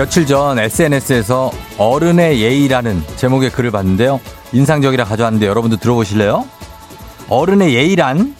며칠 0.00 0.24
전 0.24 0.58
SNS에서 0.58 1.52
어른의 1.76 2.40
예의라는 2.40 3.04
제목의 3.16 3.50
글을 3.50 3.70
봤는데요. 3.70 4.18
인상적이라 4.50 5.04
가져왔는데 5.04 5.46
여러분도 5.46 5.76
들어보실래요? 5.76 6.46
어른의 7.28 7.74
예의란 7.74 8.34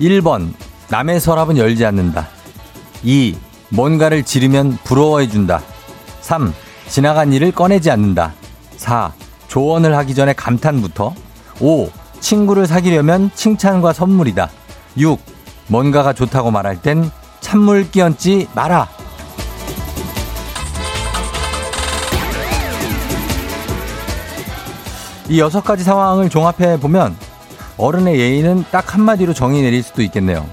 1번 0.00 0.52
남의 0.88 1.18
서랍은 1.18 1.56
열지 1.58 1.84
않는다. 1.84 2.28
2. 3.02 3.36
뭔가를 3.70 4.22
지르면 4.22 4.78
부러워해준다. 4.84 5.60
3. 6.20 6.54
지나간 6.86 7.32
일을 7.32 7.50
꺼내지 7.50 7.90
않는다. 7.90 8.34
4. 8.76 9.12
조언을 9.48 9.96
하기 9.96 10.14
전에 10.14 10.34
감탄부터. 10.34 11.14
5. 11.58 11.90
친구를 12.20 12.68
사귀려면 12.68 13.32
칭찬과 13.34 13.92
선물이다. 13.92 14.50
6. 14.98 15.18
뭔가가 15.66 16.12
좋다고 16.12 16.52
말할 16.52 16.80
땐 16.80 17.10
찬물 17.40 17.90
끼얹지 17.90 18.50
마라. 18.54 18.88
이 25.28 25.40
여섯 25.40 25.62
가지 25.62 25.82
상황을 25.82 26.30
종합해 26.30 26.78
보면 26.78 27.16
어른의 27.76 28.18
예의는 28.18 28.64
딱 28.70 28.94
한마디로 28.94 29.34
정의 29.34 29.62
내릴 29.62 29.82
수도 29.82 30.02
있겠네요. 30.02 30.46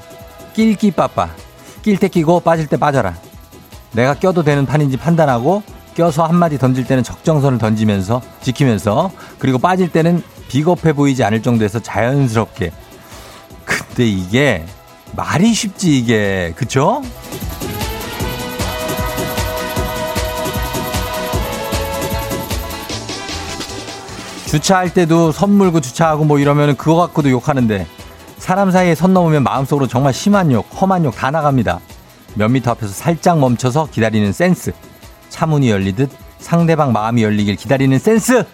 낄끼 0.54 0.92
빠빠. 0.92 1.30
낄 1.82 1.98
때 1.98 2.08
끼고 2.08 2.40
빠질 2.40 2.68
때 2.68 2.78
빠져라. 2.78 3.16
내가 3.92 4.14
껴도 4.16 4.44
되는 4.44 4.66
판인지 4.66 4.98
판단하고 4.98 5.64
껴서 5.94 6.26
한마디 6.26 6.58
던질 6.58 6.86
때는 6.86 7.04
적정선을 7.04 7.60
던지면서 7.60 8.22
지키면서 8.42 9.12
그리고 9.38 9.60
빠질 9.60 9.92
때는 9.92 10.24
비겁해 10.48 10.94
보이지 10.94 11.24
않을 11.24 11.42
정도에서 11.44 11.80
자연스럽게. 11.80 12.72
근데 13.66 14.06
이게 14.06 14.66
말이 15.16 15.54
쉽지 15.54 15.98
이게. 15.98 16.54
그쵸? 16.56 17.02
주차할 24.54 24.94
때도 24.94 25.32
선 25.32 25.50
물고 25.50 25.82
주차하고 25.82 26.26
뭐 26.26 26.38
이러면 26.38 26.76
그거 26.76 26.96
갖고도 26.98 27.32
욕하는데 27.32 27.88
사람 28.38 28.70
사이에 28.70 28.94
선 28.94 29.12
넘으면 29.12 29.42
마음속으로 29.42 29.88
정말 29.88 30.14
심한 30.14 30.52
욕, 30.52 30.68
험한 30.80 31.06
욕 31.06 31.16
다 31.16 31.32
나갑니다. 31.32 31.80
몇 32.36 32.50
미터 32.50 32.70
앞에서 32.70 32.94
살짝 32.94 33.40
멈춰서 33.40 33.88
기다리는 33.90 34.32
센스. 34.32 34.72
차문이 35.30 35.72
열리듯 35.72 36.12
상대방 36.38 36.92
마음이 36.92 37.24
열리길 37.24 37.56
기다리는 37.56 37.98
센스. 37.98 38.46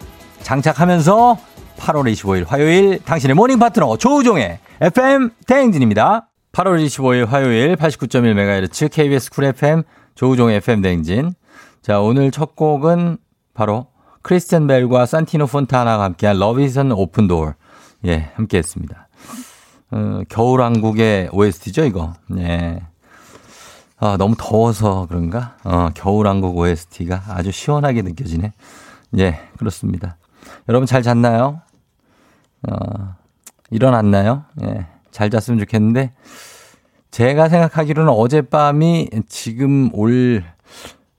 장착하면서 0.42 1.38
8월 1.78 2.14
25일 2.14 2.48
화요일 2.48 3.00
당신의 3.04 3.36
모닝 3.36 3.60
파트너 3.60 3.98
조우종의 3.98 4.60
FM 4.80 5.32
대행진입니다. 5.48 6.30
8월 6.54 6.86
25일 6.86 7.28
화요일 7.28 7.76
89.1MHz 7.76 8.90
KBS 8.90 9.32
Cool 9.32 9.44
FM 9.44 9.84
조우종의 10.16 10.56
FM 10.58 10.82
대행진. 10.82 11.34
자, 11.82 12.00
오늘 12.00 12.32
첫 12.32 12.56
곡은 12.56 13.18
바로 13.54 13.88
크리스텐 14.22 14.68
벨과 14.68 15.06
산티노 15.06 15.48
폰타나가 15.48 16.04
함께한 16.04 16.36
Love 16.36 16.92
Open 16.92 17.28
Door. 17.28 17.54
예, 18.06 18.32
함께 18.36 18.58
했습니다. 18.58 19.08
어, 19.92 20.22
겨울왕국의 20.30 21.30
OST죠, 21.32 21.86
이거. 21.86 22.14
예. 22.38 22.82
아, 23.98 24.16
너무 24.18 24.36
더워서 24.38 25.08
그런가? 25.08 25.58
어, 25.64 25.90
겨울왕국 25.94 26.58
OST가 26.58 27.24
아주 27.30 27.52
시원하게 27.52 28.02
느껴지네. 28.04 28.54
예, 29.18 29.40
그렇습니다. 29.58 30.18
여러분 30.70 30.86
잘 30.86 31.02
잤나요? 31.02 31.62
어, 32.70 33.16
일어났나요? 33.72 34.46
예, 34.64 34.88
잘 35.12 35.30
잤으면 35.30 35.60
좋겠는데, 35.60 36.14
제가 37.12 37.50
생각하기로는 37.50 38.12
어젯밤이 38.12 39.10
지금 39.28 39.90
올, 39.94 40.44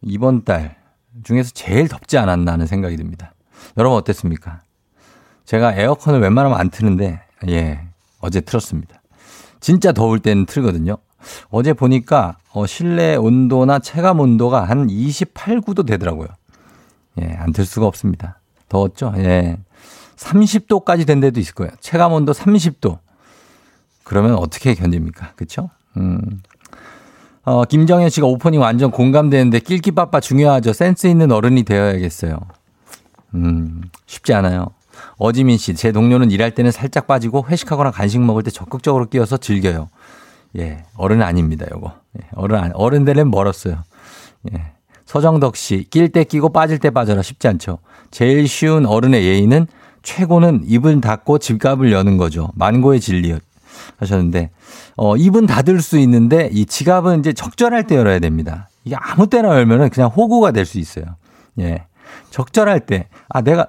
이번 0.02 0.44
달, 0.44 0.79
중에서 1.24 1.50
제일 1.54 1.88
덥지 1.88 2.18
않았나 2.18 2.52
하는 2.52 2.66
생각이 2.66 2.96
듭니다. 2.96 3.34
여러분 3.76 3.98
어땠습니까? 3.98 4.60
제가 5.44 5.74
에어컨을 5.74 6.20
웬만하면 6.20 6.58
안 6.58 6.70
트는데, 6.70 7.20
예, 7.48 7.80
어제 8.20 8.40
틀었습니다. 8.40 9.00
진짜 9.60 9.92
더울 9.92 10.20
때는 10.20 10.46
틀거든요. 10.46 10.96
어제 11.50 11.72
보니까 11.72 12.36
어, 12.52 12.66
실내 12.66 13.16
온도나 13.16 13.78
체감 13.78 14.20
온도가 14.20 14.64
한 14.64 14.88
28, 14.88 15.60
9도 15.60 15.86
되더라고요. 15.86 16.28
예, 17.20 17.36
안틀 17.38 17.64
수가 17.64 17.86
없습니다. 17.86 18.40
더웠죠? 18.68 19.12
예. 19.18 19.58
30도까지 20.16 21.06
된 21.06 21.20
데도 21.20 21.40
있을 21.40 21.54
거예요. 21.54 21.72
체감 21.80 22.12
온도 22.12 22.32
30도. 22.32 22.98
그러면 24.04 24.34
어떻게 24.34 24.74
견딥니까? 24.74 25.32
그쵸? 25.36 25.70
음. 25.96 26.42
어, 27.44 27.64
김정현 27.64 28.10
씨가 28.10 28.26
오프닝 28.26 28.60
완전 28.60 28.90
공감되는데 28.90 29.60
낄끼빠빠 29.60 30.20
중요하죠. 30.20 30.72
센스 30.72 31.06
있는 31.06 31.32
어른이 31.32 31.62
되어야겠어요. 31.62 32.38
음, 33.34 33.82
쉽지 34.06 34.34
않아요. 34.34 34.68
어지민 35.16 35.56
씨, 35.56 35.74
제 35.74 35.92
동료는 35.92 36.30
일할 36.30 36.54
때는 36.54 36.70
살짝 36.70 37.06
빠지고 37.06 37.46
회식하거나 37.48 37.90
간식 37.90 38.20
먹을 38.20 38.42
때 38.42 38.50
적극적으로 38.50 39.06
끼어서 39.06 39.38
즐겨요. 39.38 39.88
예, 40.58 40.84
어른은 40.96 41.24
아닙니다, 41.24 41.66
요거. 41.70 41.92
예, 42.18 42.28
어른, 42.34 42.72
어른 42.74 43.04
되려면 43.04 43.30
멀었어요. 43.30 43.82
예. 44.52 44.72
서정덕 45.06 45.56
씨, 45.56 45.86
낄 45.90 46.10
때 46.10 46.24
끼고 46.24 46.50
빠질 46.50 46.78
때 46.78 46.90
빠져라 46.90 47.22
쉽지 47.22 47.48
않죠. 47.48 47.78
제일 48.10 48.46
쉬운 48.46 48.86
어른의 48.86 49.24
예의는 49.24 49.66
최고는 50.02 50.62
입을 50.66 51.00
닫고 51.00 51.38
집값을 51.38 51.92
여는 51.92 52.16
거죠. 52.16 52.50
만고의 52.54 53.00
진리 53.00 53.34
하셨는데, 53.98 54.50
어, 54.96 55.16
입은 55.16 55.46
닫을 55.46 55.80
수 55.82 55.98
있는데 55.98 56.48
이 56.52 56.66
지갑은 56.66 57.20
이제 57.20 57.32
적절할 57.32 57.86
때 57.86 57.96
열어야 57.96 58.18
됩니다. 58.18 58.68
이게 58.84 58.96
아무 58.96 59.26
때나 59.28 59.48
열면은 59.50 59.90
그냥 59.90 60.10
호구가 60.10 60.52
될 60.52 60.64
수 60.64 60.78
있어요. 60.78 61.04
예. 61.58 61.86
적절할 62.30 62.80
때, 62.80 63.08
아, 63.28 63.40
내가 63.42 63.68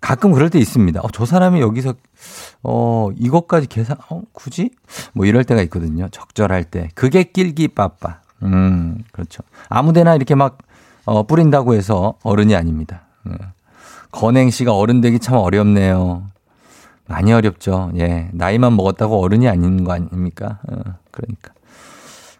가끔 0.00 0.32
그럴 0.32 0.50
때 0.50 0.58
있습니다. 0.58 1.00
어, 1.00 1.08
저 1.12 1.24
사람이 1.24 1.60
여기서, 1.60 1.94
어, 2.64 3.08
이것까지 3.16 3.68
계산, 3.68 3.96
어, 4.10 4.22
굳이? 4.32 4.70
뭐 5.12 5.26
이럴 5.26 5.44
때가 5.44 5.62
있거든요. 5.62 6.08
적절할 6.10 6.64
때. 6.64 6.88
그게 6.94 7.22
낄기 7.22 7.68
빠빠. 7.68 8.20
음, 8.42 9.04
그렇죠. 9.12 9.42
아무 9.68 9.92
데나 9.92 10.16
이렇게 10.16 10.34
막, 10.34 10.58
어, 11.04 11.22
뿌린다고 11.24 11.74
해서 11.74 12.14
어른이 12.22 12.56
아닙니다. 12.56 13.02
음. 13.26 13.36
건행 14.10 14.50
씨가 14.50 14.74
어른 14.74 15.00
되기 15.00 15.18
참 15.20 15.36
어렵네요. 15.36 16.24
많이 17.06 17.32
어렵죠. 17.32 17.90
예. 17.96 18.28
나이만 18.32 18.76
먹었다고 18.76 19.20
어른이 19.20 19.48
아닌 19.48 19.84
거 19.84 19.92
아닙니까? 19.92 20.60
어, 20.68 20.80
그러니까. 21.10 21.52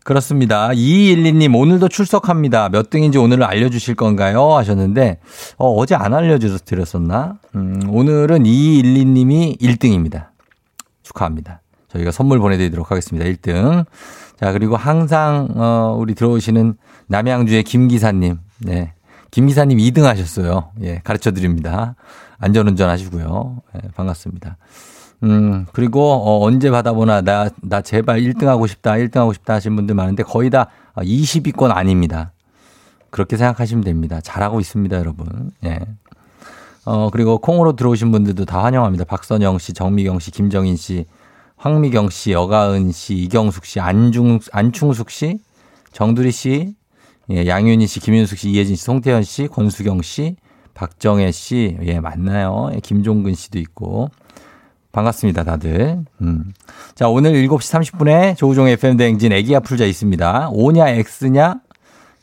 그렇습니다. 0.04 0.68
2212님, 0.70 1.56
오늘도 1.56 1.88
출석합니다. 1.88 2.70
몇 2.70 2.90
등인지 2.90 3.18
오늘 3.18 3.44
알려주실 3.44 3.94
건가요? 3.94 4.56
하셨는데, 4.56 5.20
어, 5.58 5.86
제안 5.86 6.12
알려줘서 6.12 6.58
드렸었나? 6.64 7.38
음, 7.54 7.82
오늘은 7.88 8.42
2212님이 8.42 9.60
1등입니다. 9.60 10.28
축하합니다. 11.02 11.60
저희가 11.88 12.10
선물 12.10 12.40
보내드리도록 12.40 12.90
하겠습니다. 12.90 13.28
1등. 13.28 13.84
자, 14.40 14.52
그리고 14.52 14.76
항상, 14.76 15.48
어, 15.54 15.96
우리 15.96 16.14
들어오시는 16.14 16.74
남양주의 17.06 17.62
김기사님. 17.62 18.38
네. 18.58 18.94
김 19.32 19.46
기사님 19.46 19.78
2등 19.78 20.02
하셨어요. 20.02 20.72
예, 20.82 21.00
가르쳐 21.02 21.32
드립니다. 21.32 21.96
안전운전 22.38 22.90
하시고요. 22.90 23.62
예, 23.76 23.88
반갑습니다. 23.96 24.58
음, 25.22 25.66
그리고 25.72 26.12
어, 26.12 26.44
언제 26.44 26.70
받아보나 26.70 27.22
나, 27.22 27.48
나 27.62 27.80
제발 27.80 28.20
1등 28.20 28.44
하고 28.44 28.66
싶다, 28.66 28.92
1등 28.92 29.16
하고 29.16 29.32
싶다 29.32 29.54
하신 29.54 29.74
분들 29.74 29.94
많은데 29.94 30.22
거의 30.22 30.50
다 30.50 30.68
20위권 30.96 31.70
아닙니다. 31.74 32.32
그렇게 33.08 33.38
생각하시면 33.38 33.84
됩니다. 33.84 34.20
잘하고 34.20 34.60
있습니다, 34.60 34.98
여러분. 34.98 35.50
예. 35.64 35.80
어, 36.84 37.08
그리고 37.10 37.38
콩으로 37.38 37.74
들어오신 37.74 38.12
분들도 38.12 38.44
다 38.44 38.62
환영합니다. 38.64 39.04
박선영 39.04 39.58
씨, 39.58 39.72
정미경 39.72 40.18
씨, 40.18 40.30
김정인 40.30 40.76
씨, 40.76 41.06
황미경 41.56 42.10
씨, 42.10 42.32
여가은 42.32 42.92
씨, 42.92 43.14
이경숙 43.14 43.64
씨, 43.64 43.80
안중, 43.80 44.40
안충숙 44.52 45.08
씨, 45.10 45.38
정두리 45.92 46.32
씨, 46.32 46.74
예, 47.32 47.46
양윤희 47.46 47.86
씨, 47.86 48.00
김윤숙 48.00 48.38
씨, 48.38 48.50
이혜진 48.50 48.76
씨, 48.76 48.84
송태현 48.84 49.22
씨, 49.22 49.48
권수경 49.48 50.02
씨, 50.02 50.36
박정혜 50.74 51.30
씨, 51.32 51.78
예, 51.82 51.98
맞나요? 51.98 52.70
예, 52.74 52.80
김종근 52.80 53.34
씨도 53.34 53.58
있고. 53.58 54.10
반갑습니다, 54.92 55.44
다들. 55.44 56.04
음. 56.20 56.52
자, 56.94 57.08
오늘 57.08 57.32
7시 57.32 57.94
30분에 57.94 58.36
조우종의 58.36 58.74
FM대행진 58.74 59.32
애기야 59.32 59.60
풀자 59.60 59.86
있습니다. 59.86 60.50
O냐, 60.52 60.88
X냐? 60.88 61.54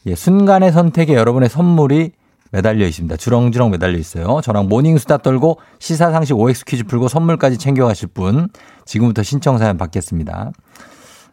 예, 0.06 0.16
순간의 0.16 0.72
선택에 0.72 1.16
여러분의 1.16 1.50
선물이 1.50 2.12
매달려 2.52 2.86
있습니다. 2.86 3.16
주렁주렁 3.18 3.72
매달려 3.72 3.98
있어요. 3.98 4.42
저랑 4.42 4.70
모닝수다 4.70 5.18
떨고 5.18 5.60
시사상식 5.80 6.38
OX 6.38 6.66
퀴즈 6.66 6.84
풀고 6.84 7.08
선물까지 7.08 7.58
챙겨가실 7.58 8.10
분 8.10 8.50
지금부터 8.86 9.24
신청사연 9.24 9.78
받겠습니다. 9.78 10.52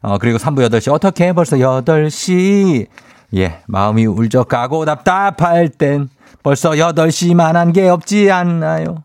어, 0.02 0.18
그리고 0.18 0.38
3부 0.38 0.68
8시 0.68 0.92
어떻게 0.92 1.32
벌써 1.32 1.56
8시 1.56 2.86
예, 3.34 3.58
마음이 3.66 4.06
울적하고 4.06 4.84
답답할 4.84 5.68
땐 5.68 6.08
벌써 6.42 6.70
8시만 6.70 7.52
한 7.54 7.72
게 7.72 7.88
없지 7.88 8.30
않나요? 8.30 9.02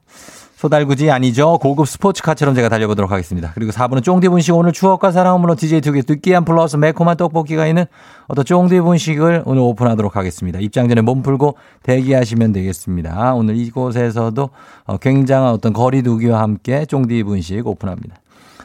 소달구지 0.56 1.10
아니죠. 1.10 1.58
고급 1.58 1.88
스포츠카처럼 1.88 2.54
제가 2.54 2.70
달려보도록 2.70 3.12
하겠습니다. 3.12 3.52
그리고 3.56 3.72
4분은 3.72 4.04
쫑디 4.04 4.30
분식 4.30 4.54
오늘 4.54 4.72
추억과 4.72 5.12
사랑으로 5.12 5.56
DJ 5.56 5.82
두개 5.82 6.04
느끼한 6.08 6.46
플러스 6.46 6.76
매콤한 6.76 7.18
떡볶이가 7.18 7.66
있는 7.66 7.86
어떤 8.28 8.46
쫑디 8.46 8.80
분식을 8.82 9.42
오늘 9.48 9.62
오픈하도록 9.64 10.16
하겠습니다. 10.16 10.60
입장 10.60 10.88
전에 10.88 11.02
몸 11.02 11.24
풀고 11.24 11.58
대기하시면 11.82 12.54
되겠습니다. 12.54 13.34
오늘 13.34 13.56
이곳에서도 13.58 14.50
어, 14.86 14.98
굉장한 14.98 15.52
어떤 15.52 15.74
거리두기와 15.74 16.40
함께 16.42 16.86
쫑디 16.86 17.24
분식 17.24 17.66
오픈합니다. 17.66 18.18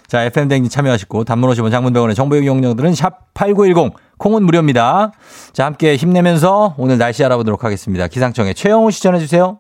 자, 0.09 0.23
FM 0.25 0.49
댕진 0.49 0.71
참여하시고 0.71 1.25
단문 1.25 1.51
오시면 1.51 1.71
장문병원의 1.71 2.15
정보 2.15 2.37
이용료들은 2.37 2.95
샵 2.95 3.35
8910 3.35 3.95
콩은 4.19 4.45
무료입니다. 4.45 5.13
자, 5.53 5.67
함께 5.67 5.97
힘내면서 5.97 6.75
오늘 6.79 6.99
날씨 6.99 7.25
알아보도록 7.25 7.65
하겠습니다. 7.65 8.07
기상청에 8.09 8.55
최영우 8.55 8.91
시 8.91 9.03
전해 9.03 9.19
주세요. 9.19 9.59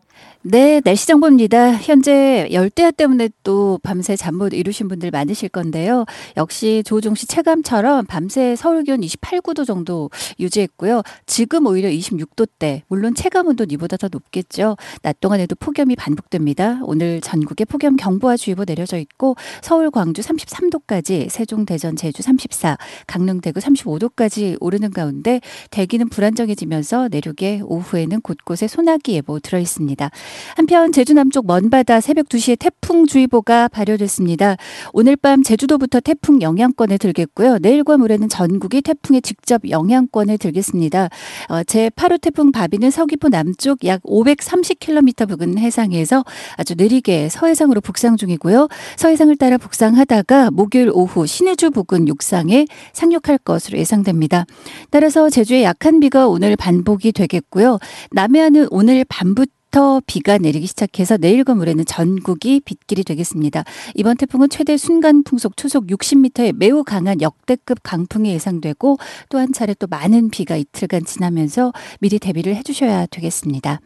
네, 0.48 0.81
날씨 0.81 1.08
정보입니다. 1.08 1.72
현재 1.75 2.48
열대야 2.52 2.93
때문에 2.93 3.31
또 3.43 3.81
밤새 3.82 4.14
잠 4.14 4.37
못 4.37 4.52
이루신 4.52 4.87
분들 4.87 5.10
많으실 5.10 5.48
건데요. 5.48 6.04
역시 6.37 6.82
조종 6.87 7.16
씨 7.16 7.26
체감처럼 7.26 8.04
밤새 8.06 8.54
서울 8.54 8.84
기온 8.84 9.02
28, 9.02 9.40
9도 9.40 9.66
정도 9.66 10.08
유지했고요. 10.38 11.02
지금 11.25 11.66
오히려 11.66 11.88
26도대. 11.88 12.82
물론 12.87 13.14
체감 13.14 13.48
온도는 13.48 13.72
이보다 13.72 13.96
더 13.96 14.08
높겠죠. 14.12 14.76
낮 15.02 15.19
동안에도 15.20 15.56
폭염이 15.56 15.96
반복됩니다. 15.96 16.78
오늘 16.82 17.20
전국에 17.22 17.64
폭염 17.64 17.96
경보와 17.96 18.37
주의보 18.37 18.66
내려져 18.66 18.98
있고 18.98 19.34
서울, 19.62 19.90
광주 19.90 20.20
33도까지, 20.22 21.28
세종, 21.28 21.64
대전, 21.64 21.96
제주 21.96 22.22
34, 22.22 22.76
강릉, 23.08 23.40
대구 23.40 23.58
35도까지 23.58 24.58
오르는 24.60 24.93
가운데 24.93 25.40
대기는 25.70 26.08
불안정해지면서 26.08 27.08
내륙에 27.10 27.62
오후에는 27.64 28.20
곳곳에 28.20 28.69
소나기 28.69 29.14
예보 29.14 29.40
들어 29.40 29.58
있습니다. 29.58 30.10
한편 30.56 30.93
제주 30.93 31.15
남쪽 31.15 31.47
먼바다 31.47 32.00
새벽 32.00 32.29
2시에 32.29 32.59
태풍주의보가 32.59 33.69
발효됐습니다. 33.69 34.56
오늘 34.93 35.17
밤 35.17 35.43
제주도부터 35.43 36.00
태풍 36.00 36.41
영향권에 36.43 36.99
들겠고요. 36.99 37.59
내일과 37.59 37.97
모레는 37.97 38.29
전국이 38.29 38.83
태풍의 38.83 39.23
직접 39.23 39.69
영향권에 39.69 40.37
들겠습니다. 40.37 41.09
어, 41.49 41.62
제8호 41.62 42.21
태풍 42.21 42.53
바비는 42.53 42.91
서귀포 42.91 43.29
남쪽 43.29 43.85
약 43.85 44.03
530km 44.03 45.29
부근 45.29 45.59
해상에서 45.59 46.25
아주 46.56 46.75
느리게 46.77 47.29
서해상으로 47.29 47.81
북상 47.81 48.17
중이고요. 48.17 48.69
서해상을 48.97 49.37
따라 49.37 49.59
북상하다가 49.59 50.50
목요일 50.50 50.91
오후 50.93 51.27
신해주 51.27 51.71
부근 51.71 52.09
육상에 52.09 52.67
상륙할 52.93 53.39
것으로 53.39 53.79
예상됩니다. 53.79 54.47
따라서 54.91 55.31
제주에 55.31 55.62
약한 55.62 56.00
비가 56.00 56.29
오늘 56.29 56.56
반복이 56.56 57.12
되겠고요. 57.12 57.79
남해안은 58.12 58.69
오늘 58.71 59.05
밤부터 59.09 59.56
부터 59.76 60.00
비가 60.06 60.38
내리기 60.38 60.67
시작해서 60.67 61.19
내일과 61.19 61.55
모레는 61.55 61.84
전국이 61.84 62.61
빗길이 62.61 63.05
되겠습니다. 63.05 63.64
이번 63.94 64.17
태풍은 64.17 64.49
최대 64.49 64.78
순간 64.78 65.23
풍속 65.23 65.55
초속 65.58 65.88
60m의 65.88 66.55
매우 66.56 66.82
강한 66.82 67.20
역대급 67.20 67.81
강풍이 67.82 68.31
예상되고 68.31 68.96
또 69.28 69.38
한 69.38 69.52
차례 69.52 69.75
또 69.75 69.87
많은 69.87 70.31
비가 70.31 70.56
이틀간 70.56 71.05
지나면서 71.05 71.75
미리 72.00 72.19
대비를 72.19 72.56
해주셔야 72.56 73.05
되겠습니다. 73.05 73.82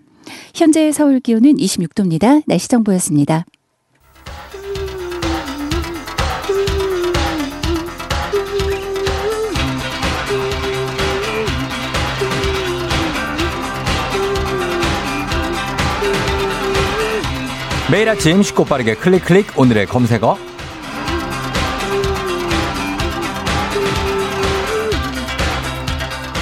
현재 0.55 0.93
서울 0.93 1.19
기온은 1.19 1.55
26도입니다. 1.57 2.45
날씨 2.47 2.69
정보였습니다. 2.69 3.45
매일 17.91 18.09
아침 18.09 18.43
쉽고 18.43 18.65
빠르게 18.65 18.95
클릭 18.95 19.25
클릭. 19.25 19.59
오늘의 19.59 19.87
검색어. 19.87 20.39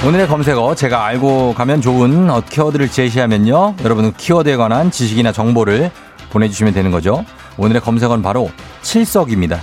오늘의 0.05 0.27
검색어 0.27 0.75
제가 0.75 1.05
알고 1.05 1.53
가면 1.55 1.81
좋은 1.81 2.29
어, 2.29 2.41
키워드를 2.41 2.89
제시하면요. 2.89 3.75
여러분은 3.83 4.13
키워드에 4.15 4.55
관한 4.55 4.91
지식이나 4.91 5.31
정보를 5.33 5.91
보내주시면 6.29 6.73
되는 6.73 6.91
거죠. 6.91 7.25
오늘의 7.57 7.81
검색어는 7.81 8.23
바로 8.23 8.49
칠석입니다. 8.81 9.59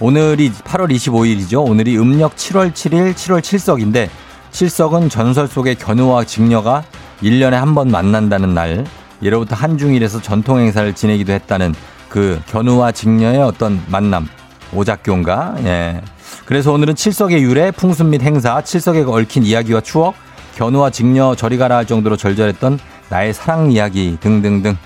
오늘이 0.00 0.50
8월 0.50 0.90
25일이죠. 0.90 1.64
오늘이 1.68 1.96
음력 1.98 2.34
7월 2.34 2.72
7일 2.72 3.14
7월 3.14 3.42
칠석인데 3.42 4.10
칠석은 4.50 5.08
전설 5.08 5.46
속의 5.46 5.76
견우와 5.76 6.24
직녀가 6.24 6.82
1년에 7.22 7.52
한 7.52 7.74
번 7.74 7.90
만난다는 7.90 8.54
날 8.54 8.84
예로부터 9.22 9.54
한중일에서 9.56 10.22
전통 10.22 10.58
행사를 10.58 10.92
지내기도 10.94 11.32
했다는 11.32 11.74
그 12.08 12.40
견우와 12.48 12.92
직녀의 12.92 13.40
어떤 13.42 13.82
만남. 13.88 14.28
오작교인가? 14.72 15.56
예. 15.64 16.00
그래서 16.44 16.72
오늘은 16.72 16.94
칠석의 16.94 17.42
유래, 17.42 17.70
풍습 17.70 18.06
및 18.06 18.22
행사, 18.22 18.62
칠석에 18.62 19.02
얽힌 19.02 19.44
이야기와 19.44 19.80
추억, 19.80 20.14
견우와 20.56 20.90
직녀 20.90 21.34
저리 21.34 21.56
가라 21.58 21.76
할 21.76 21.86
정도로 21.86 22.16
절절했던 22.16 22.78
나의 23.08 23.34
사랑 23.34 23.72
이야기 23.72 24.16
등등등. 24.20 24.76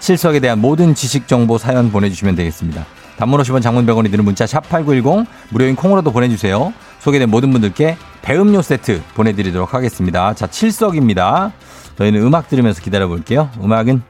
칠석에 0.00 0.40
대한 0.40 0.60
모든 0.60 0.94
지식 0.94 1.26
정보 1.26 1.58
사연 1.58 1.90
보내주시면 1.90 2.36
되겠습니다. 2.36 2.84
단문 3.16 3.40
50원 3.40 3.62
장문 3.62 3.86
100원이 3.86 4.10
드는 4.10 4.24
문자 4.24 4.46
샵 4.46 4.68
8910 4.68 5.26
무료인 5.50 5.74
콩으로도 5.74 6.12
보내주세요. 6.12 6.72
소개된 7.00 7.30
모든 7.30 7.50
분들께 7.50 7.96
배음료 8.22 8.60
세트 8.62 9.02
보내드리도록 9.14 9.72
하겠습니다. 9.74 10.34
자, 10.34 10.46
칠석입니다. 10.46 11.52
저희는 11.98 12.22
음악 12.22 12.48
들으면서 12.48 12.80
기다려 12.82 13.08
볼게요. 13.08 13.48
음악은 13.62 14.02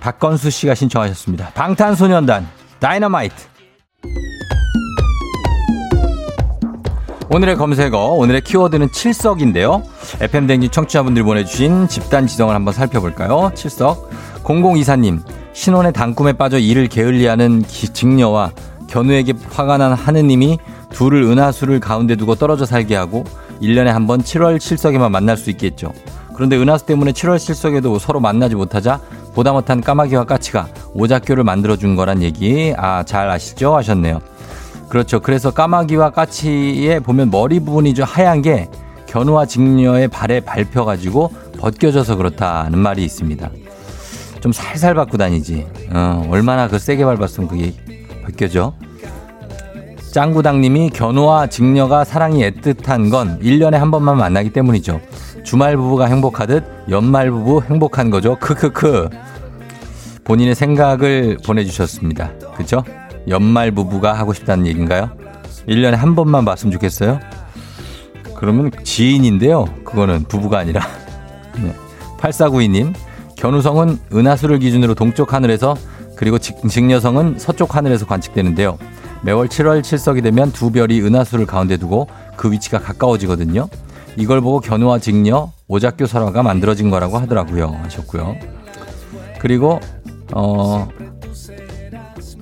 박건수 0.00 0.50
씨가 0.50 0.74
신청하셨습니다. 0.74 1.50
방탄소년단 1.54 2.46
다이너마이트. 2.78 3.34
오늘의 7.30 7.56
검색어, 7.56 8.12
오늘의 8.12 8.40
키워드는 8.40 8.90
칠석인데요. 8.90 9.82
FM댕진 10.20 10.70
청취자분들이 10.70 11.22
보내주신 11.24 11.86
집단 11.88 12.26
지성을 12.26 12.54
한번 12.54 12.72
살펴볼까요? 12.72 13.50
칠석. 13.54 14.10
0024님, 14.44 15.20
신혼의 15.52 15.92
단꿈에 15.92 16.32
빠져 16.32 16.58
이를 16.58 16.86
게을리하는 16.88 17.64
직녀와 17.66 18.52
견우에게 18.88 19.34
화가 19.50 19.76
난 19.76 19.92
하느님이 19.92 20.58
둘을 20.90 21.22
은하수를 21.24 21.80
가운데 21.80 22.16
두고 22.16 22.34
떨어져 22.36 22.64
살게 22.64 22.96
하고 22.96 23.24
1년에 23.60 23.86
한 23.88 24.06
번 24.06 24.22
7월 24.22 24.58
칠석에만 24.58 25.12
만날 25.12 25.36
수 25.36 25.50
있겠죠. 25.50 25.92
그런데 26.38 26.56
은하수 26.56 26.86
때문에 26.86 27.10
7월 27.10 27.36
실속에도 27.36 27.98
서로 27.98 28.20
만나지 28.20 28.54
못하자 28.54 29.00
보다 29.34 29.52
못한 29.52 29.80
까마귀와 29.80 30.22
까치가 30.22 30.68
오작교를 30.94 31.42
만들어준 31.42 31.96
거란 31.96 32.22
얘기 32.22 32.72
아 32.76 33.02
잘 33.02 33.28
아시죠 33.28 33.74
하셨네요. 33.74 34.20
그렇죠. 34.88 35.18
그래서 35.18 35.50
까마귀와 35.50 36.10
까치에 36.10 37.00
보면 37.00 37.32
머리 37.32 37.58
부분이 37.58 37.92
좀 37.94 38.04
하얀 38.06 38.40
게 38.42 38.68
견우와 39.06 39.46
직녀의 39.46 40.06
발에 40.06 40.38
밟혀가지고 40.38 41.32
벗겨져서 41.58 42.14
그렇다는 42.14 42.78
말이 42.78 43.04
있습니다. 43.04 43.50
좀 44.40 44.52
살살 44.52 44.94
밟고 44.94 45.16
다니지. 45.16 45.66
어, 45.92 46.24
얼마나 46.30 46.68
그 46.68 46.78
세게 46.78 47.04
밟았으면 47.04 47.48
그게 47.48 47.74
벗겨져. 48.24 48.74
짱구당님이 50.12 50.90
견우와 50.90 51.48
직녀가 51.48 52.04
사랑이 52.04 52.48
애틋한 52.48 53.10
건 53.10 53.40
1년에 53.40 53.72
한 53.72 53.90
번만 53.90 54.16
만나기 54.16 54.50
때문이죠. 54.50 55.00
주말 55.48 55.78
부부가 55.78 56.04
행복하듯 56.04 56.62
연말 56.90 57.30
부부 57.30 57.62
행복한 57.62 58.10
거죠. 58.10 58.36
크크크. 58.38 59.08
본인의 60.24 60.54
생각을 60.54 61.38
보내주셨습니다. 61.42 62.32
그죠? 62.54 62.84
연말 63.28 63.70
부부가 63.70 64.12
하고 64.12 64.34
싶다는 64.34 64.66
얘기인가요? 64.66 65.08
1년에 65.66 65.92
한 65.92 66.14
번만 66.14 66.44
봤으면 66.44 66.70
좋겠어요? 66.72 67.18
그러면 68.36 68.70
지인인데요. 68.84 69.64
그거는 69.84 70.24
부부가 70.24 70.58
아니라. 70.58 70.82
네. 71.56 71.74
8492님, 72.18 72.92
견우성은 73.36 74.00
은하수를 74.12 74.58
기준으로 74.58 74.94
동쪽 74.94 75.32
하늘에서 75.32 75.76
그리고 76.14 76.36
직녀성은 76.36 77.38
서쪽 77.38 77.74
하늘에서 77.74 78.04
관측되는데요. 78.04 78.76
매월 79.22 79.48
7월 79.48 79.80
7석이 79.80 80.22
되면 80.22 80.52
두 80.52 80.70
별이 80.70 81.00
은하수를 81.00 81.46
가운데 81.46 81.78
두고 81.78 82.06
그 82.36 82.52
위치가 82.52 82.78
가까워지거든요. 82.78 83.70
이걸 84.18 84.40
보고 84.40 84.58
견우와 84.58 84.98
직녀, 84.98 85.52
오작교 85.68 86.06
설화가 86.06 86.42
만들어진 86.42 86.90
거라고 86.90 87.18
하더라고요. 87.18 87.78
하셨고요. 87.84 88.34
그리고 89.38 89.78
어 90.34 90.88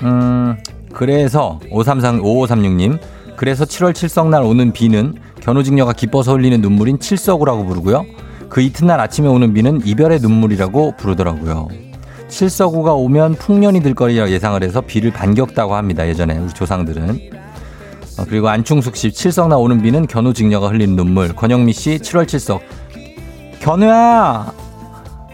음, 0.02 0.56
그래서 0.94 1.60
533 1.70 2.22
5536님 2.22 2.98
그래서 3.36 3.66
7월 3.66 3.92
7석날 3.92 4.48
오는 4.48 4.72
비는 4.72 5.14
견우직녀가 5.40 5.92
기뻐서 5.92 6.32
흘리는 6.32 6.62
눈물인 6.62 6.98
칠석우라고 6.98 7.66
부르고요. 7.66 8.06
그 8.48 8.62
이튿날 8.62 8.98
아침에 8.98 9.28
오는 9.28 9.52
비는 9.52 9.82
이별의 9.84 10.20
눈물이라고 10.20 10.94
부르더라고요. 10.96 11.68
칠석우가 12.28 12.94
오면 12.94 13.34
풍년이 13.34 13.82
들 13.82 13.94
거리라 13.94 14.30
예상을 14.30 14.62
해서 14.62 14.80
비를 14.80 15.12
반겼다고 15.12 15.74
합니다. 15.74 16.08
예전에 16.08 16.38
우리 16.38 16.48
조상들은. 16.54 17.45
어, 18.18 18.24
그리고 18.28 18.48
안충숙 18.48 18.96
씨, 18.96 19.12
칠석 19.12 19.48
나오는 19.48 19.80
비는 19.80 20.06
견우 20.06 20.32
직녀가 20.32 20.68
흘린 20.68 20.96
눈물. 20.96 21.34
권영미 21.34 21.72
씨, 21.72 21.98
7월 21.98 22.26
칠석. 22.26 22.62
견우야! 23.60 24.52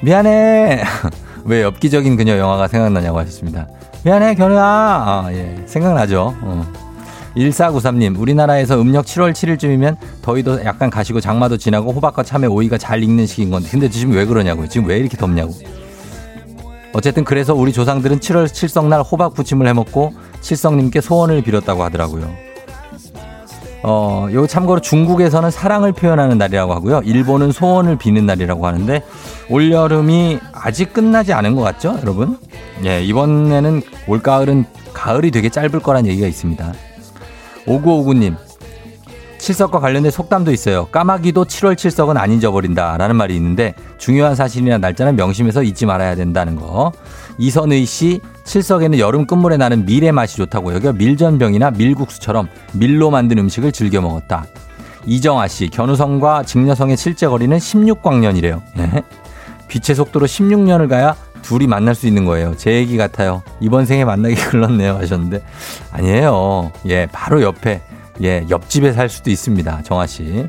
미안해! 0.03 0.83
왜 1.45 1.63
엽기적인 1.63 2.17
그녀 2.17 2.39
영화가 2.39 2.69
생각나냐고 2.69 3.19
하셨습니다. 3.21 3.69
미안해, 4.05 4.35
견우야. 4.35 4.63
아, 4.63 5.29
예. 5.33 5.63
생각나죠? 5.67 6.35
어. 6.41 6.67
1493님, 7.37 8.19
우리나라에서 8.19 8.81
음력 8.81 9.07
7월 9.07 9.33
7일쯤이면 9.33 9.97
더위도 10.21 10.65
약간 10.65 10.91
가시고 10.91 11.21
장마도 11.21 11.57
지나고 11.57 11.93
호박과 11.93 12.25
참외 12.25 12.47
오이가 12.47 12.79
잘 12.79 13.03
익는 13.03 13.27
시기인 13.27 13.51
건데, 13.51 13.69
근데 13.71 13.89
지금 13.89 14.15
왜 14.15 14.27
그러냐고요? 14.27 14.69
지금 14.69 14.87
왜 14.89 14.99
이렇게 14.99 15.17
덥냐고. 15.17 15.53
어쨌든 16.93 17.25
그래서 17.25 17.55
우리 17.55 17.73
조상들은 17.73 18.21
7월 18.21 18.53
칠성날 18.53 19.01
호박 19.03 19.33
부침을 19.35 19.67
해먹고 19.69 20.13
칠성님께 20.43 21.01
소원을 21.01 21.43
빌었다고 21.43 21.83
하더라고요. 21.85 22.52
어, 23.85 24.29
요 24.33 24.47
참고로 24.47 24.81
중국에서는 24.81 25.51
사랑을 25.51 25.93
표현하는 25.93 26.39
날이라고 26.39 26.73
하고요. 26.73 27.01
일본은 27.05 27.51
소원을 27.51 27.97
비는 27.97 28.27
날이라고 28.27 28.67
하는데 28.67 29.03
올여름이 29.51 30.39
아직 30.53 30.93
끝나지 30.93 31.33
않은 31.33 31.57
것 31.57 31.63
같죠, 31.63 31.99
여러분? 32.01 32.39
예, 32.85 33.03
이번에는 33.03 33.83
올가을은 34.07 34.65
가을이 34.93 35.31
되게 35.31 35.49
짧을 35.49 35.81
거란 35.81 36.07
얘기가 36.07 36.27
있습니다. 36.27 36.73
5959님, 37.67 38.37
칠석과 39.43 39.81
관련된 39.81 40.13
속담도 40.13 40.53
있어요. 40.53 40.87
까마귀도 40.87 41.47
7월 41.47 41.77
칠석은 41.77 42.17
안 42.17 42.31
잊어버린다. 42.31 42.97
라는 42.97 43.17
말이 43.17 43.35
있는데 43.35 43.75
중요한 43.99 44.37
사실이나 44.37 44.79
날짜는 44.79 45.17
명심해서 45.17 45.65
잊지 45.65 45.85
말아야 45.85 46.15
된다는 46.15 46.55
거. 46.55 46.93
이선의 47.39 47.85
씨, 47.85 48.21
칠석에는 48.45 49.01
여름 49.01 49.27
끝물에 49.27 49.57
나는 49.57 49.85
밀의 49.85 50.13
맛이 50.13 50.37
좋다고 50.37 50.73
여겨 50.75 50.93
밀전병이나 50.93 51.73
밀국수처럼 51.73 52.47
밀로 52.73 53.11
만든 53.11 53.39
음식을 53.39 53.73
즐겨 53.73 54.01
먹었다. 54.01 54.45
이정아 55.07 55.49
씨, 55.49 55.69
견우성과 55.71 56.45
직녀성의 56.45 56.97
실제 56.97 57.27
거리는 57.27 57.59
16광년이래요. 57.59 58.63
예? 58.79 59.03
빛의 59.67 59.97
속도로 59.97 60.27
16년을 60.27 60.89
가야 60.89 61.17
둘이 61.43 61.67
만날 61.67 61.97
수 61.97 62.07
있는 62.07 62.27
거예요. 62.27 62.55
제 62.57 62.75
얘기 62.75 62.97
같아요. 62.97 63.43
이번 63.59 63.87
생에 63.87 64.05
만나기 64.05 64.37
글렀네요. 64.47 64.99
하셨는데. 64.99 65.43
아니에요. 65.91 66.71
예, 66.87 67.09
바로 67.11 67.43
옆에 67.43 67.81
예, 68.23 68.45
옆집에 68.51 68.93
살 68.93 69.09
수도 69.09 69.31
있습니다. 69.31 69.83
정아 69.83 70.07
씨. 70.07 70.47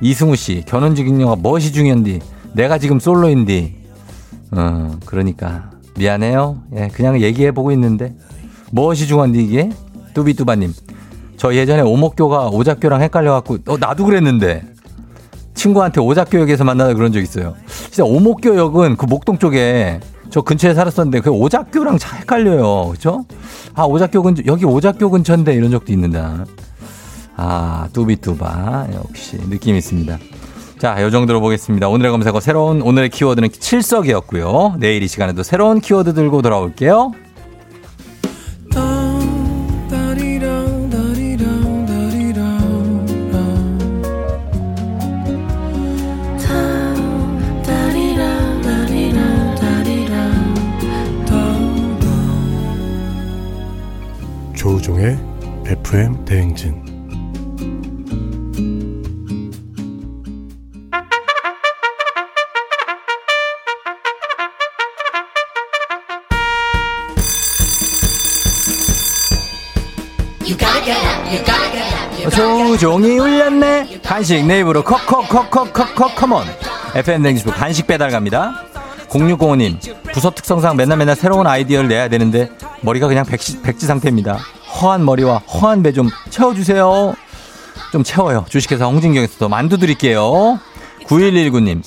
이승우 0.00 0.36
씨, 0.36 0.62
결혼 0.66 0.94
중인녀가 0.94 1.36
무엇이 1.36 1.72
중요한디? 1.72 2.20
내가 2.54 2.78
지금 2.78 3.00
솔로인디. 3.00 3.74
어, 4.52 4.96
그러니까. 5.06 5.70
미안해요. 5.96 6.62
예, 6.76 6.88
그냥 6.88 7.20
얘기해보고 7.20 7.72
있는데. 7.72 8.14
무엇이 8.70 9.06
중요한디, 9.06 9.42
이게? 9.44 9.70
뚜비뚜바님. 10.14 10.72
저 11.36 11.54
예전에 11.54 11.82
오목교가 11.82 12.48
오작교랑 12.48 13.02
헷갈려갖고, 13.02 13.58
어, 13.66 13.76
나도 13.78 14.04
그랬는데. 14.04 14.64
친구한테 15.54 16.00
오작교역에서 16.00 16.64
만나다 16.64 16.94
그런 16.94 17.12
적 17.12 17.20
있어요. 17.20 17.54
진짜 17.66 18.04
오목교역은 18.04 18.96
그 18.96 19.06
목동 19.06 19.38
쪽에 19.38 20.00
저 20.30 20.40
근처에 20.40 20.72
살았었는데 20.74 21.20
그 21.20 21.30
오작교랑 21.30 21.98
잘 21.98 22.20
헷갈려요. 22.20 22.88
그죠? 22.90 23.24
아, 23.74 23.84
오작교 23.84 24.22
근처, 24.22 24.42
여기 24.46 24.64
오작교 24.64 25.10
근처인데 25.10 25.54
이런 25.54 25.70
적도 25.70 25.92
있는데. 25.92 26.20
아, 27.36 27.88
뚜비뚜바. 27.92 28.88
역시 28.94 29.38
느낌 29.48 29.76
있습니다. 29.76 30.18
자, 30.78 31.00
요 31.00 31.10
정도로 31.10 31.40
보겠습니다. 31.40 31.88
오늘의 31.88 32.10
검색어 32.10 32.40
새로운 32.40 32.82
오늘의 32.82 33.10
키워드는 33.10 33.50
칠석이었고요. 33.52 34.76
내일 34.78 35.02
이 35.02 35.08
시간에도 35.08 35.42
새로운 35.42 35.80
키워드 35.80 36.14
들고 36.14 36.42
돌아올게요. 36.42 37.12
조우종의 54.54 55.18
FM 55.66 56.24
대행진 56.24 56.91
조종이 72.30 73.18
울렸네. 73.18 74.00
간식 74.04 74.44
내 74.46 74.60
입으로 74.60 74.82
컥컥컥컥컥컥 74.84 76.14
컴온. 76.16 76.44
FM 76.94 77.22
댕지부 77.22 77.52
간식 77.52 77.86
배달 77.86 78.10
갑니다. 78.10 78.64
0605님 79.08 79.78
부서 80.12 80.30
특성상 80.30 80.76
맨날 80.76 80.96
맨날 80.98 81.14
새로운 81.16 81.46
아이디어를 81.46 81.88
내야 81.88 82.08
되는데 82.08 82.50
머리가 82.80 83.08
그냥 83.08 83.24
백지, 83.26 83.60
백지 83.62 83.86
상태입니다. 83.86 84.38
허한 84.80 85.04
머리와 85.04 85.38
허한 85.38 85.82
배 85.82 85.92
좀 85.92 86.08
채워주세요. 86.30 87.14
좀 87.92 88.02
채워요. 88.02 88.46
주식회사 88.48 88.86
홍진경에서도 88.86 89.48
만두 89.48 89.76
드릴게요. 89.78 90.58
9119님 91.06 91.82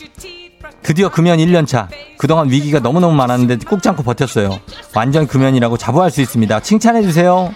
드디어 0.83 1.09
금연 1.09 1.39
1년차. 1.39 1.87
그동안 2.19 2.49
위기가 2.51 2.79
너무너무 2.79 3.15
많았는데 3.15 3.57
꾹 3.67 3.81
참고 3.81 4.03
버텼어요. 4.03 4.59
완전 4.93 5.25
금연이라고 5.25 5.77
자부할 5.77 6.11
수 6.11 6.21
있습니다. 6.21 6.59
칭찬해주세요. 6.59 7.53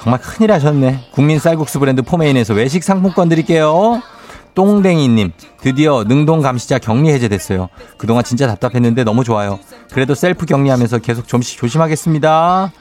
정말 0.00 0.20
큰일 0.20 0.50
하셨네. 0.52 1.08
국민 1.10 1.38
쌀국수 1.38 1.78
브랜드 1.78 2.02
포메인에서 2.02 2.54
외식 2.54 2.82
상품권 2.82 3.28
드릴게요. 3.28 4.02
똥댕이님, 4.54 5.32
드디어 5.60 6.04
능동 6.04 6.40
감시자 6.40 6.78
격리 6.78 7.10
해제됐어요. 7.12 7.68
그동안 7.98 8.24
진짜 8.24 8.46
답답했는데 8.46 9.04
너무 9.04 9.24
좋아요. 9.24 9.58
그래도 9.92 10.14
셀프 10.14 10.46
격리하면서 10.46 10.98
계속 10.98 11.28
좀씩 11.28 11.58
조심하겠습니다. 11.58 12.72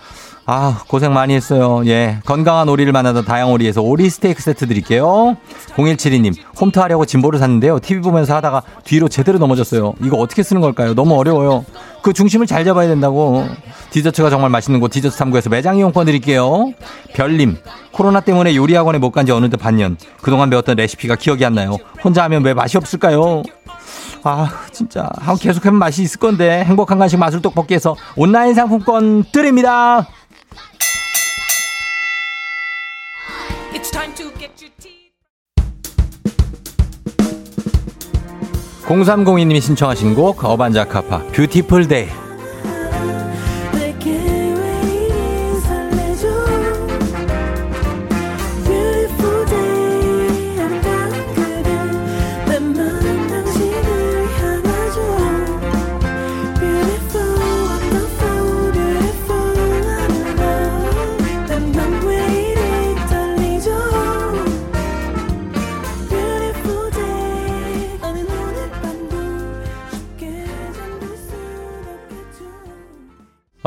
아, 0.52 0.80
고생 0.88 1.14
많이 1.14 1.36
했어요. 1.36 1.84
예. 1.86 2.18
건강한 2.26 2.68
오리를 2.70 2.92
만나다 2.92 3.22
다양오리에서 3.22 3.84
오리 3.84 4.10
스테이크 4.10 4.42
세트 4.42 4.66
드릴게요. 4.68 5.38
0172님, 5.76 6.34
홈트 6.60 6.80
하려고 6.80 7.06
짐볼을 7.06 7.38
샀는데요. 7.38 7.78
TV 7.80 8.02
보면서 8.02 8.36
하다가 8.36 8.64
뒤로 8.84 9.08
제대로 9.10 9.38
넘어졌어요. 9.38 9.94
이거 10.02 10.18
어떻게 10.18 10.42
쓰는 10.42 10.60
걸까요? 10.64 10.96
너무 10.96 11.14
어려워요. 11.20 11.66
그 12.02 12.14
중심을 12.14 12.48
잘 12.48 12.66
잡아야 12.66 12.88
된다고. 12.88 13.46
디저트가 13.92 14.32
정말 14.32 14.50
맛있는 14.50 14.80
곳 14.80 14.90
디저트 14.90 15.18
탐구에서 15.18 15.52
매장 15.52 15.78
이용권 15.78 16.08
드릴게요. 16.08 16.74
별님, 17.14 17.58
코로나 17.92 18.20
때문에 18.20 18.56
요리 18.56 18.74
학원에 18.74 18.98
못 18.98 19.12
간 19.12 19.28
지 19.28 19.32
어느덧 19.32 19.58
반년. 19.58 19.98
그동안 20.24 20.50
배웠던 20.50 20.78
레시피가 20.78 21.18
기억이 21.18 21.46
안 21.46 21.54
나요. 21.54 21.78
혼자 22.04 22.24
하면 22.24 22.44
왜 22.44 22.56
맛이 22.56 22.76
없을까요? 22.76 23.44
아, 24.24 24.50
진짜. 24.72 25.08
계속 25.40 25.64
하면 25.68 25.78
맛이 25.78 26.02
있을 26.02 26.20
건데. 26.20 26.64
행복한 26.64 26.98
간식 26.98 27.18
마술 27.18 27.40
떡볶이에서 27.44 27.96
온라인 28.16 28.56
상품권 28.56 29.26
드립니다. 29.32 30.08
0302님이 38.90 39.62
신청하신 39.62 40.16
곡 40.16 40.44
어반자카파 40.44 41.28
Beautiful 41.32 41.88
Day 41.88 42.08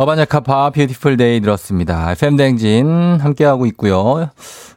어반자카파 0.03 0.71
Beautiful 0.71 1.17
Day 1.17 1.41
들었습니다. 1.41 2.11
FM 2.11 2.28
대행진 2.28 3.21
함께하고 3.21 3.67
있고요. 3.67 4.29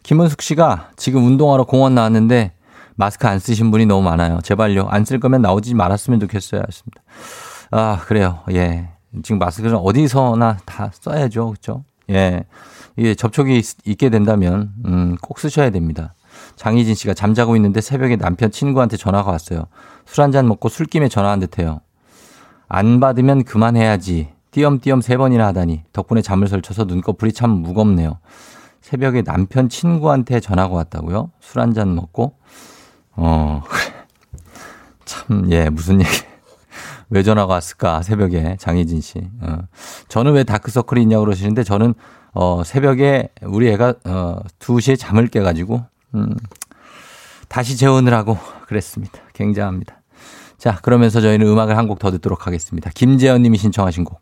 김은숙 0.03 0.43
씨가 0.43 0.91
지금 0.97 1.25
운동하러 1.25 1.63
공원 1.63 1.95
나왔는데 1.95 2.51
마스크 2.95 3.27
안 3.27 3.39
쓰신 3.39 3.71
분이 3.71 3.87
너무 3.87 4.03
많아요. 4.03 4.39
제발요. 4.43 4.87
안 4.87 5.03
쓸 5.03 5.19
거면 5.19 5.41
나오지 5.41 5.73
말았으면 5.73 6.19
좋겠어요. 6.19 6.61
하습니다 6.67 7.01
아, 7.71 8.01
그래요. 8.05 8.41
예. 8.51 8.89
지금 9.23 9.39
마스크는 9.39 9.77
어디서나 9.77 10.57
다 10.63 10.91
써야죠. 10.93 11.47
그렇죠? 11.47 11.83
예. 12.11 12.43
이게 12.95 13.15
접촉이 13.15 13.57
있, 13.57 13.97
게 13.97 14.11
된다면 14.11 14.73
음, 14.85 15.17
꼭 15.23 15.39
쓰셔야 15.39 15.71
됩니다. 15.71 16.13
장희진 16.55 16.93
씨가 16.93 17.15
잠자고 17.15 17.55
있는데 17.55 17.81
새벽에 17.81 18.15
남편 18.15 18.51
친구한테 18.51 18.95
전화가 18.95 19.31
왔어요. 19.31 19.65
술 20.05 20.21
한 20.23 20.31
잔 20.31 20.47
먹고 20.47 20.69
술김에 20.69 21.09
전화한 21.09 21.39
듯 21.39 21.57
해요. 21.57 21.81
안 22.67 22.99
받으면 22.99 23.43
그만해야지. 23.43 24.34
띄엄띄엄 24.55 25.01
세 25.01 25.17
번이나 25.17 25.47
하다니 25.47 25.83
덕분에 25.91 26.21
잠을 26.21 26.47
설쳐서 26.47 26.85
눈꺼풀이 26.85 27.33
참 27.33 27.49
무겁네요. 27.49 28.19
새벽에 28.79 29.21
남편 29.21 29.67
친구한테 29.67 30.39
전화가 30.39 30.73
왔다고요? 30.73 31.31
술 31.41 31.59
한 31.61 31.73
잔 31.73 31.93
먹고? 31.93 32.37
어, 33.17 33.61
참, 35.03 35.51
예, 35.51 35.69
무슨 35.69 35.99
얘기. 35.99 36.09
왜 37.09 37.21
전화가 37.21 37.51
왔을까, 37.53 38.01
새벽에, 38.01 38.55
장혜진 38.57 39.01
씨. 39.01 39.27
어. 39.41 39.57
저는 40.07 40.31
왜 40.31 40.45
다크서클이 40.45 41.01
있냐고 41.01 41.25
그러시는데, 41.25 41.63
저는, 41.65 41.93
어, 42.33 42.63
새벽에 42.63 43.27
우리 43.41 43.67
애가, 43.71 43.95
어, 44.05 44.37
2시에 44.59 44.97
잠을 44.97 45.27
깨 45.27 45.41
가지고, 45.41 45.83
음, 46.13 46.33
다시 47.49 47.75
재혼을 47.75 48.13
하고 48.13 48.37
그랬습니다. 48.67 49.19
굉장합니다. 49.33 50.01
자, 50.57 50.79
그러면서 50.81 51.19
저희는 51.19 51.45
음악을 51.45 51.77
한 51.77 51.87
곡 51.89 51.99
더 51.99 52.09
듣도록 52.11 52.47
하겠습니다. 52.47 52.89
김재현 52.95 53.41
님이 53.41 53.57
신청하신 53.57 54.05
곡. 54.05 54.21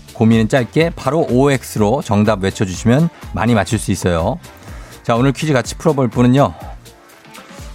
고민은 0.21 0.49
짧게 0.49 0.91
바로 0.95 1.25
OX로 1.27 2.03
정답 2.03 2.43
외쳐주시면 2.43 3.09
많이 3.33 3.55
맞출 3.55 3.79
수 3.79 3.91
있어요. 3.91 4.37
자 5.01 5.15
오늘 5.15 5.31
퀴즈 5.31 5.51
같이 5.51 5.75
풀어볼 5.79 6.09
분은요. 6.09 6.53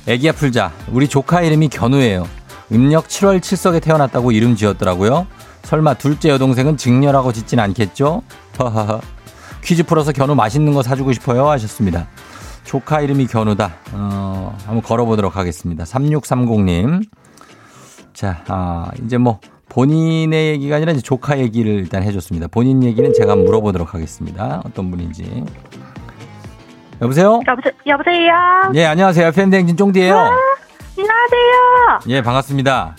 애기야 0.06 0.30
풀자 0.30 0.72
우리 0.92 1.08
조카 1.08 1.40
이름이 1.42 1.70
견우예요. 1.70 2.24
음력 2.70 3.08
7월 3.08 3.40
7석에 3.40 3.82
태어났다고 3.82 4.30
이름 4.30 4.54
지었더라고요. 4.54 5.26
설마 5.64 5.94
둘째 5.94 6.28
여동생은 6.28 6.76
직녀라고 6.76 7.32
짓진 7.32 7.58
않겠죠? 7.58 8.22
허허허. 8.60 9.00
퀴즈 9.64 9.82
풀어서 9.82 10.12
견우 10.12 10.36
맛있는 10.36 10.72
거 10.72 10.84
사주고 10.84 11.14
싶어요 11.14 11.50
하셨습니다. 11.50 12.06
조카 12.62 13.00
이름이 13.00 13.26
견우다. 13.26 13.74
어, 13.90 14.56
한번 14.66 14.82
걸어보도록 14.82 15.36
하겠습니다. 15.36 15.82
3630님. 15.82 17.08
자, 18.12 18.44
아, 18.46 18.92
이제 19.04 19.18
뭐 19.18 19.40
본인의 19.68 20.48
얘기가 20.52 20.76
아니라 20.76 20.92
이제 20.92 21.00
조카 21.02 21.38
얘기를 21.38 21.72
일단 21.72 22.02
해줬습니다. 22.02 22.46
본인 22.48 22.82
얘기는 22.84 23.12
제가 23.12 23.34
물어보도록 23.36 23.94
하겠습니다. 23.94 24.62
어떤 24.64 24.90
분인지. 24.90 25.44
여보세요? 27.02 27.40
여보세, 27.46 27.72
여보세요? 27.86 28.32
예, 28.74 28.86
안녕하세요. 28.86 29.32
팬댕진 29.32 29.76
쫑디예요 29.76 30.14
안녕하세요. 30.16 31.98
예, 32.08 32.22
반갑습니다. 32.22 32.96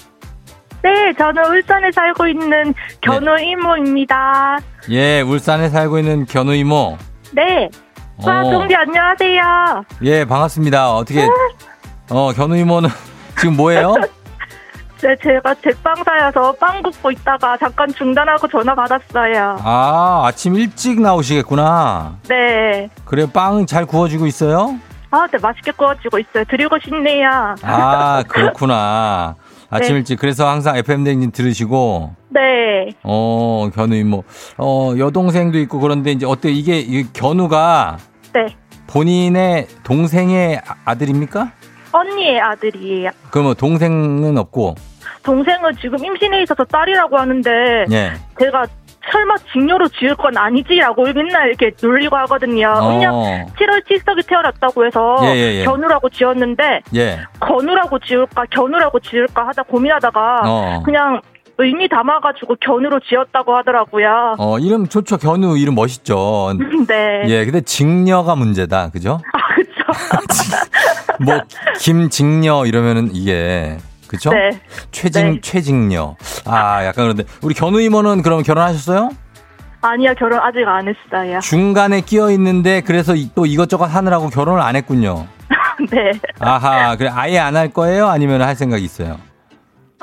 네, 0.84 1.14
저는 1.18 1.46
울산에 1.46 1.92
살고 1.92 2.28
있는 2.28 2.74
견우 3.02 3.40
이모입니다. 3.40 4.60
예, 4.92 5.22
울산에 5.22 5.70
살고 5.70 5.98
있는 6.00 6.26
견우 6.26 6.54
이모. 6.54 6.96
네. 7.34 7.70
와, 8.24 8.42
어. 8.42 8.52
동기 8.52 8.76
안녕하세요. 8.76 9.84
예, 10.04 10.26
반갑습니다. 10.26 10.94
어떻게, 10.94 11.28
어, 12.10 12.32
견우 12.34 12.56
이모는 12.56 12.90
지금 13.40 13.56
뭐예요? 13.58 13.96
네, 15.02 15.16
제가 15.22 15.54
제빵사여서 15.62 16.54
빵 16.54 16.82
굽고 16.82 17.12
있다가 17.12 17.56
잠깐 17.58 17.88
중단하고 17.94 18.48
전화 18.48 18.74
받았어요. 18.74 19.58
아, 19.64 20.24
아침 20.26 20.56
일찍 20.56 21.00
나오시겠구나. 21.02 22.18
네. 22.28 22.90
그래, 23.06 23.28
빵 23.32 23.66
잘 23.68 23.86
구워지고 23.86 24.26
있어요? 24.26 24.76
아, 25.12 25.28
네, 25.32 25.38
맛있게 25.38 25.72
구워지고 25.72 26.18
있어요. 26.20 26.44
드리고 26.50 26.78
싶네요. 26.84 27.30
아, 27.62 28.24
그렇구나. 28.28 29.36
아침 29.70 29.94
네. 29.94 30.00
일찍. 30.00 30.18
그래서 30.20 30.48
항상 30.50 30.78
FM댕진 30.78 31.32
들으시고, 31.32 32.16
네. 32.30 32.90
어, 33.04 33.70
견우 33.76 33.94
이모. 33.96 34.24
어, 34.58 34.94
여동생도 34.98 35.60
있고 35.60 35.80
그런데 35.80 36.12
이제 36.12 36.26
어때? 36.26 36.50
이게, 36.50 36.80
이 36.80 37.06
견우가 37.14 37.98
네. 38.34 38.48
본인의 38.88 39.68
동생의 39.84 40.62
아- 40.66 40.76
아들입니까? 40.86 41.52
언니의 41.98 42.40
아들이에요. 42.40 43.12
그러면 43.32 43.56
동생은 43.56 44.38
없고, 44.38 44.76
동생은 45.24 45.76
지금 45.82 46.04
임신해 46.04 46.44
있어서 46.44 46.64
딸이라고 46.64 47.18
하는데 47.18 47.50
예. 47.92 48.14
제가 48.40 48.66
설마 49.12 49.36
직녀로 49.54 49.88
지을 49.90 50.16
건 50.16 50.36
아니지라고 50.38 51.04
맨날 51.04 51.48
이렇게 51.50 51.72
놀리고 51.82 52.16
하거든요. 52.18 52.70
어, 52.70 53.00
7월 53.58 53.84
7석이 53.86 54.28
태어났다고 54.28 54.86
해서 54.86 55.18
예, 55.24 55.28
예, 55.36 55.60
예. 55.60 55.64
견우라고 55.64 56.10
지었는데 56.10 56.82
예. 56.96 57.20
건우라고 57.40 58.00
지을까 58.00 58.46
견우라고 58.50 59.00
지을까 59.00 59.48
하다 59.48 59.64
고민하다가 59.64 60.42
어. 60.46 60.84
그냥 60.84 61.22
의미 61.58 61.90
담아가지고 61.90 62.58
견우로 62.60 63.00
지었다고 63.00 63.56
하더라고요. 63.56 64.36
어, 64.38 64.60
이름 64.60 64.88
좋죠. 64.88 65.18
견우 65.18 65.58
이름 65.58 65.76
멋있죠. 65.76 66.54
네. 66.88 67.24
예, 67.28 67.46
근데 67.46 67.62
직녀가 67.62 68.36
문제다. 68.36 68.92
그죠? 68.92 69.20
아 69.34 69.56
그쵸. 69.56 69.72
뭐, 71.20 71.42
김직녀 71.80 72.66
이러면은 72.66 73.10
이게, 73.14 73.78
그쵸? 74.08 74.32
네. 74.32 74.52
최직, 74.92 75.24
네. 75.26 75.42
최직녀. 75.42 76.16
아, 76.46 76.86
약간 76.86 77.06
그런데. 77.06 77.24
우리 77.42 77.54
견우 77.54 77.80
이모는 77.82 78.22
그럼 78.22 78.44
결혼하셨어요? 78.44 79.10
아니요 79.82 80.14
결혼 80.18 80.40
아직 80.40 80.68
안 80.68 80.88
했어요. 80.88 81.40
중간에 81.40 82.02
끼어 82.02 82.32
있는데 82.32 82.82
그래서 82.82 83.14
이- 83.16 83.30
또 83.36 83.46
이것저것 83.46 83.86
하느라고 83.86 84.30
결혼을 84.30 84.60
안 84.62 84.76
했군요. 84.76 85.28
네. 85.92 86.12
아하, 86.40 86.96
그래 86.96 87.10
아예 87.14 87.38
안 87.40 87.56
할 87.56 87.70
거예요? 87.70 88.08
아니면 88.08 88.42
할 88.42 88.56
생각이 88.56 88.84
있어요? 88.84 89.18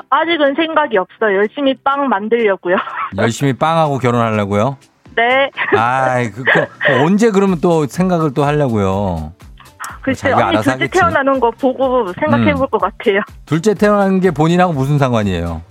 아직은 0.09 0.55
생각이 0.55 0.97
없어요. 0.97 1.35
열심히 1.37 1.75
빵 1.83 2.07
만들려고요. 2.07 2.75
열심히 3.17 3.53
빵하고 3.53 3.97
결혼하려고요? 3.99 4.77
네. 5.15 5.49
아이, 5.77 6.31
그, 6.31 6.43
그, 6.43 6.65
언제 7.03 7.31
그러면 7.31 7.59
또 7.61 7.85
생각을 7.85 8.33
또 8.33 8.45
하려고요? 8.45 9.33
글쎄 10.05 10.31
언니 10.31 10.53
둘째 10.57 10.71
하겠지. 10.71 10.91
태어나는 10.99 11.39
거 11.39 11.49
보고 11.51 12.05
생각해 12.13 12.51
음. 12.51 12.55
볼것 12.57 12.79
같아요. 12.79 13.21
둘째 13.47 13.73
태어난 13.73 14.19
게 14.19 14.29
본인하고 14.29 14.71
무슨 14.71 14.99
상관이에요? 14.99 15.63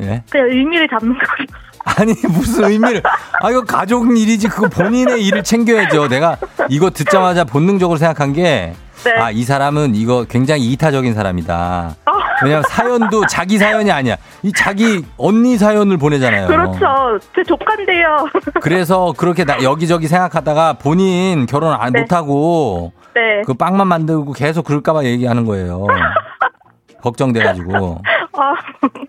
예? 0.00 0.22
그냥 0.30 0.48
의미를 0.48 0.88
잡는 0.88 1.12
거예요. 1.12 1.46
아니 1.84 2.12
무슨 2.28 2.64
의미를 2.70 3.02
아 3.42 3.50
이거 3.50 3.62
가족 3.64 4.16
일이지 4.16 4.48
그거 4.48 4.68
본인의 4.68 5.24
일을 5.26 5.42
챙겨야죠 5.42 6.08
내가 6.08 6.36
이거 6.68 6.90
듣자마자 6.90 7.42
본능적으로 7.44 7.98
생각한 7.98 8.34
게 8.34 8.74
네. 9.04 9.10
아 9.18 9.30
이 9.30 9.44
사람은 9.44 9.94
이거 9.94 10.26
굉장히 10.28 10.66
이타적인 10.72 11.14
사람이다 11.14 11.94
아, 12.04 12.12
왜냐면 12.44 12.62
사연도 12.68 13.24
자기 13.26 13.56
사연이 13.56 13.90
아니야 13.90 14.16
이 14.42 14.52
자기 14.52 15.02
언니 15.16 15.56
사연을 15.56 15.96
보내잖아요 15.96 16.48
그렇죠. 16.48 17.18
제 17.34 17.42
조카인데요. 17.44 18.26
그래서 18.60 19.14
그렇게 19.16 19.44
나- 19.44 19.62
여기저기 19.62 20.06
생각하다가 20.06 20.74
본인 20.74 21.46
결혼 21.46 21.72
안 21.72 21.94
네. 21.94 22.02
못하고 22.02 22.92
네. 23.14 23.42
그 23.46 23.54
빵만 23.54 23.86
만들고 23.88 24.32
계속 24.32 24.64
그럴까봐 24.64 25.04
얘기하는 25.04 25.44
거예요 25.44 25.86
걱정돼가지고 27.02 28.02
아, 28.32 28.54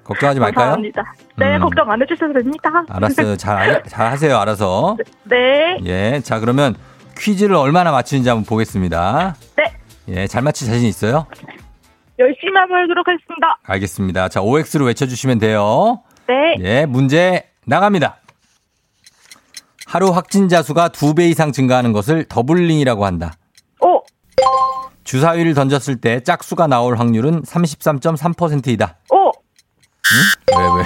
걱정하지 0.04 0.40
말까요? 0.40 0.66
감사합니다. 0.66 1.14
네, 1.38 1.56
음. 1.58 1.62
걱정 1.62 1.90
안 1.92 2.02
해주셔도 2.02 2.34
됩니다. 2.34 2.70
알았어요 2.90 3.36
잘, 3.38 3.58
알- 3.58 3.84
잘 3.84 4.08
하세요 4.08 4.38
알아서 4.38 4.98
네. 5.26 5.78
예, 5.86 6.22
자 6.24 6.40
그러면 6.40 6.76
퀴즈를 7.18 7.56
얼마나 7.56 7.92
맞추는지 7.92 8.30
한번 8.30 8.46
보겠습니다. 8.46 9.36
네. 9.58 9.74
예, 10.08 10.28
잘 10.28 10.42
맞힐 10.42 10.68
자신 10.68 10.88
있어요? 10.88 11.28
열심히 12.20 12.54
한번 12.56 12.80
해보도록 12.80 13.08
하겠습니다. 13.08 13.58
알겠습니다. 13.64 14.30
자, 14.30 14.42
OX로 14.42 14.86
외쳐주시면 14.86 15.40
돼요. 15.40 16.02
네. 16.28 16.56
예, 16.60 16.86
문제 16.86 17.50
나갑니다. 17.66 18.18
하루 19.88 20.10
확진자 20.10 20.62
수가 20.62 20.90
두 20.90 21.14
배 21.14 21.28
이상 21.28 21.52
증가하는 21.52 21.92
것을 21.94 22.26
doubling이라고 22.26 23.06
한다. 23.06 23.34
오, 25.12 25.18
주사위를 25.18 25.54
던졌을 25.54 26.00
때 26.00 26.22
짝수가 26.22 26.68
나올 26.68 26.98
확률은 26.98 27.42
33.3%이다. 27.44 28.98
오, 29.12 29.26
왜, 29.26 30.64
왜? 30.78 30.84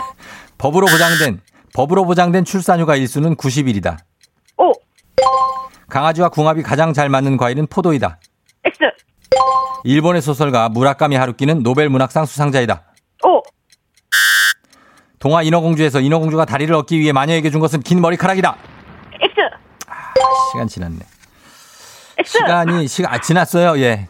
법으로 0.58 0.88
보장된, 0.88 1.42
법으로 1.76 2.06
보장된 2.06 2.44
출산휴가 2.44 2.96
일수는 2.96 3.36
90일이다. 3.36 3.98
오, 4.58 4.72
강아지와 5.90 6.30
궁합이 6.30 6.64
가장 6.64 6.94
잘 6.94 7.08
맞는 7.10 7.38
과일은 7.38 7.68
포도이다. 7.68 8.20
X, 8.64 8.80
일본의 9.84 10.24
소설가 10.24 10.70
무라카미 10.70 11.16
하루키는 11.16 11.62
노벨 11.62 11.90
문학상 11.90 12.26
수상자이다. 12.26 12.82
오. 13.26 13.44
동화 15.20 15.44
인어공주에서 15.44 16.02
인어공주가 16.02 16.46
다리를 16.46 16.74
얻기 16.74 17.00
위해 17.00 17.12
마녀에게 17.12 17.52
준 17.52 17.60
것은 17.60 17.82
긴 17.82 18.02
머리카락이다. 18.02 18.58
X. 19.22 19.36
시간 20.52 20.68
지났네. 20.68 21.00
X. 22.18 22.38
시간이 22.40 22.88
시간 22.88 23.14
아, 23.14 23.22
지났어요. 23.22 23.80
예. 23.82 24.08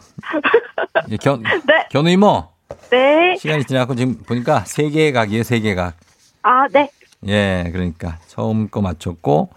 예 1.10 1.16
견, 1.16 1.42
네. 1.66 1.86
견우 1.90 2.08
이모 2.08 2.44
네. 2.90 3.36
시간이 3.38 3.64
지나고 3.64 3.94
지금 3.94 4.16
보니까 4.26 4.60
세 4.60 4.88
개의 4.90 5.12
각이에요. 5.12 5.42
세 5.42 5.60
개의 5.60 5.74
각. 5.74 5.94
아, 6.42 6.66
네. 6.68 6.90
예, 7.26 7.68
그러니까 7.72 8.18
처음 8.28 8.68
거 8.68 8.80
맞췄고 8.82 9.48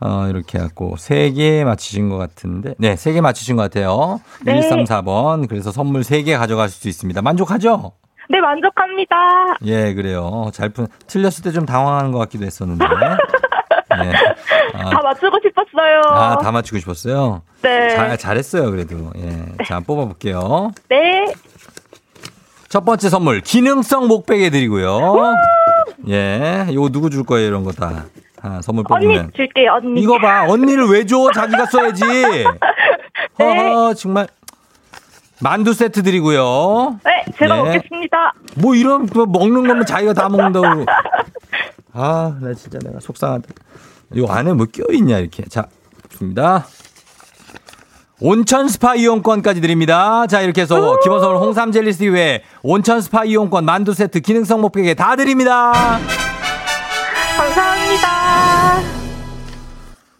어 0.00 0.26
이렇게 0.28 0.58
해갖고 0.58 0.96
세 0.96 1.30
개 1.32 1.64
맞히신 1.64 2.08
것 2.08 2.16
같은데 2.16 2.74
네, 2.78 2.96
세 2.96 3.12
개 3.12 3.20
맞히신 3.20 3.56
것 3.56 3.62
같아요. 3.64 4.20
네. 4.44 4.60
134번. 4.60 5.48
그래서 5.48 5.72
선물 5.72 6.04
세 6.04 6.22
개 6.22 6.36
가져가실 6.36 6.80
수 6.80 6.88
있습니다. 6.88 7.20
만족하죠? 7.20 7.92
네, 8.30 8.40
만족합니다. 8.40 9.16
예, 9.64 9.92
그래요. 9.94 10.50
잘 10.54 10.70
푼, 10.70 10.86
틀렸을 11.06 11.42
때 11.44 11.50
좀 11.52 11.66
당황하는 11.66 12.12
것 12.12 12.18
같기도 12.20 12.46
했었는데. 12.46 12.84
예. 14.04 14.12
아, 14.86 14.90
다 14.90 15.00
맞추고 15.02 15.38
싶었어요. 15.42 16.00
아, 16.08 16.38
다 16.38 16.52
맞추고 16.52 16.78
싶었어요? 16.80 17.42
네. 17.62 17.90
잘, 17.96 18.18
잘했어요, 18.18 18.70
그래도. 18.70 19.10
예. 19.16 19.64
자, 19.66 19.80
뽑아볼게요. 19.80 20.72
네. 20.88 21.32
첫 22.68 22.84
번째 22.84 23.08
선물, 23.08 23.40
기능성 23.40 24.08
목베개 24.08 24.50
드리고요. 24.50 25.34
예. 26.08 26.66
이거 26.70 26.88
누구 26.88 27.10
줄 27.10 27.24
거예요, 27.24 27.46
이런 27.48 27.64
거 27.64 27.72
다. 27.72 28.06
아, 28.40 28.60
선물 28.62 28.84
언니 28.88 29.06
뽑으면. 29.06 29.30
줄게요, 29.34 29.72
언니. 29.74 30.00
이거 30.00 30.18
봐. 30.18 30.46
언니를 30.48 30.86
왜 30.88 31.06
줘? 31.06 31.30
자기가 31.34 31.66
써야지. 31.66 32.02
허허, 33.38 33.94
정말. 33.94 34.26
만두 35.40 35.72
세트 35.72 36.02
드리고요. 36.02 36.98
네, 37.04 37.24
제가 37.36 37.58
예. 37.58 37.62
먹겠습니다. 37.62 38.32
뭐 38.58 38.74
이런 38.76 39.08
뭐 39.12 39.26
먹는 39.26 39.66
거면 39.66 39.86
자기가 39.86 40.12
다 40.12 40.28
먹는다고. 40.28 40.84
아, 41.94 42.36
나 42.40 42.54
진짜 42.54 42.78
내가 42.84 43.00
속상하다. 43.00 43.48
요 44.16 44.26
안에 44.28 44.52
뭐 44.52 44.66
껴있냐, 44.66 45.18
이렇게. 45.18 45.44
자, 45.44 45.66
좋습니다. 46.10 46.66
온천 48.20 48.68
스파 48.68 48.94
이용권까지 48.94 49.60
드립니다. 49.60 50.26
자, 50.28 50.40
이렇게 50.42 50.60
해서 50.62 50.98
기본 51.02 51.20
선물 51.20 51.38
홍삼 51.38 51.72
젤리스 51.72 52.04
외에 52.04 52.42
온천 52.62 53.00
스파 53.00 53.24
이용권, 53.24 53.64
만두 53.64 53.94
세트, 53.94 54.20
기능성 54.20 54.60
목베개 54.60 54.94
다 54.94 55.16
드립니다. 55.16 55.72
감사합니다. 57.36 58.08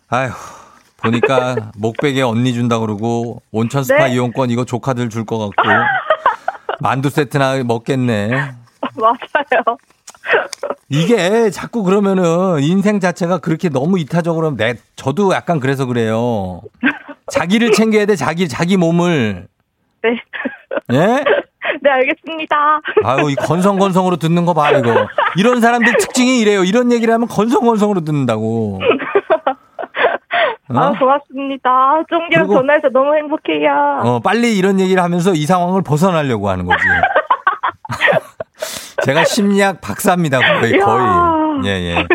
아휴, 0.08 0.30
보니까 0.96 1.70
목베개 1.78 2.22
언니 2.22 2.52
준다 2.54 2.78
그러고 2.80 3.40
온천 3.52 3.84
스파 3.84 4.06
네. 4.08 4.14
이용권 4.14 4.50
이거 4.50 4.64
조카들 4.64 5.08
줄 5.08 5.24
것 5.24 5.38
같고 5.38 5.62
만두 6.80 7.08
세트나 7.08 7.62
먹겠네. 7.64 8.28
맞아요. 8.96 9.78
이게 10.88 11.50
자꾸 11.50 11.82
그러면은 11.82 12.60
인생 12.60 13.00
자체가 13.00 13.38
그렇게 13.38 13.68
너무 13.68 13.98
이타적으로 13.98 14.46
하면 14.46 14.56
내 14.56 14.74
저도 14.96 15.32
약간 15.32 15.58
그래서 15.60 15.86
그래요. 15.86 16.60
자기를 17.30 17.72
챙겨야 17.72 18.06
돼 18.06 18.14
자기 18.16 18.48
자기 18.48 18.76
몸을 18.76 19.46
네. 20.02 20.10
예? 20.92 21.24
네, 21.80 21.90
알겠습니다. 21.90 22.80
아유 23.04 23.30
이 23.30 23.34
건성건성으로 23.36 24.16
듣는 24.16 24.44
거 24.44 24.52
봐 24.52 24.70
이거 24.72 25.08
이런 25.36 25.60
사람들 25.60 25.96
특징이 25.98 26.40
이래요. 26.40 26.64
이런 26.64 26.92
얘기를 26.92 27.12
하면 27.14 27.28
건성건성으로 27.28 28.00
듣는다고. 28.02 28.80
어? 30.68 30.78
아, 30.78 30.92
고맙습니다. 30.98 32.02
쫑디랑 32.08 32.48
전화해서 32.48 32.88
너무 32.90 33.14
행복해요. 33.14 34.00
어, 34.04 34.20
빨리 34.20 34.56
이런 34.56 34.80
얘기를 34.80 35.02
하면서 35.02 35.32
이 35.34 35.44
상황을 35.44 35.82
벗어나려고 35.82 36.48
하는 36.48 36.64
거지. 36.66 36.82
제가 39.04 39.24
심리학 39.24 39.80
박사입니다, 39.80 40.38
거의. 40.60 40.78
거의. 40.78 41.06
예, 41.64 41.68
예. 41.68 42.06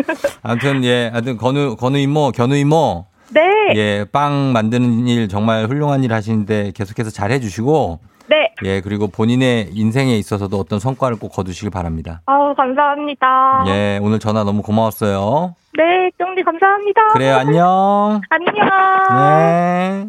아무튼, 0.44 0.84
예, 0.84 1.10
하여튼, 1.12 1.38
건우, 1.38 1.76
건우 1.76 1.98
이모, 1.98 2.32
견우 2.32 2.56
이모, 2.56 3.06
네. 3.30 3.42
예, 3.76 4.06
빵 4.12 4.52
만드는 4.54 5.08
일 5.08 5.28
정말 5.28 5.66
훌륭한 5.66 6.04
일 6.04 6.14
하시는데 6.14 6.72
계속해서 6.76 7.10
잘 7.10 7.32
해 7.32 7.40
주시고, 7.40 8.00
네. 8.30 8.52
예, 8.64 8.82
그리고 8.82 9.08
본인의 9.08 9.70
인생에 9.74 10.16
있어서도 10.18 10.58
어떤 10.58 10.80
성과를 10.80 11.18
꼭 11.20 11.30
거두시길 11.30 11.70
바랍니다. 11.70 12.22
아우, 12.26 12.54
감사합니다. 12.56 13.66
예, 13.68 14.00
오늘 14.02 14.20
전화 14.20 14.44
너무 14.44 14.62
고마웠어요. 14.62 15.56
네, 15.78 16.10
쫑디 16.18 16.44
감사합니다. 16.44 17.08
그래요, 17.14 17.36
안녕. 17.36 18.22
안녕. 18.30 18.56
네. 19.16 20.08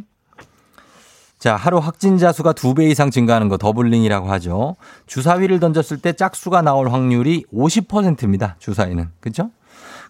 자, 1.39 1.55
하루 1.55 1.79
확진자 1.79 2.33
수가 2.33 2.53
두 2.53 2.75
배 2.75 2.87
이상 2.89 3.11
증가하는 3.11 3.49
거 3.49 3.57
doubling이라고 3.59 4.31
하죠. 4.33 4.77
주사위를 5.07 5.61
던졌을 5.61 5.99
때 5.99 6.13
짝수가 6.13 6.63
나올 6.63 6.91
확률이 6.91 7.45
50%입니다. 7.53 8.57
주사위는. 8.59 9.09
그죠? 9.21 9.51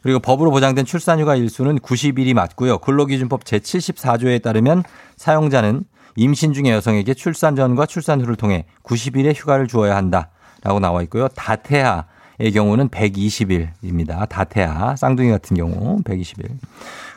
그리고 0.02 0.20
법으로 0.20 0.50
보장된 0.50 0.84
출산휴가 0.84 1.36
일수는 1.36 1.80
90일이 1.80 2.32
맞고요. 2.34 2.78
근로기준법 2.78 3.44
제74조에 3.44 4.42
따르면 4.42 4.84
사용자는 5.16 5.84
임신 6.16 6.52
중의 6.52 6.72
여성에게 6.72 7.14
출산 7.14 7.56
전과 7.56 7.86
출산 7.86 8.20
후를 8.20 8.36
통해 8.36 8.64
90일의 8.84 9.34
휴가를 9.36 9.66
주어야 9.66 9.96
한다라고 9.96 10.80
나와 10.80 11.02
있고요. 11.02 11.28
다태아 11.28 12.04
의 12.40 12.52
경우는 12.52 12.88
120일입니다. 12.90 14.28
다태아 14.28 14.94
쌍둥이 14.94 15.30
같은 15.30 15.56
경우 15.56 15.98
120일. 16.04 16.48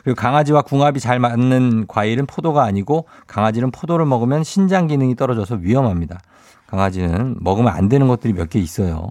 그리고 0.02 0.16
강아지와 0.16 0.62
궁합이 0.62 0.98
잘 0.98 1.20
맞는 1.20 1.86
과일은 1.86 2.26
포도가 2.26 2.64
아니고 2.64 3.06
강아지는 3.28 3.70
포도를 3.70 4.04
먹으면 4.04 4.42
신장 4.42 4.88
기능이 4.88 5.14
떨어져서 5.14 5.56
위험합니다. 5.56 6.18
강아지는 6.66 7.36
먹으면 7.38 7.72
안 7.72 7.88
되는 7.88 8.08
것들이 8.08 8.32
몇 8.32 8.48
개 8.48 8.58
있어요. 8.58 9.10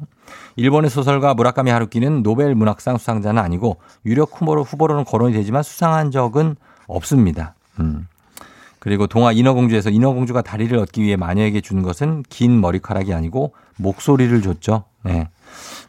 일본의 0.57 0.89
소설가 0.89 1.33
무라카미 1.33 1.71
하루키는 1.71 2.23
노벨 2.23 2.55
문학상 2.55 2.97
수상자는 2.97 3.41
아니고 3.41 3.77
유력 4.05 4.31
후보로, 4.33 4.63
후보로는 4.63 5.05
거론이 5.05 5.33
되지만 5.33 5.63
수상한 5.63 6.11
적은 6.11 6.55
없습니다. 6.87 7.55
음. 7.79 8.07
그리고 8.79 9.07
동화 9.07 9.31
인어공주에서 9.31 9.91
인어공주가 9.91 10.41
다리를 10.41 10.75
얻기 10.77 11.03
위해 11.03 11.15
마녀에게 11.15 11.61
준 11.61 11.83
것은 11.83 12.23
긴 12.27 12.59
머리카락이 12.59 13.13
아니고 13.13 13.53
목소리를 13.77 14.41
줬죠. 14.41 14.83
네. 15.03 15.29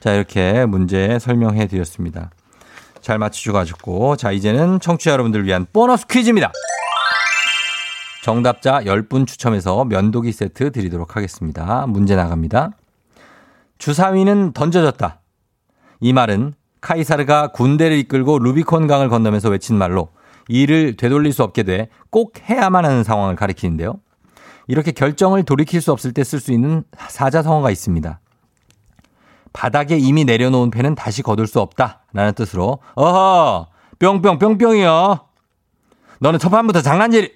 자, 0.02 0.14
이렇게 0.14 0.66
문제 0.66 1.20
설명해 1.20 1.68
드렸습니다. 1.68 2.30
잘 3.00 3.18
맞추셔 3.18 3.52
가지고. 3.52 4.16
자, 4.16 4.32
이제는 4.32 4.80
청취자 4.80 5.12
여러분들을 5.12 5.44
위한 5.46 5.64
보너스 5.72 6.08
퀴즈입니다. 6.08 6.50
정답자 8.24 8.80
10분 8.80 9.28
추첨해서 9.28 9.84
면도기 9.84 10.32
세트 10.32 10.72
드리도록 10.72 11.14
하겠습니다. 11.16 11.86
문제 11.86 12.16
나갑니다. 12.16 12.70
주사위는 13.78 14.52
던져졌다. 14.54 15.20
이 16.00 16.12
말은 16.12 16.54
카이사르가 16.80 17.48
군대를 17.52 17.96
이끌고 17.98 18.40
루비콘 18.40 18.88
강을 18.88 19.08
건너면서 19.08 19.50
외친 19.50 19.76
말로 19.76 20.08
이를 20.48 20.96
되돌릴 20.96 21.32
수 21.32 21.44
없게 21.44 21.62
돼 21.62 21.88
꼭 22.10 22.34
해야만 22.48 22.84
하는 22.84 23.04
상황을 23.04 23.36
가리키는데요. 23.36 23.94
이렇게 24.66 24.90
결정을 24.90 25.44
돌이킬 25.44 25.80
수 25.80 25.92
없을 25.92 26.12
때 26.12 26.22
쓸 26.22 26.40
수 26.40 26.52
있는 26.52 26.82
사자성어가 27.08 27.70
있습니다. 27.70 28.20
바닥에 29.52 29.98
이미 29.98 30.24
내려놓은 30.24 30.70
펜은 30.70 30.94
다시 30.94 31.22
거둘 31.22 31.46
수 31.46 31.60
없다. 31.60 32.00
라는 32.12 32.32
뜻으로, 32.34 32.78
어허! 32.94 33.66
뿅뿅, 33.98 34.38
뿅뿅이요. 34.38 35.20
너는 36.20 36.38
첫 36.38 36.48
판부터 36.50 36.82
장난질! 36.82 37.32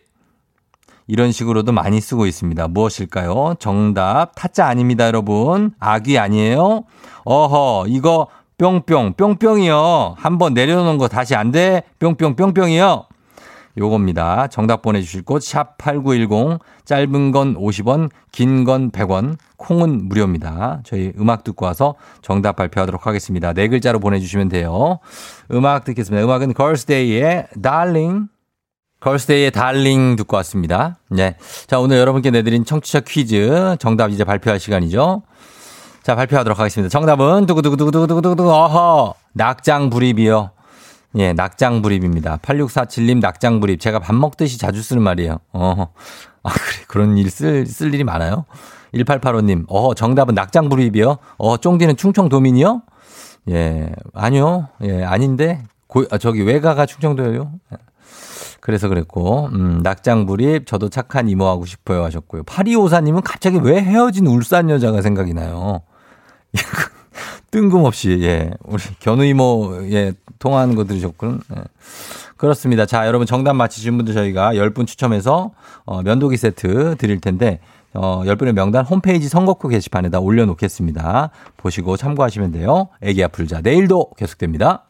이런 1.09 1.31
식으로도 1.31 1.73
많이 1.73 2.01
쓰고 2.01 2.27
있습니다. 2.27 2.69
무엇일까요? 2.69 3.55
정답, 3.59 4.33
타짜 4.35 4.67
아닙니다, 4.67 5.07
여러분. 5.07 5.73
악귀 5.79 6.19
아니에요? 6.19 6.85
어허, 7.25 7.87
이거 7.89 8.29
뿅뿅, 8.59 9.15
뿅뿅이요. 9.15 10.15
한번 10.19 10.55
내려놓은 10.55 10.99
거 10.99 11.09
다시 11.09 11.35
안 11.35 11.53
돼? 11.53 11.83
뿅뿅, 11.99 12.37
뿅뿅이요. 12.37 13.07
요겁니다. 13.79 14.47
정답 14.49 14.83
보내주실 14.83 15.23
곳, 15.23 15.43
샵8910, 15.43 16.61
짧은 16.85 17.33
건 17.33 17.55
50원, 17.57 18.11
긴 18.33 18.65
건 18.65 18.91
100원, 18.91 19.37
콩은 19.57 20.09
무료입니다. 20.09 20.81
저희 20.85 21.13
음악 21.19 21.45
듣고 21.45 21.67
와서 21.67 21.95
정답 22.23 22.57
발표하도록 22.57 23.07
하겠습니다. 23.07 23.53
네 23.53 23.69
글자로 23.69 24.01
보내주시면 24.01 24.49
돼요. 24.49 24.99
음악 25.53 25.85
듣겠습니다. 25.85 26.25
음악은 26.25 26.55
걸스데이의 26.55 27.49
Darling. 27.63 28.29
걸스데이의 29.01 29.51
달링 29.51 30.17
듣고 30.17 30.37
왔습니다. 30.39 30.99
네. 31.11 31.37
자, 31.67 31.79
오늘 31.79 31.99
여러분께 31.99 32.31
내드린 32.31 32.65
청취자 32.65 33.01
퀴즈 33.01 33.77
정답 33.79 34.11
이제 34.11 34.25
발표할 34.25 34.59
시간이죠. 34.59 35.23
자, 36.03 36.15
발표하도록 36.17 36.59
하겠습니다. 36.59 36.89
정답은 36.89 37.47
두구두구두구두구두구 37.47 38.51
어허 38.51 39.15
낙장불입이요. 39.35 40.51
예, 41.17 41.33
낙장불입입니다. 41.33 42.39
8647님 42.39 43.21
낙장불입. 43.21 43.81
제가 43.81 43.99
밥 43.99 44.15
먹듯이 44.15 44.59
자주 44.59 44.83
쓰는 44.83 45.03
말이에요. 45.03 45.39
어허. 45.53 45.89
아, 46.43 46.51
그래. 46.51 46.85
그런 46.89 47.17
일 47.19 47.31
쓸, 47.31 47.67
쓸 47.67 47.93
일이 47.95 48.05
많아요? 48.05 48.45
1885님. 48.95 49.65
어허, 49.69 49.95
정답은 49.95 50.35
낙장불입이요. 50.35 51.17
어, 51.39 51.57
쫑디는 51.57 51.97
충청도민이요? 51.97 52.83
예, 53.51 53.93
아니요. 54.15 54.69
예, 54.83 55.05
아닌데. 55.05 55.63
고, 55.87 56.05
아, 56.11 56.19
저기 56.19 56.43
외가가 56.43 56.85
충청도예요. 56.85 57.53
그래서 58.61 58.89
그랬고, 58.89 59.47
음, 59.53 59.81
낙장불입, 59.83 60.67
저도 60.67 60.89
착한 60.89 61.29
이모하고 61.29 61.65
싶어요 61.67 62.03
하셨고요. 62.05 62.43
파리오사님은 62.43 63.23
갑자기 63.23 63.59
왜 63.63 63.81
헤어진 63.81 64.27
울산 64.27 64.69
여자가 64.69 65.03
생각이 65.03 65.33
나요? 65.35 65.83
뜬금없이, 67.51 68.19
예. 68.23 68.51
우리 68.65 68.83
견우 69.01 69.25
이모, 69.25 69.79
예, 69.91 70.13
통화하는 70.39 70.75
거 70.75 70.85
들으셨군. 70.85 71.41
예. 71.57 71.63
그렇습니다. 72.37 72.87
자, 72.87 73.07
여러분 73.07 73.27
정답 73.27 73.55
맞히신 73.55 73.97
분들 73.97 74.15
저희가 74.15 74.55
10분 74.55 74.87
추첨해서, 74.87 75.53
어, 75.85 76.03
면도기 76.03 76.37
세트 76.37 76.97
드릴 76.97 77.21
텐데, 77.21 77.61
어, 77.95 78.23
10분의 78.25 78.53
명단 78.53 78.85
홈페이지 78.85 79.29
선곡표 79.29 79.69
게시판에다 79.69 80.21
올려놓겠습니다. 80.21 81.31
보시고 81.57 81.97
참고하시면 81.97 82.53
돼요. 82.53 82.89
애기 83.01 83.25
아플자. 83.25 83.63
내일도 83.63 84.11
계속됩니다. 84.19 84.86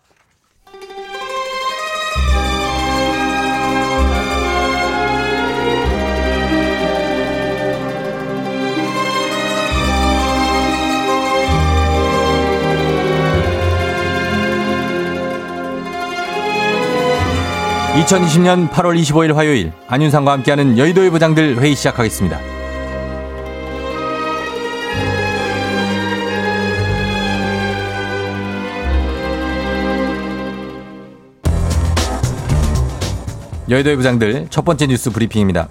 (2020년 17.96 18.68
8월 18.68 19.00
25일) 19.00 19.32
화요일 19.32 19.72
안윤상과 19.88 20.30
함께하는 20.30 20.76
여의도의 20.76 21.08
부장들 21.08 21.58
회의 21.60 21.74
시작하겠습니다. 21.74 22.38
여의도의 33.70 33.96
부장들 33.96 34.48
첫 34.50 34.64
번째 34.66 34.88
뉴스 34.88 35.10
브리핑입니다. 35.10 35.68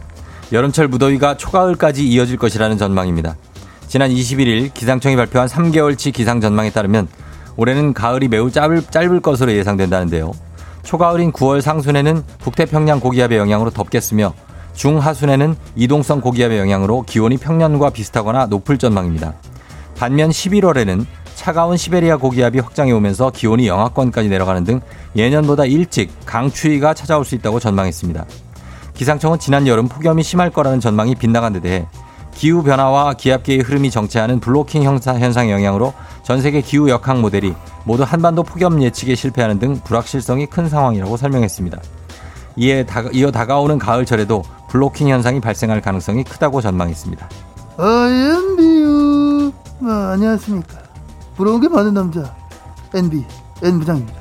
여름철 0.52 0.88
무더위가 0.88 1.38
초가을까지 1.38 2.08
이어질 2.08 2.38
것이라는 2.38 2.78
전망입니다. 2.80 3.38
지난 3.88 4.10
21일 4.10 4.74
기상청이 4.74 5.16
발표한 5.16 5.48
3개월치 5.48 6.12
기상 6.12 6.42
전망에 6.42 6.72
따르면 6.72 7.08
올해는 7.56 7.94
가을이 7.94 8.28
매우 8.30 8.50
짧을, 8.50 8.82
짧을 8.90 9.22
것으로 9.22 9.54
예상된다는데요. 9.54 10.34
초가을인 10.86 11.34
9월 11.34 11.60
상순에는 11.62 12.24
북태평양 12.40 13.02
고기압의 13.02 13.38
영향으로 13.38 13.72
덥겠으며 13.72 14.34
중하순에는 14.74 15.56
이동성 15.76 16.22
고기압의 16.22 16.60
영향으로 16.60 17.02
기온이 17.02 17.38
평년과 17.38 17.90
비슷하거나 17.90 18.46
높을 18.46 18.78
전망입니다. 18.78 19.34
반면 19.98 20.30
11월에는 20.30 21.06
차가운 21.34 21.76
시베리아 21.76 22.18
고기압이 22.18 22.60
확장해 22.60 22.92
오면서 22.92 23.32
기온이 23.32 23.68
영하권까지 23.68 24.30
내려가는 24.30 24.64
등 24.64 24.82
예년보다 25.16 25.66
일찍 25.66 26.12
강추위가 26.26 26.94
찾아올 26.94 27.26
수 27.26 27.36
있다고 27.36 27.60
전망했습니다. 27.60 28.26
기상청은 28.94 29.40
지난 29.40 29.68
여름 29.68 29.88
폭염이 29.88 30.24
심할 30.24 30.50
거라는 30.50 30.80
전망이 30.80 31.16
빗나간 31.16 31.54
데 31.54 31.60
대해 31.60 31.86
기후 32.36 32.62
변화와 32.62 33.14
기압계의 33.14 33.62
흐름이 33.62 33.90
정체하는 33.90 34.40
블로킹 34.40 34.84
현상, 34.84 35.50
영향으로 35.50 35.94
전 36.22 36.42
세계 36.42 36.62
기후 36.62 36.90
역학 36.90 37.20
모델이 37.20 37.56
모두 37.86 38.04
한반도 38.04 38.44
폭염 38.44 38.84
예측에 38.84 39.16
실패하는 39.16 39.58
등 39.58 39.80
불확실성이 39.84 40.46
큰 40.46 40.70
상황이라고 40.70 41.18
설명했습니다. 41.18 41.82
이에 42.58 42.86
다, 42.86 43.04
이어 43.14 43.32
다가오는 43.32 43.80
가을철에도 43.80 44.44
블로킹 44.70 45.08
현상이 45.08 45.40
발생할 45.40 45.82
가능성이 45.82 46.24
크다고 46.24 46.62
전망했습니다. 46.62 47.30
아엠비유. 47.78 49.52
아, 49.84 50.12
안녕하십니까. 50.14 50.76
부러운 51.36 51.62
게 51.62 51.70
많은 51.70 51.94
남자. 51.94 52.36
NB 52.94 53.26
N 53.64 53.80
부장입니다. 53.80 54.20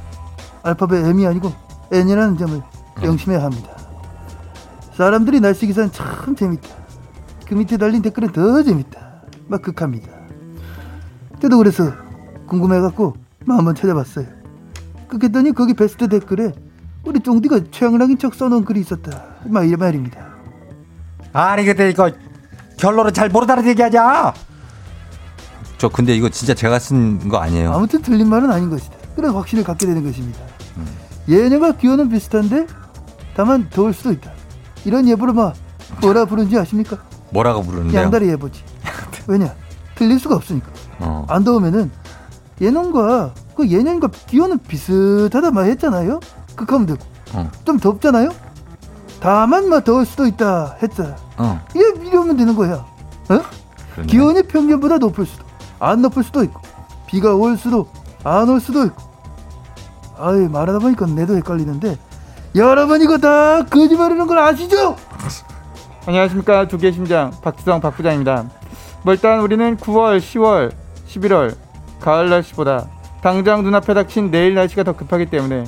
알파벳 0.62 1.05
M이 1.05 1.27
아니고 1.27 1.53
N이라는 1.92 2.38
점을 2.38 2.62
명심해야 3.03 3.42
합니다. 3.42 3.70
사람들이 4.96 5.40
날씨 5.40 5.66
기사는 5.66 5.90
참 5.92 6.35
재밌다 6.37 6.83
그 7.46 7.54
밑에 7.54 7.76
달린 7.76 8.02
댓글은 8.02 8.33
더 8.33 8.62
재밌다 8.62 9.22
막 9.48 9.62
극합니다 9.62 10.09
때도 11.40 11.59
그래서 11.59 11.92
궁금해갖고 12.46 13.14
한번 13.46 13.74
찾아봤어요 13.74 14.26
그랬더니 15.09 15.52
거기 15.52 15.74
베스트 15.74 16.09
댓글에 16.09 16.52
우리 17.04 17.20
쫑디가 17.20 17.61
최양락인 17.70 18.18
척 18.18 18.35
써놓은 18.35 18.64
글이 18.64 18.80
있었다 18.80 19.24
막 19.44 19.66
이런 19.66 19.78
말입니다 19.78 20.35
아니 21.33 21.64
근데 21.64 21.90
이거 21.90 22.11
결론을 22.78 23.12
잘 23.12 23.28
모르다는 23.28 23.66
얘기하자. 23.68 24.35
저 25.78 25.88
근데 25.88 26.14
이거 26.14 26.28
진짜 26.28 26.54
제가 26.54 26.78
쓴 26.78 27.28
거 27.28 27.38
아니에요. 27.38 27.72
아무튼 27.72 28.02
틀린 28.02 28.28
말은 28.28 28.50
아닌 28.50 28.70
것이다. 28.70 28.94
그래서 29.16 29.35
확신을 29.37 29.64
갖게 29.64 29.87
되는 29.87 30.02
것입니다. 30.04 30.40
예년과 31.28 31.76
기온은 31.76 32.09
비슷한데 32.09 32.66
다만 33.35 33.68
더울 33.70 33.92
수도 33.92 34.12
있다. 34.12 34.30
이런 34.85 35.09
예보를 35.09 35.35
막 35.35 35.54
뭐라 36.00 36.24
부르는지 36.24 36.59
아십니까? 36.59 36.98
뭐라고 37.34 37.62
부르는데요? 37.62 38.00
양다리 38.00 38.28
예보지. 38.30 38.62
왜냐? 39.26 39.52
틀릴 39.96 40.18
수가 40.18 40.36
없으니까. 40.36 40.68
어. 41.00 41.26
안 41.28 41.42
더우면은 41.44 41.90
예년과 42.60 43.34
그 43.56 43.68
예년과 43.68 44.08
기온은 44.28 44.58
비슷하다 44.60 45.50
말 45.50 45.66
했잖아요. 45.66 46.20
극하면 46.54 46.86
되고 46.86 47.00
어. 47.32 47.50
좀 47.64 47.78
덥잖아요. 47.78 48.30
다만 49.20 49.68
막 49.68 49.84
더울 49.84 50.06
수도 50.06 50.26
있다 50.26 50.76
했잖아. 50.82 51.16
어. 51.36 51.60
이 51.74 51.78
이러면 52.06 52.36
되는 52.36 52.54
거야. 52.54 52.74
어? 53.28 53.40
기온이 54.06 54.42
평균보다 54.42 54.98
높을 54.98 55.24
수도, 55.24 55.44
안 55.78 56.02
높을 56.02 56.24
수도 56.24 56.42
있고, 56.44 56.60
비가 57.06 57.34
올 57.34 57.56
수도, 57.56 57.88
안 58.24 58.48
올 58.48 58.60
수도 58.60 58.84
있고. 58.86 59.00
아이, 60.18 60.48
말하다 60.48 60.80
보니까 60.80 61.06
내도 61.06 61.36
헷갈리는데, 61.36 61.96
여러분 62.56 63.00
이거 63.02 63.18
다 63.18 63.64
거짓말이라는 63.64 64.26
걸 64.26 64.38
아시죠? 64.38 64.96
안녕하십니까. 66.06 66.68
두개심장 66.68 67.32
박지성 67.42 67.80
박 67.80 67.96
부장입니다. 67.96 68.44
뭐 69.04 69.14
일단 69.14 69.40
우리는 69.40 69.74
9월, 69.78 70.18
10월, 70.18 70.70
11월, 71.08 71.56
가을 71.98 72.28
날씨보다 72.28 72.86
당장 73.22 73.62
눈앞에 73.62 73.94
닥친 73.94 74.30
내일 74.30 74.54
날씨가 74.54 74.82
더 74.82 74.92
급하기 74.92 75.26
때문에 75.26 75.64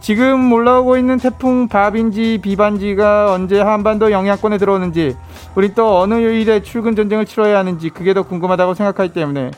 지금 0.00 0.50
올라오고 0.50 0.96
있는 0.96 1.18
태풍 1.18 1.68
바빈지 1.68 2.38
비반지가 2.42 3.32
언제 3.32 3.60
한반도 3.60 4.12
영향권에 4.12 4.56
들어오는지 4.56 5.14
우리 5.54 5.74
또 5.74 6.00
어느 6.00 6.14
요일에 6.14 6.62
출근 6.62 6.96
전쟁을 6.96 7.26
치러야 7.26 7.58
하는지 7.58 7.90
그게 7.90 8.14
더 8.14 8.22
궁금하다고 8.22 8.72
생각하기 8.72 9.12
때문에 9.12 9.50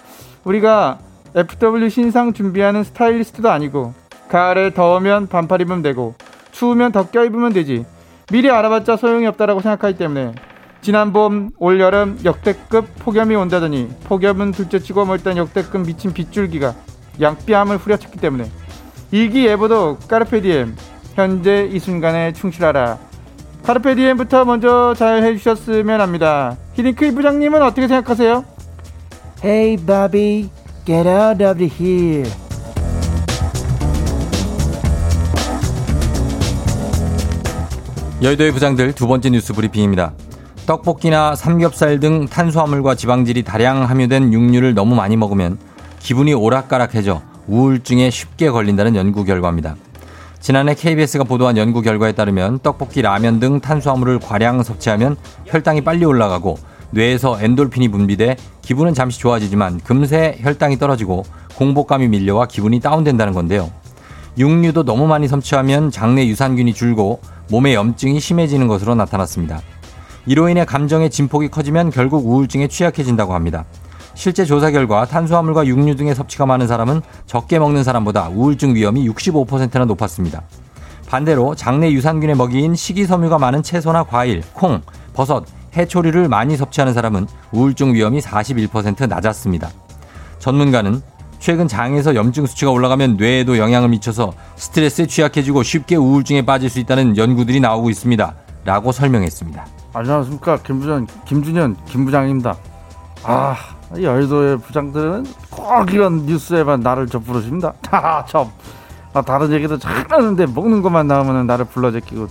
우리가 0.43 0.99
FW 1.37 1.91
신상 1.91 2.33
준비하는 2.33 2.83
스타일리스트도 2.83 3.51
아니고 3.51 3.95
가을에 4.29 4.75
더우면 4.75 5.29
반팔 5.29 5.61
입으면 5.61 5.83
되고 5.83 6.17
추우면 6.51 6.91
덮겨 6.91 7.25
입으면 7.25 7.53
되지 7.53 7.85
미리 8.31 8.51
알아봤자 8.51 8.97
소용이 8.97 9.27
없다라고 9.27 9.61
생각하기 9.61 9.97
때문에 9.97 10.35
지난 10.81 11.13
봄, 11.13 11.51
올 11.59 11.81
여름 11.81 12.19
역대급 12.25 12.87
폭염이 12.99 13.35
온다더니 13.35 13.89
폭염은 14.05 14.53
둘째치고 14.53 15.07
뭐 15.07 15.17
일단 15.17 15.37
역대급 15.37 15.87
미친 15.87 16.13
빗줄기가 16.13 16.75
양뺨을 17.21 17.79
후려쳤기 17.79 18.19
때문에 18.19 18.51
일기예보도 19.11 19.99
까르페디엠 20.09 20.77
현재 21.15 21.69
이 21.73 21.79
순간에 21.79 22.33
충실하라. 22.33 22.99
카르페디엠부터 23.65 24.45
먼저 24.45 24.95
잘 24.97 25.23
해주셨으면 25.23 26.01
합니다. 26.01 26.57
히딩크 26.75 27.13
부장님은 27.15 27.61
어떻게 27.63 27.89
생각하세요? 27.89 28.45
Hey 29.43 29.77
Bobby, 29.77 30.51
get 30.85 31.09
out 31.09 31.43
of 31.43 31.61
here 31.63 32.31
여의도의 38.21 38.51
부장들 38.51 38.95
두 38.95 39.07
번째 39.07 39.31
뉴스 39.31 39.53
브리핑입니다. 39.53 40.13
떡볶이나 40.67 41.37
삼겹살 41.37 42.01
등 42.01 42.27
탄수화물과 42.27 42.97
지방질이 42.97 43.45
다량 43.45 43.85
함유된 43.85 44.33
육류를 44.33 44.75
너무 44.75 44.97
많이 44.97 45.17
먹으면 45.17 45.57
기분이 46.01 46.35
오락가락해져 46.35 47.23
우울증에 47.47 48.11
쉽게 48.11 48.51
걸린다는 48.51 48.97
연구 48.97 49.25
결과입니다. 49.25 49.77
지난해 50.41 50.75
KBS가 50.75 51.23
보도한 51.23 51.57
연구 51.57 51.81
결과에 51.81 52.11
따르면 52.11 52.59
떡볶이, 52.59 53.03
라면 53.03 53.39
등 53.39 53.61
탄수화물을 53.61 54.19
과량 54.19 54.65
섭취하면 54.65 55.17
혈당이 55.47 55.83
빨리 55.83 56.05
올라가고 56.05 56.59
뇌에서 56.91 57.39
엔돌핀이 57.41 57.89
분비돼 57.89 58.37
기분은 58.63 58.95
잠시 58.95 59.21
좋아지지만 59.21 59.79
금세 59.85 60.39
혈당이 60.41 60.79
떨어지고 60.79 61.25
공복감이 61.55 62.09
밀려와 62.09 62.47
기분이 62.47 62.81
다운된다는 62.81 63.33
건데요. 63.33 63.71
육류도 64.37 64.85
너무 64.85 65.07
많이 65.07 65.29
섭취하면 65.29 65.93
장내 65.93 66.27
유산균이 66.27 66.75
줄고 66.75 67.21
몸의 67.51 67.75
염증이 67.75 68.21
심해지는 68.21 68.69
것으로 68.69 68.95
나타났습니다. 68.95 69.61
이로 70.27 70.49
인해 70.49 70.65
감정의 70.65 71.11
진폭이 71.11 71.49
커지면 71.49 71.91
결국 71.91 72.27
우울증에 72.27 72.69
취약해진다고 72.69 73.35
합니다. 73.35 73.65
실제 74.15 74.45
조사 74.45 74.71
결과 74.71 75.07
탄수화물과 75.07 75.67
육류 75.67 75.97
등의 75.97 76.15
섭취가 76.15 76.45
많은 76.45 76.67
사람은 76.67 77.03
적게 77.27 77.59
먹는 77.59 77.85
사람보다 77.85 78.29
우울증 78.29 78.75
위험이 78.75 79.09
65%나 79.09 79.85
높았습니다. 79.85 80.43
반대로 81.07 81.55
장내 81.55 81.93
유산균의 81.93 82.37
먹이인 82.37 82.75
식이섬유가 82.75 83.39
많은 83.39 83.63
채소나 83.63 84.05
과일, 84.05 84.43
콩, 84.53 84.83
버섯, 85.15 85.45
해초류를 85.75 86.29
많이 86.29 86.57
섭취하는 86.57 86.93
사람은 86.93 87.27
우울증 87.53 87.95
위험이 87.95 88.21
41% 88.21 89.09
낮았습니다. 89.09 89.71
전문가는 90.39 91.01
최근 91.39 91.69
장에서 91.69 92.15
염증 92.15 92.47
수치가 92.47 92.71
올라가면 92.71 93.17
뇌에도 93.17 93.59
영향을 93.59 93.89
미쳐서 93.91 94.33
스트레스에 94.57 95.07
취약해지고 95.07 95.63
쉽게 95.63 95.97
우울증에 95.97 96.43
빠질 96.45 96.69
수 96.69 96.81
있다는 96.81 97.17
연구들이 97.17 97.61
나오고 97.61 97.91
있습니다. 97.91 98.35
라고 98.65 98.93
설명했습니다. 98.93 99.67
안녕하십니까 99.95 100.59
김부장 100.59 101.07
김준현 101.27 101.77
김부장입니다. 101.87 102.57
아 103.25 103.57
여의도의 103.97 104.59
부장들은 104.59 105.27
꼭 105.51 105.93
이런 105.93 106.27
뉴스에만 106.27 106.81
나를 106.81 107.07
저 107.07 107.19
부르십니다. 107.19 107.73
하참 107.91 108.49
아, 109.15 109.23
다른 109.23 109.53
얘기도 109.53 109.79
잘하는데 109.79 110.47
먹는 110.47 110.83
것만 110.83 111.07
나오면 111.07 111.47
나를 111.47 111.65
불러 111.65 111.91
제끼고 111.91 112.29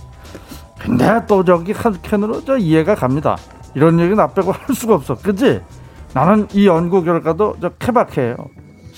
근데 0.78 1.20
또 1.26 1.44
저기 1.44 1.72
한켠으로 1.72 2.44
저 2.44 2.56
이해가 2.56 2.94
갑니다. 2.94 3.36
이런 3.74 3.98
얘기 3.98 4.14
나 4.14 4.28
빼고 4.28 4.52
할 4.52 4.74
수가 4.74 4.94
없어. 4.94 5.14
그지? 5.16 5.60
나는 6.14 6.46
이 6.52 6.66
연구 6.66 7.02
결과도 7.02 7.56
저 7.60 7.70
케바케예요. 7.70 8.36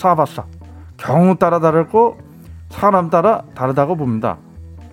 사봤어. 0.00 0.44
경우 0.96 1.36
따라 1.36 1.60
다르고 1.60 2.16
사람 2.70 3.10
따라 3.10 3.42
다르다고 3.54 3.96
봅니다. 3.96 4.38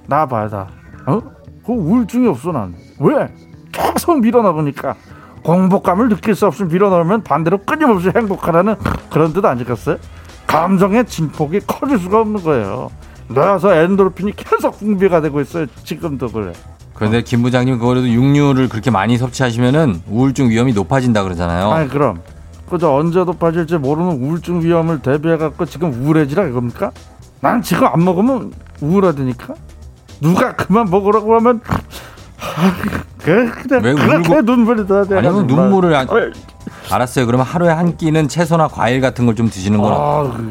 나 0.08 0.26
봐야 0.26 0.50
다. 0.50 0.68
어? 1.06 1.22
그 1.66 1.72
우울증이 1.72 2.28
없어 2.28 2.52
난. 2.52 2.76
왜? 3.00 3.34
계속 3.72 4.20
밀어넣으니까 4.20 4.96
공복감을 5.44 6.10
느낄 6.10 6.36
수 6.36 6.46
없이 6.46 6.64
밀어넣으면 6.66 7.24
반대로 7.24 7.58
끊임없이 7.60 8.12
행복하라는 8.14 8.76
그런 9.10 9.32
뜻 9.32 9.46
아니겠어요? 9.46 9.98
감정의 10.46 11.06
진폭이 11.06 11.62
커질 11.66 12.00
수가 12.00 12.22
없는 12.22 12.44
거예요. 12.44 12.90
뇌에서 13.30 13.76
엔도르핀이 13.76 14.34
계속 14.36 14.78
분비가 14.78 15.22
되고 15.22 15.40
있어요. 15.40 15.68
지금도 15.84 16.28
그래. 16.30 16.52
그런데 16.94 17.22
김 17.22 17.44
부장님 17.44 17.78
그거라도 17.80 18.10
육류를 18.10 18.68
그렇게 18.68 18.92
많이 18.92 19.18
섭취하시면은 19.18 20.02
우울증 20.10 20.50
위험이 20.50 20.74
높아진다 20.74 21.24
그러잖아요. 21.24 21.70
아니 21.72 21.88
그럼 21.88 22.22
그저 22.70 22.92
언제 22.94 23.24
높아질지 23.24 23.78
모르는 23.78 24.22
우울증 24.22 24.62
위험을 24.62 25.00
대비해 25.00 25.38
갖고 25.38 25.66
지금 25.66 25.94
우울해지라 25.94 26.46
이겁니까? 26.48 26.92
난 27.40 27.62
지금 27.62 27.88
안 27.88 28.04
먹으면 28.04 28.52
우울하다니까. 28.82 29.54
누가 30.22 30.56
그만 30.56 30.90
먹으라고 30.90 31.36
하면 31.36 31.62
그 33.20 33.52
그냥 33.52 33.84
왜 33.84 33.94
울고- 33.94 34.44
눈물이 34.46 34.88
나. 34.88 35.00
아니 35.18 35.28
면 35.28 35.48
눈물을 35.48 35.94
안, 35.96 36.08
알았어요. 36.92 37.26
그러면 37.26 37.46
하루에 37.46 37.70
한 37.70 37.96
끼는 37.98 38.28
채소나 38.28 38.68
과일 38.68 39.00
같은 39.02 39.26
걸 39.26 39.36
좀 39.36 39.50
드시는 39.50 39.80
건 39.82 39.94
아, 39.94 40.24
그, 40.36 40.50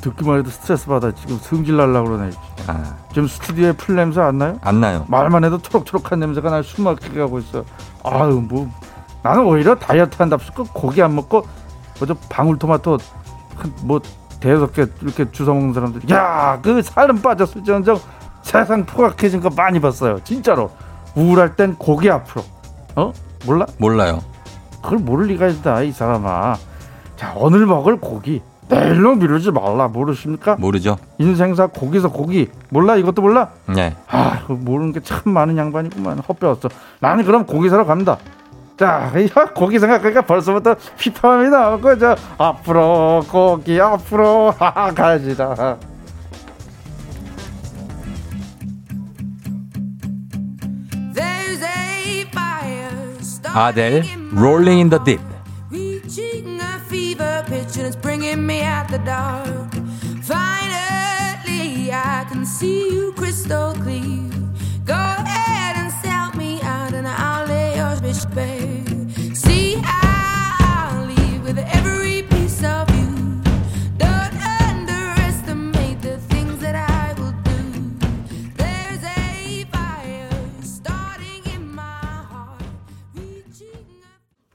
듣기만 0.00 0.38
해도 0.38 0.50
스트레스 0.50 0.86
받아. 0.86 1.12
지금 1.12 1.38
승질 1.42 1.76
날라 1.76 2.02
그러네. 2.02 2.30
아, 2.66 2.94
지금 3.12 3.28
스튜디오에 3.28 3.72
풀 3.72 3.96
냄새 3.96 4.20
안 4.20 4.38
나요? 4.38 4.56
안 4.62 4.80
나요. 4.80 5.04
말만 5.08 5.44
해도 5.44 5.58
초록초록한 5.58 6.18
냄새가 6.20 6.50
날 6.50 6.64
숨막히게 6.64 7.20
하고 7.20 7.38
있어. 7.38 7.64
아유 8.04 8.42
뭐 8.48 8.68
나는 9.22 9.44
오히려 9.44 9.74
다이어트 9.74 10.16
한답시고 10.18 10.64
고기 10.72 11.02
안 11.02 11.14
먹고 11.14 11.46
뭐저 11.98 12.14
방울토마토 12.28 12.98
한뭐 13.80 14.00
대여섯 14.40 14.72
개 14.72 14.86
이렇게 15.02 15.30
주워 15.30 15.54
먹는 15.54 15.72
사람들. 15.72 16.10
야 16.10 16.58
그 16.62 16.82
살은 16.82 17.22
빠졌을지언정 17.22 18.00
세상 18.42 18.84
포악해진 18.84 19.40
거 19.40 19.50
많이 19.50 19.80
봤어요. 19.80 20.18
진짜로 20.24 20.70
우울할 21.14 21.54
땐 21.54 21.76
고기 21.78 22.10
앞으로. 22.10 22.42
어 22.96 23.12
몰라? 23.46 23.66
몰라요. 23.78 24.20
그걸 24.82 24.98
모를 24.98 25.26
리가 25.28 25.46
있다 25.46 25.82
이 25.82 25.92
사람아. 25.92 26.56
자 27.16 27.32
오늘 27.36 27.66
먹을 27.66 28.00
고기 28.00 28.42
내일로 28.68 29.14
미루지 29.16 29.52
말라 29.52 29.86
모르십니까? 29.86 30.56
모르죠. 30.56 30.96
인생사 31.18 31.68
고기서 31.68 32.10
고기 32.10 32.50
몰라 32.70 32.96
이것도 32.96 33.22
몰라? 33.22 33.50
네. 33.66 33.94
아, 34.08 34.40
그 34.46 34.52
모르는 34.52 34.92
게 34.92 35.00
참 35.00 35.20
많은 35.32 35.56
양반이구만. 35.56 36.18
헛배웠어. 36.20 36.68
나는 36.98 37.24
그럼 37.24 37.46
고기 37.46 37.68
사러 37.68 37.84
갑니다. 37.84 38.18
자, 38.76 39.12
이 39.16 39.28
고기 39.54 39.78
생각하니까 39.78 40.22
벌써부터 40.22 40.76
휘파람이 40.98 41.50
나오고, 41.50 41.98
저, 41.98 42.16
앞으로, 42.38 43.24
고기, 43.28 43.80
앞으로, 43.80 44.50
하하, 44.58 44.92
가지다. 44.92 45.78
There's 51.14 51.62
a 51.62 52.26
fire 52.32 52.92
아델, 53.54 54.02
Rolling 54.32 54.80
in 54.80 54.90
the 54.90 54.98
Deep. 55.04 55.20
Reaching 55.70 56.58
a 56.60 56.80
fever 56.88 57.44
pitch 57.46 57.76
and 57.76 57.86
it's 57.86 57.96
bringing 57.96 58.46
me 58.46 58.62
out 58.62 58.88
the 58.88 58.98
dark. 59.04 59.72
Finally, 60.22 61.92
I 61.92 62.24
can 62.30 62.46
see 62.46 62.88
you 62.94 63.12
crystal 63.12 63.74
clear. 63.74 64.21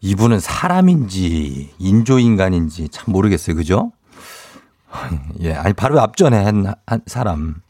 이분은 0.08 0.40
사람인지 0.40 1.74
인조인간인지 1.78 2.90
참 2.90 3.12
모르겠어요. 3.12 3.56
그죠? 3.56 3.92
예, 5.42 5.54
아니 5.54 5.74
바로 5.74 6.00
앞전에 6.00 6.44
한, 6.44 6.74
한 6.86 7.02
사람. 7.06 7.62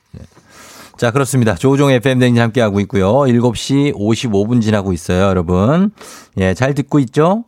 예. 0.98 1.00
자, 1.00 1.12
그렇습니다. 1.12 1.56
조종 1.56 1.92
FM 1.92 2.20
댕진 2.20 2.42
함께 2.42 2.62
하고 2.62 2.80
있고요. 2.82 3.14
7시 3.14 3.94
55분 3.96 4.62
지나고 4.62 4.94
있어요, 4.94 5.24
여러분. 5.26 5.92
예, 6.38 6.54
잘 6.54 6.74
듣고 6.74 7.00
있죠? 7.00 7.46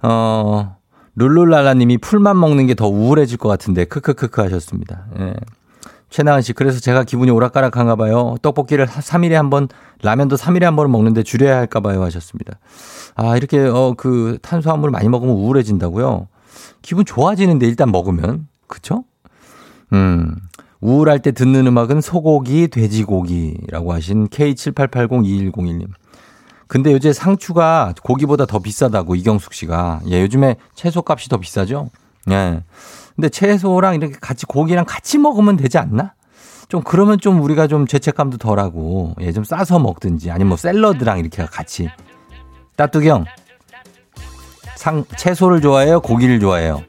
어, 0.00 0.76
룰룰랄라 1.16 1.74
님이 1.74 1.98
풀만 1.98 2.38
먹는 2.38 2.66
게 2.68 2.74
더 2.74 2.86
우울해질 2.86 3.38
것 3.38 3.48
같은데 3.48 3.84
크크크크 3.84 4.40
하셨습니다. 4.42 5.06
예. 5.18 5.34
최나은 6.10 6.40
씨, 6.40 6.52
그래서 6.54 6.80
제가 6.80 7.04
기분이 7.04 7.30
오락가락한가 7.30 7.96
봐요. 7.96 8.36
떡볶이를 8.40 8.86
3일에 8.86 9.32
한 9.32 9.50
번, 9.50 9.68
라면도 10.02 10.36
3일에 10.36 10.62
한 10.62 10.74
번을 10.74 10.88
먹는데 10.90 11.22
줄여야 11.22 11.56
할까 11.58 11.80
봐요 11.80 12.02
하셨습니다. 12.04 12.58
아, 13.14 13.36
이렇게, 13.36 13.58
어, 13.58 13.94
그, 13.96 14.38
탄수화물 14.40 14.90
많이 14.90 15.08
먹으면 15.08 15.34
우울해진다고요? 15.34 16.28
기분 16.80 17.04
좋아지는데, 17.04 17.66
일단 17.66 17.90
먹으면. 17.90 18.46
그쵸? 18.68 19.04
음. 19.92 20.34
우울할 20.80 21.20
때 21.20 21.32
듣는 21.32 21.66
음악은 21.66 22.00
소고기, 22.00 22.68
돼지고기라고 22.68 23.92
하신 23.92 24.28
K78802101님. 24.28 25.88
근데 26.68 26.92
요새 26.92 27.12
상추가 27.12 27.94
고기보다 28.02 28.46
더 28.46 28.58
비싸다고 28.58 29.14
이경숙 29.14 29.54
씨가. 29.54 30.00
예, 30.10 30.20
요즘에 30.22 30.56
채소 30.74 31.02
값이 31.06 31.28
더 31.28 31.38
비싸죠? 31.38 31.90
예. 32.30 32.62
근데 33.16 33.28
채소랑 33.28 33.94
이렇게 33.96 34.14
같이 34.20 34.46
고기랑 34.46 34.84
같이 34.86 35.18
먹으면 35.18 35.56
되지 35.56 35.78
않나? 35.78 36.14
좀 36.68 36.82
그러면 36.82 37.18
좀 37.18 37.40
우리가 37.40 37.66
좀 37.66 37.86
죄책감도 37.86 38.36
덜하고 38.36 39.14
예, 39.20 39.32
좀 39.32 39.42
싸서 39.42 39.78
먹든지 39.78 40.30
아니면 40.30 40.48
뭐 40.48 40.56
샐러드랑 40.58 41.18
이렇게 41.18 41.44
같이. 41.46 41.88
따뚜기 42.76 43.08
형. 43.08 43.24
상, 44.76 45.04
채소를 45.16 45.60
좋아해요? 45.60 46.00
고기를 46.00 46.38
좋아해요? 46.38 46.82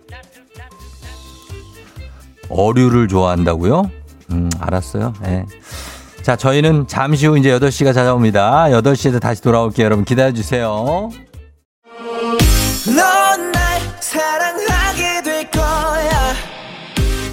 어류를 2.49 3.07
좋아한다고요? 3.07 3.89
음, 4.31 4.49
알았어요. 4.59 5.13
예. 5.25 5.45
자, 6.21 6.35
저희는 6.35 6.87
잠시 6.87 7.25
후 7.25 7.37
이제 7.37 7.49
8시가 7.57 7.93
찾아옵니다. 7.93 8.65
8시에서 8.69 9.19
다시 9.19 9.41
돌아올게요. 9.41 9.85
여러분. 9.85 10.05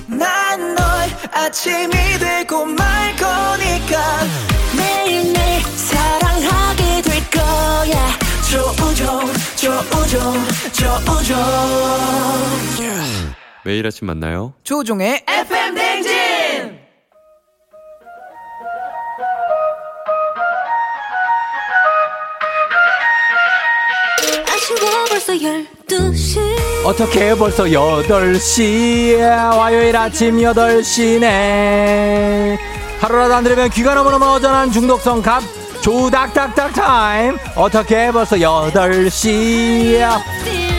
난널 0.07 0.77
아침이 1.33 1.91
되고 2.19 2.65
말 2.65 3.15
거니까. 3.17 4.25
매일매일 4.77 5.63
사랑하게 5.63 7.03
될 7.03 7.31
거야. 7.31 8.19
조우종, 8.49 9.33
조우종, 9.57 10.35
조우종. 10.73 11.37
매일 13.67 13.85
아침 13.85 14.07
만나요. 14.07 14.55
조종의 14.63 15.25
FM 15.27 15.75
댕진! 15.75 16.79
아쉬워 24.47 24.79
벌써 25.09 25.33
12시. 25.33 26.39
어떻게 26.85 27.35
벌써 27.35 27.65
8시야 27.65 29.59
화요일 29.59 29.97
아침 29.97 30.37
8시네. 30.37 32.57
하루라도 33.01 33.35
안 33.35 33.43
들으면 33.43 33.69
귀가 33.71 33.97
너무너무 33.97 34.27
어전한 34.27 34.71
중독성 34.71 35.23
갑 35.23 35.43
조닥닥닥 35.81 36.73
타임. 36.73 37.37
어떻게 37.57 38.13
벌써 38.13 38.37
8시 38.37 40.76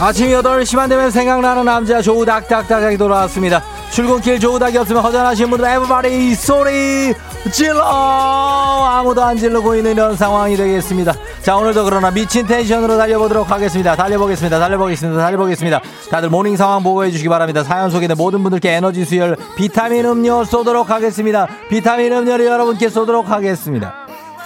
아침 0.00 0.28
8시만 0.28 0.88
되면 0.88 1.10
생각나는 1.10 1.64
남자 1.64 2.00
조닥닥닥이 2.00 2.96
돌아왔습니다. 2.96 3.64
출근길 3.90 4.38
조닥이 4.38 4.78
없으면 4.78 5.02
허전하신 5.02 5.50
분들 5.50 5.68
everybody 5.68 6.36
소리 6.36 7.12
질러! 7.50 7.82
아무도 7.82 9.24
안 9.24 9.36
질르고 9.36 9.74
있는 9.74 9.92
이런 9.92 10.14
상황이 10.14 10.56
되겠습니다. 10.56 11.14
자 11.42 11.56
오늘도 11.56 11.84
그러나 11.84 12.12
미친 12.12 12.46
텐션으로 12.46 12.96
달려보도록 12.96 13.50
하겠습니다. 13.50 13.96
달려보겠습니다. 13.96 14.60
달려보겠습니다. 14.60 15.20
달려보겠습니다. 15.20 15.80
다들 16.10 16.28
morning 16.28 16.56
상황 16.56 16.84
보고해 16.84 17.10
주시기 17.10 17.28
바랍니다. 17.28 17.64
사연 17.64 17.90
소개된 17.90 18.16
모든 18.16 18.44
분들께 18.44 18.70
에너지 18.70 19.04
수혈 19.04 19.36
비타민 19.56 20.04
음료 20.04 20.44
쏘도록 20.44 20.90
하겠습니다. 20.90 21.48
비타민 21.68 22.12
음료를 22.12 22.46
여러분께 22.46 22.88
쏘도록 22.88 23.30
하겠습니다. 23.30 23.94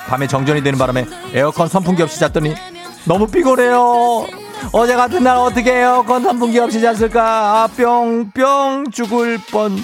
밤에 0.09 0.27
정전이 0.27 0.63
되는 0.63 0.79
바람에 0.79 1.05
에어컨 1.35 1.69
선풍기 1.69 2.03
없이 2.03 2.19
잤더니 2.21 2.55
너무 3.05 3.27
피곤해요 3.27 4.42
어제 4.71 4.95
같은 4.95 5.25
날 5.25 5.37
어떻게 5.37 5.81
에어컨 5.81 6.23
선풍기 6.23 6.59
없이 6.59 6.81
잤을까 6.81 7.63
아 7.65 7.69
뿅 7.77 8.31
뿅 8.35 8.91
죽을 8.91 9.39
뻔 9.51 9.77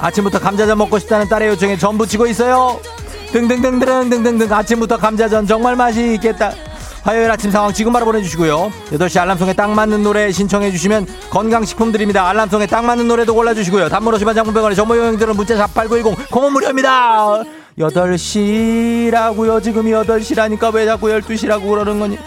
아침부터 0.00 0.40
감자전 0.40 0.78
먹고 0.78 0.98
싶다는 0.98 1.28
딸의 1.28 1.48
요청에 1.48 1.76
전 1.76 1.96
부 1.98 2.06
치고 2.06 2.26
있어요. 2.26 2.80
등등등등등등등 3.32 4.52
아침부터 4.52 4.96
감자전 4.96 5.46
정말 5.46 5.76
맛이 5.76 6.14
있겠다. 6.14 6.52
화요일 7.02 7.30
아침 7.30 7.50
상황 7.52 7.72
지금 7.72 7.92
바로 7.92 8.04
보내주시고요. 8.06 8.72
8시 8.90 9.18
알람송에 9.20 9.52
딱 9.52 9.70
맞는 9.70 10.02
노래 10.02 10.32
신청해 10.32 10.72
주시면 10.72 11.06
건강식품 11.30 11.92
드립니다. 11.92 12.28
알람송에 12.28 12.66
딱 12.66 12.84
맞는 12.84 13.06
노래도 13.06 13.32
골라주시고요. 13.34 13.88
단문 13.88 14.12
50원 14.14 14.34
장문병원의 14.34 14.74
전모용들은 14.74 15.36
문자 15.36 15.56
4890 15.56 16.30
공원 16.30 16.52
무료입니다. 16.52 17.42
8시라고요. 17.78 19.62
지금 19.62 19.84
8시라니까 19.84 20.74
왜 20.74 20.84
자꾸 20.84 21.06
12시라고 21.08 21.68
그러는 21.68 21.98
거니? 22.00 22.18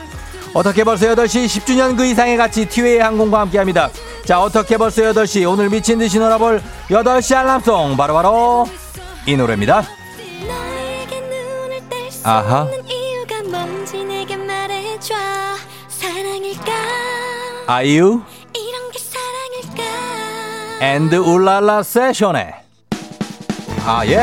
어떻게 0.53 0.83
벌써 0.83 1.05
8시 1.07 1.45
10주년 1.45 1.95
그 1.95 2.05
이상의 2.05 2.37
가치 2.37 2.65
티웨이 2.67 2.99
항공과 2.99 3.41
함께합니다. 3.41 3.89
자 4.25 4.41
어떻게 4.41 4.77
벌써 4.77 5.01
8시 5.03 5.49
오늘 5.49 5.69
미친 5.69 5.99
듯이 5.99 6.17
놀아볼 6.19 6.61
8시 6.89 7.35
알람송 7.35 7.95
바로바로 7.97 8.67
이 9.25 9.35
노래입니다. 9.35 9.83
아하. 12.23 12.67
아이유 17.67 18.21
and 20.81 21.15
울랄라 21.15 21.83
세션에 21.83 22.53
아 23.85 24.05
예. 24.05 24.17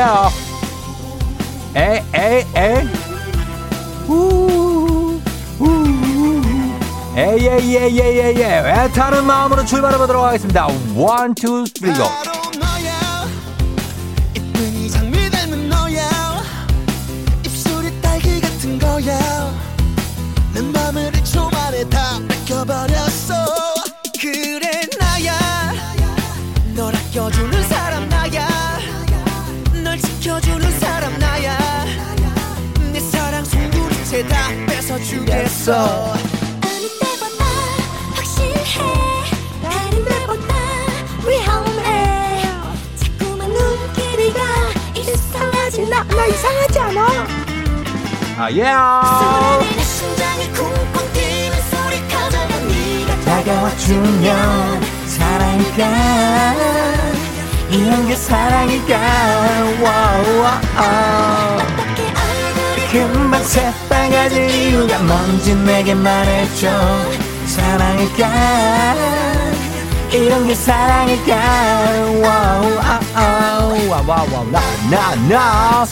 우, 4.07 4.13
우, 4.13 4.83
우. 4.83 4.86
에이 7.17 7.47
에이 7.47 7.75
에이 7.75 7.99
에이 7.99 8.19
에이 8.19 8.43
에이 8.43 8.43
애타는 8.43 9.25
마음으로 9.25 9.65
출발해 9.65 9.97
보도록 9.97 10.23
하겠습니다. 10.23 10.67
원, 10.95 11.33
투, 11.33 11.65
쓰리, 11.65 11.91
고. 11.91 12.03
이 36.23 36.26
이상하지 46.29 46.79
않아? 46.79 47.07
아 48.39 48.51
예. 48.51 48.63
네가 52.85 53.15
다가와주면 53.25 54.81
사랑일까 55.07 56.55
이런 57.69 58.07
게 58.07 58.15
어떻게 58.15 58.93
얼굴이 62.05 62.87
금방 62.91 63.43
새빨개진 63.43 64.49
이유가 64.49 64.97
뭔지 64.99 65.53
내게 65.55 65.93
말해줘. 65.93 66.69
사랑일까 67.47 68.95
이런 70.11 70.47
게 70.47 70.55
사랑일까 70.55 71.35
wow 72.23 72.79
아우 73.13 73.89
와와와 73.89 74.43
나나나 74.89 75.85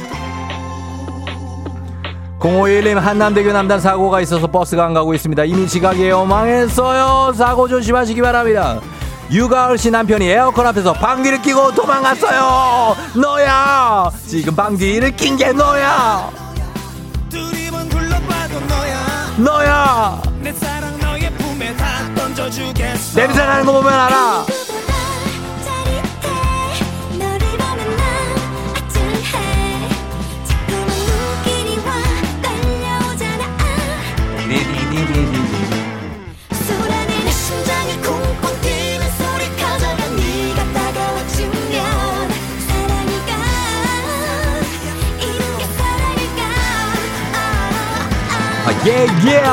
0511님 2.37 2.95
한남대교 2.95 3.53
남단 3.53 3.79
사고가 3.79 4.19
있어서 4.19 4.45
버스가 4.47 4.83
안 4.83 4.93
가고 4.93 5.13
있습니다. 5.13 5.45
이미 5.45 5.65
지각이에요. 5.65 6.25
망했어요. 6.25 7.31
사고 7.37 7.69
조심하시기 7.69 8.21
바랍니다. 8.21 8.81
유가을 9.31 9.77
씨 9.77 9.89
남편이 9.89 10.27
에어컨 10.27 10.67
앞에서 10.67 10.91
방귀를 10.91 11.41
끼고 11.41 11.73
도망갔어요. 11.73 12.97
너야. 13.15 14.11
지금 14.27 14.53
방귀를 14.53 15.15
낀 15.15 15.37
게 15.37 15.53
너야. 15.53 16.42
너야. 19.38 20.21
내 20.41 20.53
사랑 20.53 20.97
너의 20.99 21.31
품에 21.38 21.75
다 21.75 21.86
던져주겠어 22.15 23.19
냄새 23.19 23.45
나는 23.45 23.65
거 23.65 23.71
보면 23.73 23.91
알아. 23.91 24.45
예, 48.86 49.07
예. 49.27 49.43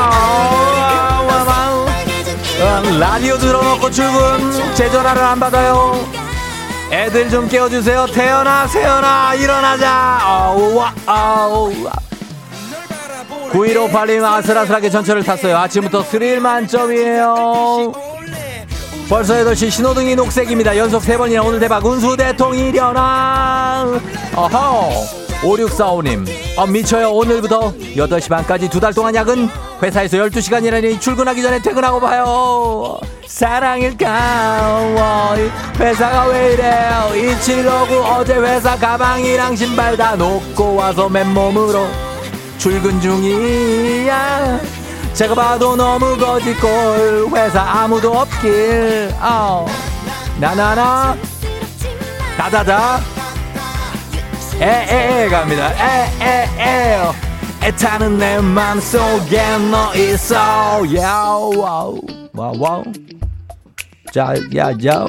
라디오 2.98 3.38
들어놓고 3.38 3.90
출근. 3.90 4.74
제 4.74 4.90
전화를 4.90 5.22
안 5.22 5.38
받아요. 5.38 6.04
애들 6.90 7.30
좀 7.30 7.48
깨워주세요. 7.48 8.06
태연아 8.06 8.66
세연아 8.66 9.34
일어나자. 9.34 10.18
아우 10.20 10.74
와 10.74 10.92
아우 11.06 11.72
9158님 13.52 14.24
아슬아슬하게 14.24 14.90
전철을 14.90 15.22
탔어요. 15.22 15.56
아침부터 15.56 16.02
스릴 16.02 16.40
만점이에요. 16.40 17.92
벌써 19.08 19.34
8시 19.34 19.70
신호등이 19.70 20.14
녹색입니다. 20.16 20.76
연속 20.76 21.02
3번이나 21.02 21.44
오늘 21.44 21.60
대박. 21.60 21.84
운수 21.84 22.16
대통 22.16 22.54
일어나. 22.54 23.86
어허 24.34 25.19
5645님. 25.42 26.26
어, 26.56 26.66
미쳐요. 26.66 27.10
오늘부터 27.12 27.72
8시 27.96 28.28
반까지 28.28 28.68
두 28.68 28.80
달 28.80 28.92
동안 28.94 29.14
야근 29.14 29.48
회사에서 29.82 30.16
12시간 30.18 30.64
일하니 30.64 31.00
출근하기 31.00 31.40
전에 31.42 31.60
퇴근하고 31.62 32.00
봐요. 32.00 32.98
사랑일까 33.26 34.06
회사가 35.78 36.26
왜 36.26 36.52
이래요? 36.54 37.12
2759 37.14 37.94
어제 38.04 38.34
회사 38.36 38.76
가방이랑 38.76 39.54
신발 39.56 39.96
다 39.96 40.16
놓고 40.16 40.74
와서 40.76 41.08
맨몸으로 41.08 41.86
출근 42.58 43.00
중이야. 43.00 44.60
제가 45.14 45.34
봐도 45.34 45.74
너무 45.76 46.16
거짓골. 46.18 47.28
회사 47.34 47.62
아무도 47.62 48.12
없길. 48.12 49.14
어. 49.20 49.64
나나나. 50.38 51.16
다다다 52.36 53.00
에에에 54.60 55.28
갑니다. 55.28 55.72
에에에 56.20 57.00
애타는 57.62 58.18
내 58.18 58.38
맘속에 58.38 59.58
너 59.70 59.94
있어. 59.94 60.82
야와우. 60.94 62.00
와와우. 62.34 62.82
자야야 64.12 65.06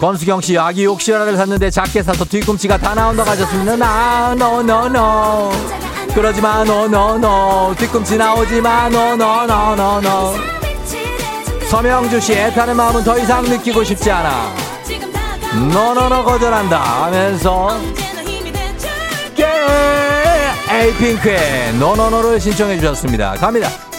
권수경 0.00 0.40
씨 0.40 0.58
아기 0.58 0.84
욕실화를 0.84 1.36
샀는데 1.36 1.70
작게 1.70 2.02
사서 2.02 2.24
뒤꿈치가 2.24 2.76
다 2.76 2.94
나온다고 2.94 3.30
하셨습니다. 3.30 3.76
나 3.76 4.34
no 4.34 4.73
no 4.73 5.13
no 5.13 5.52
그러지마 6.14 6.64
no 6.64 7.01
no 7.01 7.37
no 7.37 7.74
뒤꿈치 7.78 8.16
나오지마 8.16 8.88
노노노노노 8.88 10.34
서명주 11.68 12.20
씨 12.20 12.32
애타는 12.32 12.76
마음은 12.76 13.04
더 13.04 13.16
이상 13.18 13.44
느끼고 13.44 13.84
싶지 13.84 14.10
않아. 14.10 14.52
no 15.72 15.89
no 15.89 16.07
no 16.07 16.24
거절한다 16.24 17.04
하면서 17.04 17.78
예, 17.80 18.01
에이핑크의 20.70 21.74
No 21.78 21.90
No 21.90 22.03
No를 22.03 22.40
신청해 22.40 22.78
주셨습니다. 22.78 23.34
갑니다. 23.34 23.91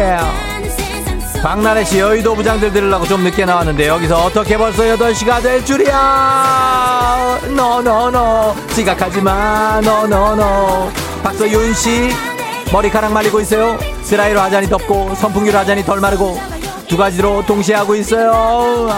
어떡해요? 0.00 0.18
박나래 1.42 1.84
씨 1.84 1.98
여의도 1.98 2.34
부장들 2.34 2.72
들으려고 2.72 3.06
좀 3.06 3.22
늦게 3.22 3.44
나왔는데 3.44 3.86
여기서 3.86 4.24
어떻게 4.24 4.56
벌써 4.58 4.82
8시가 4.82 5.42
될 5.42 5.64
줄이야? 5.64 7.38
no 7.56 7.89
no 7.89 8.21
no 8.21 8.54
지각하지 8.74 9.20
마. 9.22 9.80
no 9.82 10.18
no 10.18 10.54
no 10.54 10.90
박서윤 11.22 11.74
씨 11.74 12.10
머리카락 12.72 13.12
말리고 13.12 13.40
있어요. 13.40 13.78
드라이로 14.04 14.40
하자니 14.40 14.68
덥고 14.68 15.14
선풍기로 15.14 15.58
하자니 15.58 15.84
덜 15.84 16.00
마르고 16.00 16.38
두 16.88 16.96
가지로 16.96 17.44
동시에 17.46 17.76
하고 17.76 17.94
있어요. 17.94 18.88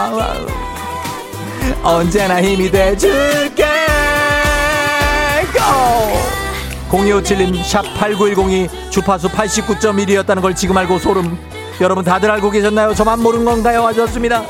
언제나 1.82 2.42
힘이 2.42 2.70
돼줄게 2.70 3.81
0257님 6.92 7.64
샵 7.64 7.82
8910이 7.94 8.90
주파수 8.90 9.28
89.1이었다는 9.28 10.42
걸 10.42 10.54
지금 10.54 10.76
알고 10.76 10.98
소름. 10.98 11.38
여러분 11.80 12.04
다들 12.04 12.30
알고 12.30 12.50
계셨나요? 12.50 12.94
저만 12.94 13.20
모르는 13.20 13.44
건가요? 13.46 13.86
하셨습니다. 13.86 14.44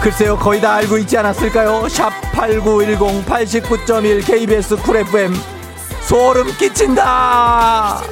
글쎄요 0.00 0.36
거의 0.36 0.60
다 0.60 0.74
알고 0.74 0.98
있지 0.98 1.16
않았을까요? 1.16 1.88
샵 1.88 2.10
8910 2.32 3.24
89.1 3.24 4.26
KBS 4.26 4.76
쿨 4.76 4.98
FM 4.98 5.34
소름 6.02 6.46
끼친다! 6.58 8.02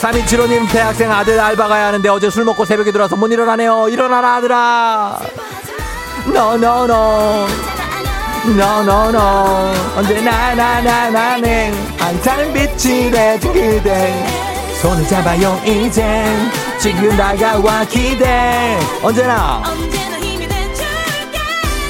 3275님 0.00 0.70
대학생 0.70 1.10
아들 1.10 1.40
알바 1.40 1.66
가야 1.66 1.88
하는데 1.88 2.08
어제 2.08 2.30
술 2.30 2.44
먹고 2.44 2.64
새벽에 2.64 2.92
들어와서 2.92 3.16
못 3.16 3.32
일어나네요. 3.32 3.88
일어나라 3.88 4.36
아들아! 4.36 5.18
no 6.32 6.80
no 6.80 7.27
no 7.27 7.75
노노노 8.54 9.18
언제나 9.96 10.54
나나나는 10.54 11.74
항상 11.98 12.52
빛이 12.52 13.10
되준 13.10 13.52
그대. 13.52 14.24
손을 14.80 15.06
잡아요 15.08 15.58
이제. 15.64 16.24
지금 16.78 17.16
다가와 17.16 17.84
기대. 17.86 18.78
언제나. 19.02 19.62
언제나 19.66 20.18
힘이 20.18 20.46
돼줄게. 20.46 21.38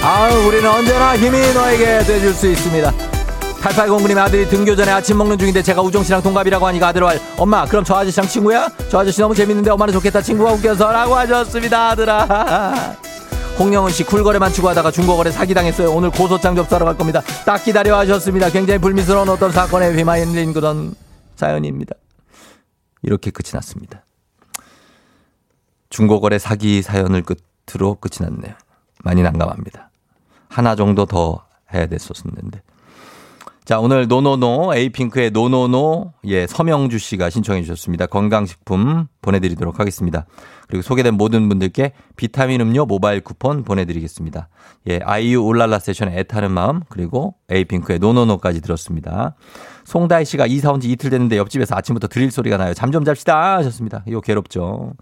아우 0.03 0.47
우리는 0.47 0.69
언제나 0.71 1.17
힘이 1.17 1.53
너에게 1.53 1.99
돼줄 2.05 2.33
수 2.33 2.47
있습니다. 2.47 2.93
8809님 3.63 4.17
아들이 4.17 4.49
등교 4.49 4.77
전에 4.77 4.93
아침 4.93 5.19
먹는 5.19 5.37
중인데 5.39 5.61
제가 5.63 5.83
우정씨랑 5.83 6.23
동갑이라고 6.23 6.67
하니까 6.69 6.89
아들 6.89 7.03
말 7.03 7.19
엄마 7.37 7.65
그럼 7.67 7.83
저 7.85 7.97
아저씨랑 7.97 8.29
친구야? 8.29 8.69
저 8.89 9.01
아저씨 9.01 9.21
너무 9.21 9.35
재밌는데 9.35 9.71
엄마는 9.73 9.93
좋겠다 9.93 10.23
친구가 10.23 10.53
웃겨서 10.53 10.93
라고 10.93 11.17
하셨습니다 11.17 11.89
아들아 11.91 12.95
홍영은 13.59 13.91
씨 13.91 14.05
cool거래만 14.05 14.53
추구하다가 14.53 14.91
중고거래 14.91 15.31
사기당했어요. 15.31 15.91
오늘 15.91 16.11
고소장 16.11 16.55
접수하러 16.55 16.85
갈 16.85 16.97
겁니다. 16.97 17.23
딱 17.47 17.65
기다려 17.65 17.97
하셨습니다. 17.99 18.51
굉장히 18.51 18.79
불미스러운 18.79 19.29
어떤 19.31 19.51
사건에 19.51 19.95
휘말린 19.95 20.53
그런 20.53 20.95
사연입니다. 21.37 21.95
이렇게 23.03 23.31
끝이 23.31 23.53
났습니다. 23.55 24.05
중고거래 25.89 26.39
사기 26.39 26.83
사연을 26.83 27.23
끝으로 27.23 27.95
끝이 27.95 28.29
났네요. 28.29 28.55
많이 29.03 29.23
난감합니다. 29.23 29.91
하나 30.49 30.77
정도 30.77 31.07
더 31.07 31.47
해야 31.73 31.87
됐었는데. 31.87 32.61
자, 33.65 33.81
오늘 33.81 34.07
노노노 34.07 34.75
에이핑크의 34.75 35.31
노노노 35.31 36.13
예, 36.27 36.47
서명주 36.47 36.99
씨가 36.99 37.31
신청해 37.31 37.63
주셨습니다. 37.63 38.07
건강식품 38.07 39.09
보내 39.23 39.41
드리도록 39.41 39.81
하겠습니다. 39.81 40.27
그리고 40.69 40.83
소개된 40.83 41.15
모든 41.15 41.49
분들께 41.49 41.93
비타민 42.17 42.61
음료 42.61 42.87
모바일 42.87 43.21
쿠폰 43.21 43.63
보내 43.65 43.85
드리겠습니다. 43.85 44.49
예, 44.89 45.01
아이유 45.05 45.41
울랄라 45.43 45.79
세션의 45.79 46.19
애타는 46.19 46.51
마음 46.51 46.81
그리고 46.89 47.35
에이핑크의 47.51 47.99
No 47.99 48.10
No 48.10 48.21
No까지 48.21 48.61
들었습니다. 48.61 49.35
송다희 49.85 50.25
씨가 50.25 50.47
이사 50.47 50.73
온 50.73 50.81
지 50.81 50.91
이틀 50.91 51.11
됐는데 51.11 51.37
옆집에서 51.39 51.77
아침부터 51.77 52.09
드릴 52.09 52.31
소리가 52.31 52.57
나요. 52.57 52.75
잠 52.75 52.91
좀 52.93 53.05
잡시다 53.05 53.57
하셨습니다. 53.57 54.03
이거 54.07 54.21
괴롭죠. 54.21 54.95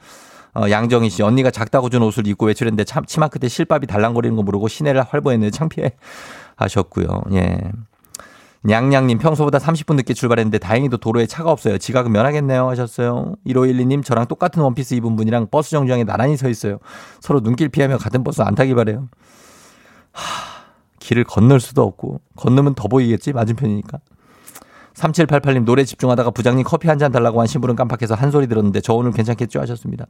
어, 0.56 0.70
양정희 0.70 1.10
씨, 1.10 1.22
언니가 1.22 1.50
작다고 1.50 1.88
준 1.90 2.02
옷을 2.02 2.26
입고 2.28 2.46
외출했는데 2.46 2.84
참, 2.84 3.04
치마 3.06 3.26
끝에 3.28 3.48
실밥이 3.48 3.86
달랑거리는 3.86 4.36
거 4.36 4.42
모르고 4.44 4.68
시내를 4.68 5.02
활보했는데 5.02 5.50
창피해 5.50 5.92
하셨고요. 6.56 7.06
예. 7.32 7.58
냥냥님 8.64 9.18
평소보다 9.18 9.58
30분 9.58 9.96
늦게 9.96 10.14
출발했는데 10.14 10.58
다행히도 10.58 10.96
도로에 10.96 11.26
차가 11.26 11.50
없어요. 11.50 11.76
지각은 11.76 12.10
면하겠네요 12.12 12.68
하셨어요. 12.70 13.34
1512님 13.46 14.02
저랑 14.04 14.26
똑같은 14.26 14.62
원피스 14.62 14.94
입은 14.94 15.16
분이랑 15.16 15.48
버스 15.50 15.70
정류장에 15.70 16.04
나란히 16.04 16.36
서 16.36 16.48
있어요. 16.48 16.78
서로 17.20 17.40
눈길 17.40 17.68
피하며 17.68 17.98
같은 17.98 18.24
버스 18.24 18.40
안 18.40 18.54
타기 18.54 18.74
바래요. 18.74 19.08
하, 20.12 20.22
길을 20.98 21.24
건널 21.24 21.60
수도 21.60 21.82
없고 21.82 22.20
건너면 22.36 22.74
더 22.74 22.88
보이겠지 22.88 23.32
맞은편이니까. 23.34 23.98
3788님 24.94 25.64
노래 25.64 25.84
집중하다가 25.84 26.30
부장님 26.30 26.64
커피 26.64 26.88
한 26.88 26.98
잔 26.98 27.10
달라고 27.12 27.40
한 27.40 27.46
신부는 27.48 27.74
깜빡해서 27.76 28.14
한 28.14 28.30
소리 28.30 28.46
들었는데 28.46 28.80
저 28.80 28.94
오늘 28.94 29.10
괜찮겠죠 29.12 29.60
하셨습니다. 29.60 30.06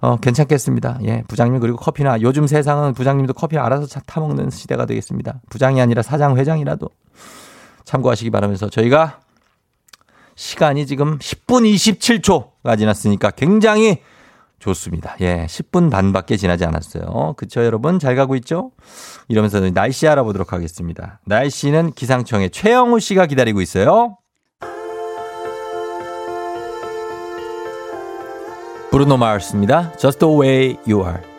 어, 0.00 0.16
괜찮겠습니다. 0.18 0.98
예, 1.06 1.24
부장님 1.26 1.58
그리고 1.60 1.78
커피나 1.78 2.20
요즘 2.20 2.46
세상은 2.46 2.92
부장님도 2.92 3.32
커피 3.32 3.56
알아서 3.58 3.86
차 3.86 4.00
타먹는 4.06 4.50
시대가 4.50 4.84
되겠습니다. 4.86 5.40
부장이 5.48 5.80
아니라 5.80 6.02
사장 6.02 6.36
회장이라도 6.36 6.88
참고하시기 7.84 8.30
바라면서 8.30 8.68
저희가 8.68 9.20
시간이 10.36 10.86
지금 10.86 11.18
10분 11.18 11.72
27초가 11.74 12.76
지났으니까 12.78 13.30
굉장히 13.30 13.98
좋습니다. 14.58 15.16
예, 15.20 15.46
10분 15.46 15.90
반밖에 15.90 16.36
지나지 16.36 16.64
않았어요. 16.64 17.34
그쵸, 17.36 17.64
여러분? 17.64 17.98
잘 17.98 18.16
가고 18.16 18.34
있죠? 18.36 18.72
이러면서 19.28 19.60
날씨 19.60 20.08
알아보도록 20.08 20.52
하겠습니다. 20.52 21.20
날씨는 21.26 21.92
기상청의 21.92 22.50
최영우 22.50 22.98
씨가 22.98 23.26
기다리고 23.26 23.60
있어요. 23.60 24.16
브루노 28.90 29.16
마르스입니다. 29.16 29.92
Just 29.98 30.20
the 30.20 30.34
way 30.34 30.76
you 30.86 31.04
are. 31.04 31.33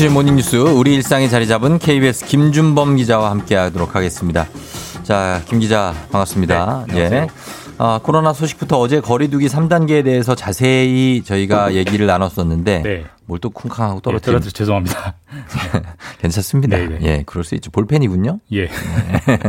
간추린 0.00 0.14
모닝뉴스 0.14 0.56
우리 0.56 0.94
일상에 0.94 1.28
자리 1.28 1.46
잡은 1.46 1.78
KBS 1.78 2.24
김준범 2.24 2.96
기자와 2.96 3.30
함께하도록 3.32 3.94
하겠습니다. 3.94 4.46
자, 5.02 5.42
김 5.44 5.58
기자 5.58 5.92
반갑습니다. 6.10 6.86
예. 6.94 7.26
아, 7.76 8.00
코로나 8.02 8.32
소식부터 8.32 8.78
어제 8.78 9.00
거리두기 9.00 9.48
3단계에 9.48 10.02
대해서 10.02 10.34
자세히 10.34 11.22
저희가 11.22 11.74
얘기를 11.74 12.06
나눴었는데 12.06 12.82
네. 12.82 13.04
뭘또 13.26 13.50
쿵쾅하고 13.50 13.98
예, 13.98 14.02
떨어뜨려 14.02 14.38
떨어뜨려 14.38 14.50
죄송합니다. 14.50 15.16
괜찮습니다. 16.22 16.78
네, 16.78 16.86
네. 16.86 16.98
예, 17.02 17.22
그럴 17.26 17.44
수 17.44 17.54
있죠. 17.56 17.70
볼펜이군요. 17.70 18.40
예. 18.54 18.70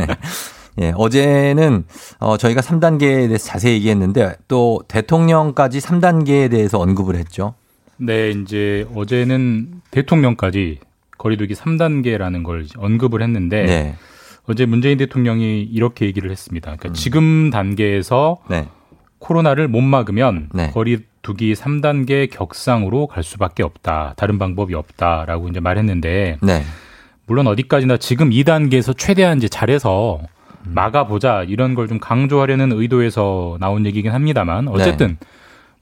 예, 0.82 0.92
어제는 0.94 1.86
어, 2.18 2.36
저희가 2.36 2.60
3단계에 2.60 3.28
대해서 3.28 3.46
자세히 3.46 3.76
얘기했는데 3.76 4.34
또 4.48 4.82
대통령까지 4.86 5.78
3단계에 5.78 6.50
대해서 6.50 6.78
언급을 6.78 7.16
했죠. 7.16 7.54
네, 8.04 8.30
이제 8.30 8.86
어제는 8.94 9.82
대통령까지 9.90 10.78
거리두기 11.18 11.54
3단계라는 11.54 12.42
걸 12.44 12.66
언급을 12.76 13.22
했는데 13.22 13.64
네. 13.64 13.94
어제 14.48 14.66
문재인 14.66 14.98
대통령이 14.98 15.62
이렇게 15.62 16.06
얘기를 16.06 16.30
했습니다. 16.30 16.72
음. 16.72 16.76
그러니까 16.78 16.98
지금 16.98 17.50
단계에서 17.50 18.38
네. 18.50 18.66
코로나를 19.20 19.68
못 19.68 19.80
막으면 19.82 20.48
네. 20.52 20.70
거리두기 20.72 21.52
3단계 21.54 22.28
격상으로 22.28 23.06
갈 23.06 23.22
수밖에 23.22 23.62
없다. 23.62 24.14
다른 24.16 24.38
방법이 24.38 24.74
없다라고 24.74 25.48
이제 25.48 25.60
말했는데 25.60 26.38
네. 26.42 26.62
물론 27.26 27.46
어디까지나 27.46 27.98
지금 27.98 28.30
2단계에서 28.30 28.98
최대한 28.98 29.38
이제 29.38 29.46
잘해서 29.48 30.20
막아보자 30.64 31.44
이런 31.44 31.74
걸 31.74 31.86
좀 31.88 31.98
강조하려는 32.00 32.72
의도에서 32.72 33.58
나온 33.60 33.86
얘기긴 33.86 34.10
합니다만 34.12 34.66
어쨌든 34.68 35.16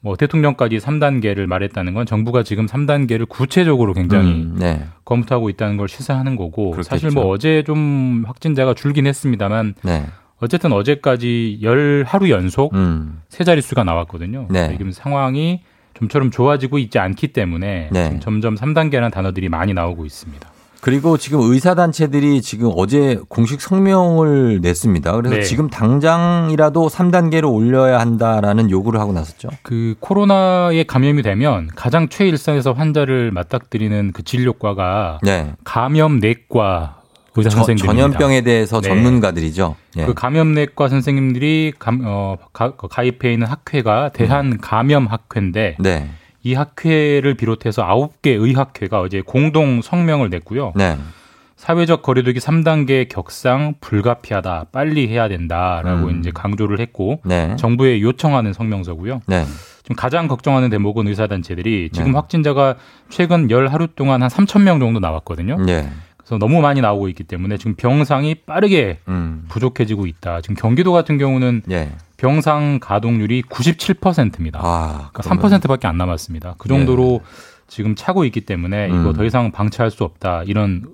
뭐 0.02 0.16
대통령까지 0.16 0.78
3단계를 0.78 1.46
말했다는 1.46 1.92
건 1.92 2.06
정부가 2.06 2.42
지금 2.42 2.66
3단계를 2.66 3.28
구체적으로 3.28 3.92
굉장히 3.92 4.32
음, 4.32 4.56
네. 4.58 4.82
검토하고 5.04 5.50
있다는 5.50 5.76
걸 5.76 5.88
시사하는 5.88 6.36
거고 6.36 6.70
그렇겠죠. 6.70 6.88
사실 6.88 7.10
뭐 7.10 7.26
어제 7.26 7.62
좀 7.66 8.24
확진자가 8.26 8.74
줄긴 8.74 9.06
했습니다만 9.06 9.74
네. 9.82 10.06
어쨌든 10.38 10.72
어제까지 10.72 11.58
열 11.62 12.04
하루 12.06 12.30
연속 12.30 12.74
음. 12.74 13.20
세 13.28 13.44
자릿수가 13.44 13.84
나왔거든요. 13.84 14.48
네. 14.50 14.68
지금 14.70 14.90
상황이 14.90 15.60
좀처럼 15.94 16.30
좋아지고 16.30 16.78
있지 16.78 16.98
않기 16.98 17.28
때문에 17.28 17.90
네. 17.92 18.20
점점 18.20 18.54
3단계라는 18.54 19.12
단어들이 19.12 19.50
많이 19.50 19.74
나오고 19.74 20.06
있습니다. 20.06 20.49
그리고 20.80 21.18
지금 21.18 21.40
의사단체들이 21.42 22.40
지금 22.40 22.70
어제 22.74 23.18
공식 23.28 23.60
성명을 23.60 24.60
냈습니다. 24.62 25.12
그래서 25.12 25.36
네. 25.36 25.42
지금 25.42 25.68
당장이라도 25.68 26.88
3단계로 26.88 27.52
올려야 27.52 28.00
한다라는 28.00 28.70
요구를 28.70 28.98
하고 28.98 29.12
나섰죠. 29.12 29.48
그 29.62 29.94
코로나에 30.00 30.84
감염이 30.84 31.22
되면 31.22 31.68
가장 31.74 32.08
최일선에서 32.08 32.72
환자를 32.72 33.30
맞닥뜨리는 33.30 34.12
그 34.12 34.22
진료과가 34.22 35.18
네. 35.22 35.52
감염내과 35.64 36.96
의사 37.36 37.48
저- 37.50 37.56
선생님입니다. 37.58 37.92
전염병에 37.92 38.40
대해서 38.40 38.80
네. 38.80 38.88
전문가들이죠. 38.88 39.76
예. 39.98 40.06
그 40.06 40.14
감염내과 40.14 40.88
선생님들이 40.88 41.74
감, 41.78 42.00
어, 42.04 42.36
가, 42.52 42.72
가입해 42.76 43.32
있는 43.34 43.46
학회가 43.46 44.10
대한 44.12 44.58
감염학회인데 44.58 45.76
네. 45.78 46.10
이 46.42 46.54
학회를 46.54 47.34
비롯해서 47.34 47.84
9개 47.86 48.28
의학회가 48.28 49.00
어제 49.00 49.20
공동 49.20 49.82
성명을 49.82 50.30
냈고요. 50.30 50.72
네. 50.74 50.96
사회적 51.56 52.00
거리두기 52.00 52.40
3단계 52.40 53.06
격상 53.08 53.74
불가피하다. 53.82 54.66
빨리 54.72 55.08
해야 55.08 55.28
된다라고 55.28 56.06
음. 56.06 56.18
이제 56.18 56.30
강조를 56.32 56.80
했고 56.80 57.20
네. 57.22 57.54
정부에 57.56 58.00
요청하는 58.00 58.54
성명서고요. 58.54 59.20
네. 59.26 59.44
지금 59.82 59.94
가장 59.94 60.26
걱정하는 60.26 60.70
대목은 60.70 61.06
의사단체들이 61.08 61.90
지금 61.92 62.12
네. 62.12 62.16
확진자가 62.16 62.76
최근 63.10 63.50
열 63.50 63.68
하루 63.68 63.88
동안 63.88 64.22
한 64.22 64.30
3천 64.30 64.62
명 64.62 64.80
정도 64.80 65.00
나왔거든요. 65.00 65.56
네. 66.30 66.36
그래서 66.36 66.38
너무 66.38 66.60
많이 66.60 66.80
나오고 66.80 67.08
있기 67.08 67.24
때문에 67.24 67.58
지금 67.58 67.74
병상이 67.74 68.36
빠르게 68.46 69.00
음. 69.08 69.46
부족해지고 69.48 70.06
있다. 70.06 70.40
지금 70.42 70.54
경기도 70.54 70.92
같은 70.92 71.18
경우는 71.18 71.62
예. 71.70 71.90
병상 72.18 72.78
가동률이 72.80 73.42
97%입니다. 73.42 74.60
아, 74.62 75.10
그러니까 75.12 75.48
3%밖에 75.48 75.88
안 75.88 75.96
남았습니다. 75.96 76.54
그 76.58 76.68
정도로 76.68 77.20
지금 77.66 77.94
차고 77.96 78.24
있기 78.26 78.42
때문에 78.42 78.86
이거 78.88 79.10
음. 79.10 79.12
더 79.12 79.24
이상 79.24 79.50
방치할 79.50 79.90
수 79.90 80.04
없다. 80.04 80.44
이런 80.44 80.84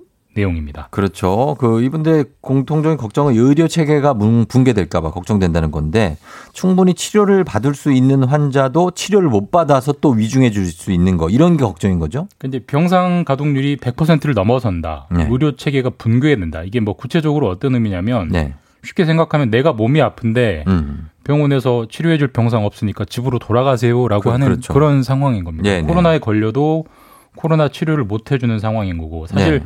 내용입니다. 0.41 0.87
그렇죠. 0.91 1.55
그 1.59 1.81
이분들 1.81 2.25
공통적인 2.41 2.97
걱정은 2.97 3.35
의료 3.35 3.67
체계가 3.67 4.13
뭉- 4.13 4.45
붕괴될까봐 4.45 5.11
걱정된다는 5.11 5.71
건데 5.71 6.17
충분히 6.53 6.93
치료를 6.93 7.43
받을 7.43 7.73
수 7.73 7.91
있는 7.91 8.23
환자도 8.23 8.91
치료를 8.91 9.27
못 9.29 9.51
받아서 9.51 9.93
또 9.99 10.11
위중해 10.11 10.51
줄 10.51 10.67
수 10.67 10.91
있는 10.91 11.17
거 11.17 11.29
이런 11.29 11.57
게 11.57 11.63
걱정인 11.63 11.97
거죠. 11.99 12.27
근데 12.37 12.59
병상 12.59 13.23
가동률이 13.25 13.77
100%를 13.77 14.33
넘어선다. 14.33 15.07
네. 15.11 15.27
의료 15.29 15.55
체계가 15.55 15.91
붕괴된다. 15.97 16.63
이게 16.63 16.79
뭐 16.79 16.93
구체적으로 16.95 17.47
어떤 17.49 17.73
의미냐면 17.73 18.27
네. 18.29 18.53
쉽게 18.83 19.05
생각하면 19.05 19.49
내가 19.49 19.73
몸이 19.73 20.01
아픈데 20.01 20.65
음. 20.67 21.09
병원에서 21.23 21.87
치료해 21.89 22.17
줄 22.17 22.27
병상 22.29 22.65
없으니까 22.65 23.05
집으로 23.05 23.39
돌아가세요라고 23.39 24.23
그- 24.23 24.29
하는 24.29 24.47
그렇죠. 24.47 24.73
그런 24.73 25.03
상황인 25.03 25.43
겁니다. 25.43 25.63
네, 25.69 25.81
네. 25.81 25.87
코로나에 25.87 26.19
걸려도 26.19 26.85
코로나 27.35 27.67
치료를 27.69 28.03
못 28.03 28.31
해주는 28.31 28.59
상황인 28.59 28.97
거고 28.97 29.27
사실 29.27 29.59
네. 29.59 29.65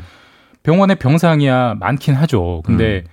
병원에 0.63 0.95
병상이야 0.95 1.75
많긴 1.79 2.13
하죠. 2.15 2.61
근데 2.65 3.03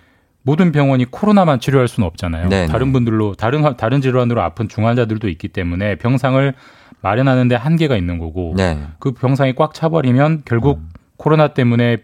모든 0.43 0.73
병원이 0.73 1.07
코로나만 1.11 1.61
치료할 1.61 1.89
수는 1.89 2.07
없잖아요. 2.07 2.45
음. 2.45 2.49
네, 2.49 2.63
네. 2.63 2.67
다른 2.73 2.93
분들로 2.93 3.35
다른 3.35 3.63
화- 3.65 3.77
다른 3.77 4.01
질환으로 4.01 4.41
아픈 4.43 4.69
중환자들도 4.69 5.29
있기 5.29 5.49
때문에 5.49 5.97
병상을 5.97 6.55
마련하는데 7.01 7.55
한계가 7.55 7.97
있는 7.97 8.19
거고 8.19 8.55
네. 8.57 8.79
그 8.99 9.13
병상이 9.13 9.55
꽉 9.55 9.75
차버리면 9.75 10.43
결국 10.45 10.79
음. 10.79 10.89
코로나 11.17 11.49
때문에 11.49 11.99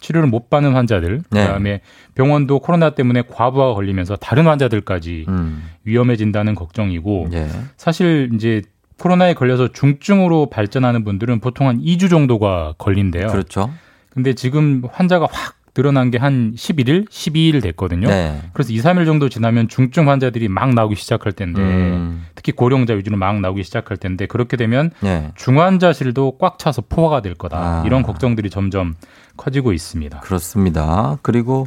치료를 0.00 0.28
못 0.28 0.50
받는 0.50 0.74
환자들, 0.74 1.22
네. 1.30 1.42
그다음에 1.46 1.80
병원도 2.16 2.58
코로나 2.58 2.90
때문에 2.90 3.22
과부하가 3.22 3.74
걸리면서 3.74 4.16
다른 4.16 4.46
환자들까지 4.48 5.26
음. 5.28 5.62
위험해진다는 5.84 6.56
걱정이고 6.56 7.28
예. 7.34 7.46
사실 7.76 8.30
이제 8.34 8.62
코로나에 8.98 9.34
걸려서 9.34 9.68
중증으로 9.68 10.46
발전하는 10.50 11.04
분들은 11.04 11.38
보통 11.40 11.68
한 11.68 11.80
2주 11.80 12.10
정도가 12.10 12.74
걸린대요. 12.78 13.28
그렇죠. 13.28 13.70
근데 14.14 14.34
지금 14.34 14.82
환자가 14.92 15.26
확 15.30 15.56
늘어난 15.74 16.10
게 16.10 16.18
한 16.18 16.52
11일, 16.54 17.08
12일 17.08 17.62
됐거든요. 17.62 18.06
네. 18.08 18.42
그래서 18.52 18.72
2, 18.72 18.78
3일 18.80 19.06
정도 19.06 19.28
지나면 19.30 19.68
중증 19.68 20.08
환자들이 20.08 20.48
막 20.48 20.74
나오기 20.74 20.94
시작할 20.96 21.32
텐데 21.32 21.60
음. 21.62 22.26
특히 22.34 22.52
고령자 22.52 22.92
위주로 22.94 23.16
막 23.16 23.40
나오기 23.40 23.62
시작할 23.64 23.96
텐데 23.96 24.26
그렇게 24.26 24.56
되면 24.58 24.90
네. 25.00 25.32
중환자실도 25.34 26.36
꽉 26.38 26.58
차서 26.58 26.82
포화가 26.88 27.22
될 27.22 27.34
거다. 27.34 27.56
아. 27.56 27.82
이런 27.86 28.02
걱정들이 28.02 28.50
점점 28.50 28.94
커지고 29.38 29.72
있습니다. 29.72 30.20
그렇습니다. 30.20 31.16
그리고 31.22 31.66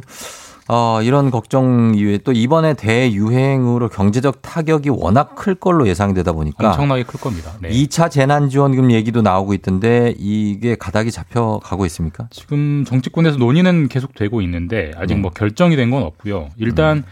어, 0.68 1.00
이런 1.02 1.30
걱정 1.30 1.92
이후에 1.94 2.18
또 2.18 2.32
이번에 2.32 2.74
대유행으로 2.74 3.88
경제적 3.88 4.42
타격이 4.42 4.90
워낙 4.90 5.36
클 5.36 5.54
걸로 5.54 5.86
예상되다 5.86 6.32
보니까 6.32 6.70
엄청나게 6.70 7.04
클 7.04 7.20
겁니다. 7.20 7.52
네. 7.60 7.70
2차 7.70 8.10
재난지원금 8.10 8.90
얘기도 8.90 9.22
나오고 9.22 9.54
있던데 9.54 10.14
이게 10.18 10.74
가닥이 10.74 11.10
잡혀 11.12 11.60
가고 11.62 11.86
있습니까? 11.86 12.26
지금 12.30 12.84
정치권에서 12.84 13.36
논의는 13.38 13.88
계속되고 13.88 14.40
있는데 14.42 14.90
아직 14.96 15.14
네. 15.14 15.20
뭐 15.20 15.30
결정이 15.30 15.76
된 15.76 15.86
건 15.90 16.02
없고요. 16.02 16.48
일단 16.56 16.98
음. 16.98 17.02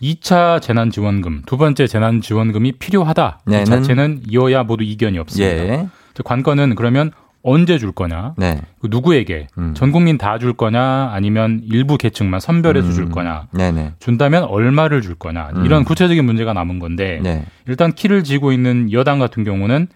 2차 0.00 0.60
재난지원금, 0.62 1.42
두 1.46 1.56
번째 1.58 1.86
재난지원금이 1.86 2.72
필요하다. 2.72 3.40
이 3.46 3.50
네는- 3.50 3.66
자체는 3.66 4.22
이어야 4.26 4.62
모두 4.64 4.82
이견이 4.84 5.18
없습니다. 5.18 5.54
예. 5.54 5.86
관건은 6.24 6.74
그러면 6.74 7.12
언제 7.42 7.78
줄 7.78 7.92
거냐? 7.92 8.34
네. 8.36 8.60
그 8.80 8.88
누구에게? 8.90 9.48
음. 9.58 9.74
전 9.74 9.90
국민 9.92 10.16
다 10.18 10.38
줄 10.38 10.52
거냐? 10.52 11.10
아니면 11.12 11.60
일부 11.64 11.96
계층만 11.98 12.40
선별해서 12.40 12.92
줄 12.92 13.04
음. 13.04 13.10
거냐? 13.10 13.48
네네. 13.52 13.94
준다면 13.98 14.44
얼마를 14.44 15.02
줄 15.02 15.14
거냐? 15.16 15.50
음. 15.56 15.64
이런 15.66 15.84
구체적인 15.84 16.24
문제가 16.24 16.52
남은 16.52 16.78
건데 16.78 17.20
네. 17.22 17.44
일단 17.66 17.92
키를 17.92 18.22
쥐고 18.24 18.52
있는 18.52 18.92
여당 18.92 19.18
같은 19.18 19.42
경우는 19.44 19.88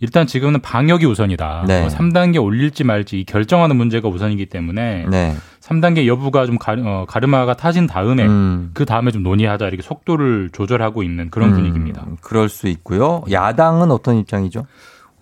일단 0.00 0.26
지금은 0.26 0.60
방역이 0.60 1.06
우선이다. 1.06 1.64
네. 1.68 1.80
뭐 1.80 1.88
3단계 1.88 2.42
올릴지 2.42 2.84
말지 2.84 3.20
이 3.20 3.24
결정하는 3.24 3.76
문제가 3.76 4.08
우선이기 4.08 4.46
때문에 4.46 5.06
네. 5.08 5.34
3단계 5.60 6.06
여부가 6.06 6.44
좀 6.46 6.58
가르, 6.58 6.82
어, 6.84 7.06
가르마가 7.08 7.54
타진 7.54 7.86
다음에 7.86 8.26
음. 8.26 8.70
그 8.74 8.84
다음에 8.84 9.10
좀 9.12 9.22
논의하자 9.22 9.66
이렇게 9.68 9.82
속도를 9.82 10.50
조절하고 10.52 11.02
있는 11.02 11.30
그런 11.30 11.50
음, 11.50 11.54
분위기입니다. 11.54 12.04
그럴 12.20 12.48
수 12.48 12.68
있고요. 12.68 13.22
야당은 13.30 13.90
어떤 13.90 14.16
입장이죠? 14.18 14.66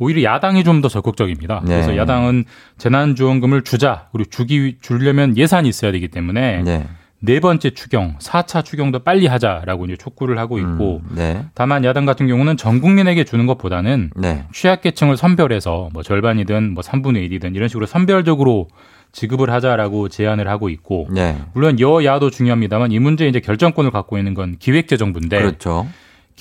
오히려 0.02 0.22
야당이 0.34 0.64
좀 0.64 0.82
더 0.82 0.88
적극적입니다. 0.88 1.62
네. 1.64 1.74
그래서 1.74 1.96
야당은 1.96 2.44
재난지원금을 2.78 3.62
주자 3.62 4.08
그리고 4.12 4.28
주기 4.30 4.76
주려면 4.80 5.36
예산이 5.36 5.68
있어야 5.68 5.92
되기 5.92 6.08
때문에 6.08 6.62
네. 6.62 6.86
네 7.20 7.38
번째 7.38 7.70
추경, 7.70 8.16
4차 8.18 8.64
추경도 8.64 9.00
빨리 9.04 9.28
하자라고 9.28 9.84
이제 9.84 9.96
촉구를 9.96 10.38
하고 10.38 10.58
있고 10.58 11.02
음, 11.08 11.14
네. 11.14 11.44
다만 11.54 11.84
야당 11.84 12.04
같은 12.04 12.26
경우는 12.26 12.56
전 12.56 12.80
국민에게 12.80 13.22
주는 13.22 13.46
것보다는 13.46 14.10
네. 14.16 14.44
취약계층을 14.52 15.16
선별해서 15.16 15.90
뭐 15.92 16.02
절반이든 16.02 16.74
뭐 16.74 16.82
3분의 16.82 17.30
1이든 17.30 17.54
이런 17.54 17.68
식으로 17.68 17.86
선별적으로 17.86 18.66
지급을 19.12 19.50
하자라고 19.50 20.08
제안을 20.08 20.48
하고 20.48 20.68
있고 20.68 21.06
네. 21.12 21.36
물론 21.52 21.78
여야도 21.78 22.30
중요합니다만 22.30 22.90
이 22.90 22.98
문제 22.98 23.28
이제 23.28 23.38
결정권을 23.38 23.92
갖고 23.92 24.18
있는 24.18 24.34
건 24.34 24.56
기획재정부인데 24.58 25.38
그렇죠. 25.38 25.86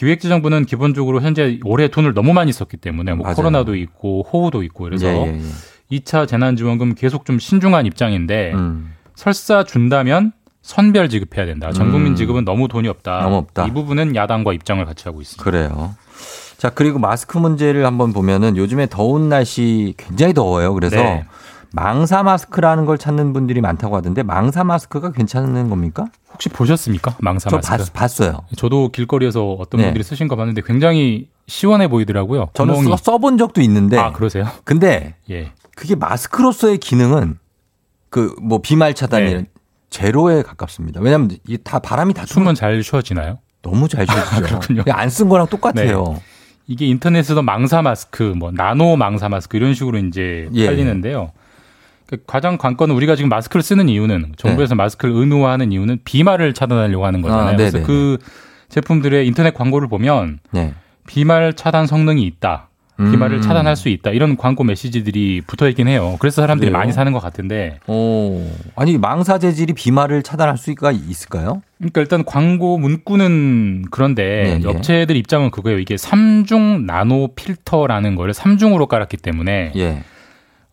기획재정부는 0.02 0.66
기본적으로 0.66 1.22
현재 1.22 1.60
올해 1.64 1.88
돈을 1.88 2.16
너무 2.16 2.34
많이 2.34 2.52
썼기 2.52 2.78
때문에 2.78 3.14
뭐 3.14 3.26
맞아요. 3.26 3.36
코로나도 3.36 3.76
있고 3.76 4.24
호우도 4.24 4.64
있고 4.64 4.86
그래서 4.86 5.08
예, 5.08 5.28
예, 5.28 5.40
예. 5.40 6.00
2차 6.00 6.28
재난지원금 6.28 6.96
계속 6.96 7.24
좀 7.24 7.38
신중한 7.38 7.86
입장인데 7.86 8.52
음. 8.56 8.96
설사 9.14 9.64
준다면 9.64 10.32
선별 10.64 11.08
지급해야 11.08 11.46
된다. 11.46 11.72
전 11.72 11.92
국민 11.92 12.14
음. 12.14 12.16
지급은 12.16 12.46
너무 12.46 12.68
돈이 12.68 12.88
없다. 12.88 13.22
너무 13.22 13.36
없다. 13.36 13.68
이 13.68 13.72
부분은 13.72 14.16
야당과 14.16 14.54
입장을 14.54 14.84
같이 14.86 15.04
하고 15.06 15.22
있습니다. 15.22 15.44
그래요. 15.44 15.96
자, 16.58 16.72
그리고 16.72 16.98
마스크 16.98 17.38
문제를 17.38 17.86
한번 17.86 18.12
보면은 18.12 18.58
요즘에 18.58 18.88
더운 18.88 19.30
날씨 19.30 19.94
굉장히 19.98 20.34
더워요. 20.34 20.74
그래서 20.74 20.96
네. 20.96 21.26
망사 21.74 22.22
마스크라는 22.24 22.86
걸 22.86 22.98
찾는 22.98 23.32
분들이 23.34 23.62
많다고 23.62 23.96
하던데 23.96 24.24
망사 24.24 24.64
마스크가 24.64 25.12
괜찮은 25.12 25.70
겁니까? 25.70 26.06
혹시 26.34 26.50
보셨습니까? 26.50 27.16
망사 27.20 27.50
저 27.50 27.58
마스크. 27.58 27.94
봤, 27.94 28.22
어요 28.22 28.42
저도 28.58 28.90
길거리에서 28.90 29.54
어떤 29.54 29.80
네. 29.80 29.86
분들이 29.88 30.04
쓰신 30.04 30.28
거 30.28 30.36
봤는데 30.36 30.62
굉장히 30.66 31.30
시원해 31.48 31.88
보이더라고요. 31.88 32.50
저는 32.54 32.74
구멍이. 32.76 32.98
써, 32.98 33.12
써본 33.12 33.38
적도 33.38 33.62
있는데 33.62 33.98
아 33.98 34.12
그러세요? 34.12 34.46
근데 34.66 35.16
예. 35.30 35.52
그게 35.76 35.96
마스크로서의 35.96 36.78
기능은 36.78 37.38
그 38.10 38.36
뭐 38.42 38.60
비말 38.62 38.94
차단이 38.94 39.26
네. 39.26 39.34
는 39.36 39.46
제로에 39.90 40.42
가깝습니다. 40.44 41.00
왜냐하면 41.02 41.32
이게 41.48 41.58
다 41.58 41.80
바람이 41.80 42.14
다 42.14 42.26
숨은 42.26 42.56
잘 42.56 42.84
쉬어지나요? 42.84 43.40
너무 43.62 43.88
잘 43.88 44.06
쉬어지죠. 44.08 44.42
그렇군요. 44.42 44.84
안쓴 44.90 45.30
거랑 45.30 45.48
똑같아요. 45.48 46.20
이게 46.68 46.86
인터넷에서 46.88 47.42
망사 47.42 47.82
마스크, 47.82 48.24
뭐 48.24 48.52
나노 48.52 48.98
망사 48.98 49.30
마스크 49.30 49.56
이런 49.58 49.74
식으로 49.74 49.98
이제 50.00 50.50
예. 50.54 50.66
팔리는데요. 50.68 51.32
그 51.34 51.41
가장 52.28 52.58
관건은 52.58 52.96
우리가 52.96 53.16
지금 53.16 53.30
마스크를 53.30 53.64
쓰는 53.64 53.90
이유는 53.90 54.34
정부에서 54.38 54.76
마스크를 54.76 55.14
의무화하는 55.16 55.72
이유는 55.72 56.00
비말을 56.04 56.54
차단하려고 56.54 57.06
하는 57.06 57.22
거잖아요. 57.22 57.56
네. 57.58 57.68
아, 57.68 57.70
그래서. 57.72 57.86
그 57.86 58.18
제품들의 58.70 59.28
인터넷 59.28 59.54
광고를 59.54 59.88
보면 59.88 60.40
네. 60.52 60.74
비말 61.08 61.54
차단 61.54 61.88
성능이 61.88 62.24
있다. 62.24 62.70
비말을 62.98 63.38
음. 63.38 63.42
차단할 63.42 63.76
수 63.76 63.90
있다. 63.90 64.12
이런 64.12 64.38
광고 64.38 64.64
메시지들이 64.64 65.42
붙어 65.48 65.68
있긴 65.68 65.88
해요. 65.88 66.18
그래서 66.20 66.42
사람들이 66.44 66.70
그래요? 66.70 66.78
많이 66.80 66.94
사는 66.94 67.12
것 67.12 67.20
같은데. 67.20 67.80
오. 67.88 68.46
아니 68.76 68.98
망사 68.98 69.40
재질이 69.40 69.74
비말을 69.74 70.22
차단할 70.22 70.58
수가 70.58 70.92
있을까요? 70.92 71.64
그러니까 71.80 72.02
일단 72.02 72.24
광고 72.24 72.78
문구는 72.78 73.86
그런데 73.90 74.44
네, 74.44 74.60
네. 74.60 74.68
업체들 74.70 75.16
입장은 75.16 75.50
그거예요. 75.50 75.80
이게 75.80 75.98
삼중 75.98 76.86
나노 76.86 77.30
필터라는 77.36 78.16
거를 78.16 78.34
삼중으로 78.36 78.86
깔았기 78.86 79.18
때문에 79.18 79.72
예. 79.76 80.04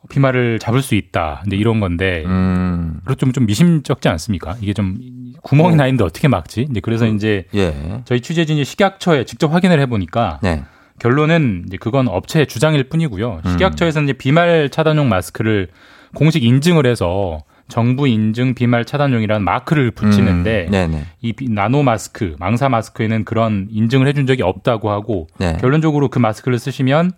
비말을 0.08 0.58
잡을 0.58 0.82
수 0.82 0.94
있다. 0.94 1.40
근데 1.42 1.56
이런 1.56 1.80
건데 1.80 2.24
음. 2.26 3.00
그렇 3.04 3.14
좀, 3.14 3.32
좀 3.32 3.46
미심쩍지 3.46 4.08
않습니까? 4.08 4.56
이게 4.60 4.72
좀 4.72 4.98
구멍이 5.42 5.76
나 5.76 5.86
있는데 5.86 6.04
어떻게 6.04 6.28
막지? 6.28 6.66
이제 6.70 6.80
그래서 6.80 7.06
이제 7.06 7.44
예. 7.54 8.00
저희 8.04 8.20
취재진이 8.20 8.64
식약처에 8.64 9.24
직접 9.24 9.52
확인을 9.52 9.80
해보니까 9.80 10.40
네. 10.42 10.64
결론은 10.98 11.64
이제 11.68 11.76
그건 11.76 12.08
업체의 12.08 12.46
주장일 12.46 12.84
뿐이고요. 12.88 13.40
음. 13.44 13.50
식약처에서는 13.52 14.08
이제 14.08 14.12
비말 14.14 14.68
차단용 14.70 15.08
마스크를 15.08 15.68
공식 16.14 16.42
인증을 16.42 16.86
해서 16.86 17.40
정부 17.68 18.08
인증 18.08 18.54
비말 18.54 18.86
차단용이라는 18.86 19.44
마크를 19.44 19.90
붙이는데 19.90 20.66
음. 20.68 20.70
네네. 20.70 21.04
이 21.20 21.32
비- 21.34 21.50
나노 21.50 21.82
마스크, 21.82 22.34
망사 22.38 22.68
마스크에는 22.70 23.24
그런 23.24 23.68
인증을 23.70 24.08
해준 24.08 24.26
적이 24.26 24.42
없다고 24.42 24.90
하고 24.90 25.26
네. 25.38 25.56
결론적으로 25.60 26.08
그 26.08 26.18
마스크를 26.18 26.58
쓰시면 26.58 27.12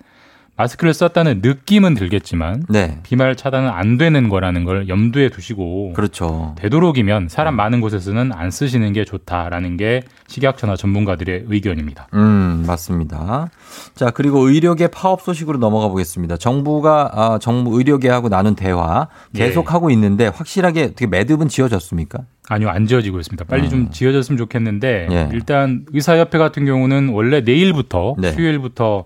마스크를 0.61 0.93
썼다는 0.93 1.41
느낌은 1.43 1.95
들겠지만 1.95 2.65
네. 2.69 2.99
비말 3.03 3.35
차단은 3.35 3.71
안 3.71 3.97
되는 3.97 4.29
거라는 4.29 4.65
걸 4.65 4.89
염두에 4.89 5.31
두시고 5.31 5.95
그렇죠. 5.95 6.55
되도록이면 6.59 7.29
사람 7.29 7.57
많은 7.57 7.81
곳에서는 7.81 8.31
안 8.35 8.51
쓰시는 8.51 8.93
게 8.93 9.07
좋다라는 9.07 9.79
게 9.79 10.03
식약처나 10.29 10.77
전문가들의 10.77 11.45
의견입니다. 11.49 12.09
음, 12.13 12.65
맞습니다. 12.67 13.49
자, 13.95 14.11
그리고 14.11 14.49
의료계 14.49 14.89
파업 14.89 15.23
소식으로 15.23 15.59
넘어가 15.59 15.89
보겠습니다. 15.89 16.37
정부가 16.37 17.11
아, 17.15 17.39
정부 17.41 17.79
의료계하고 17.79 18.29
나눈 18.29 18.55
대화 18.55 19.09
계속 19.35 19.67
예. 19.67 19.73
하고 19.73 19.91
있는데 19.91 20.27
확실하게 20.27 20.83
어떻게 20.83 21.07
매듭은 21.07 21.49
지어졌습니까? 21.49 22.25
아니요, 22.51 22.69
안 22.69 22.87
지어지고 22.87 23.19
있습니다. 23.19 23.45
빨리 23.45 23.65
음. 23.65 23.71
좀 23.71 23.91
지어졌으면 23.91 24.37
좋겠는데 24.37 25.09
예. 25.11 25.29
일단 25.33 25.87
의사협회 25.93 26.37
같은 26.37 26.67
경우는 26.67 27.11
원래 27.11 27.41
내일부터 27.41 28.17
네. 28.19 28.33
수요일부터 28.33 29.05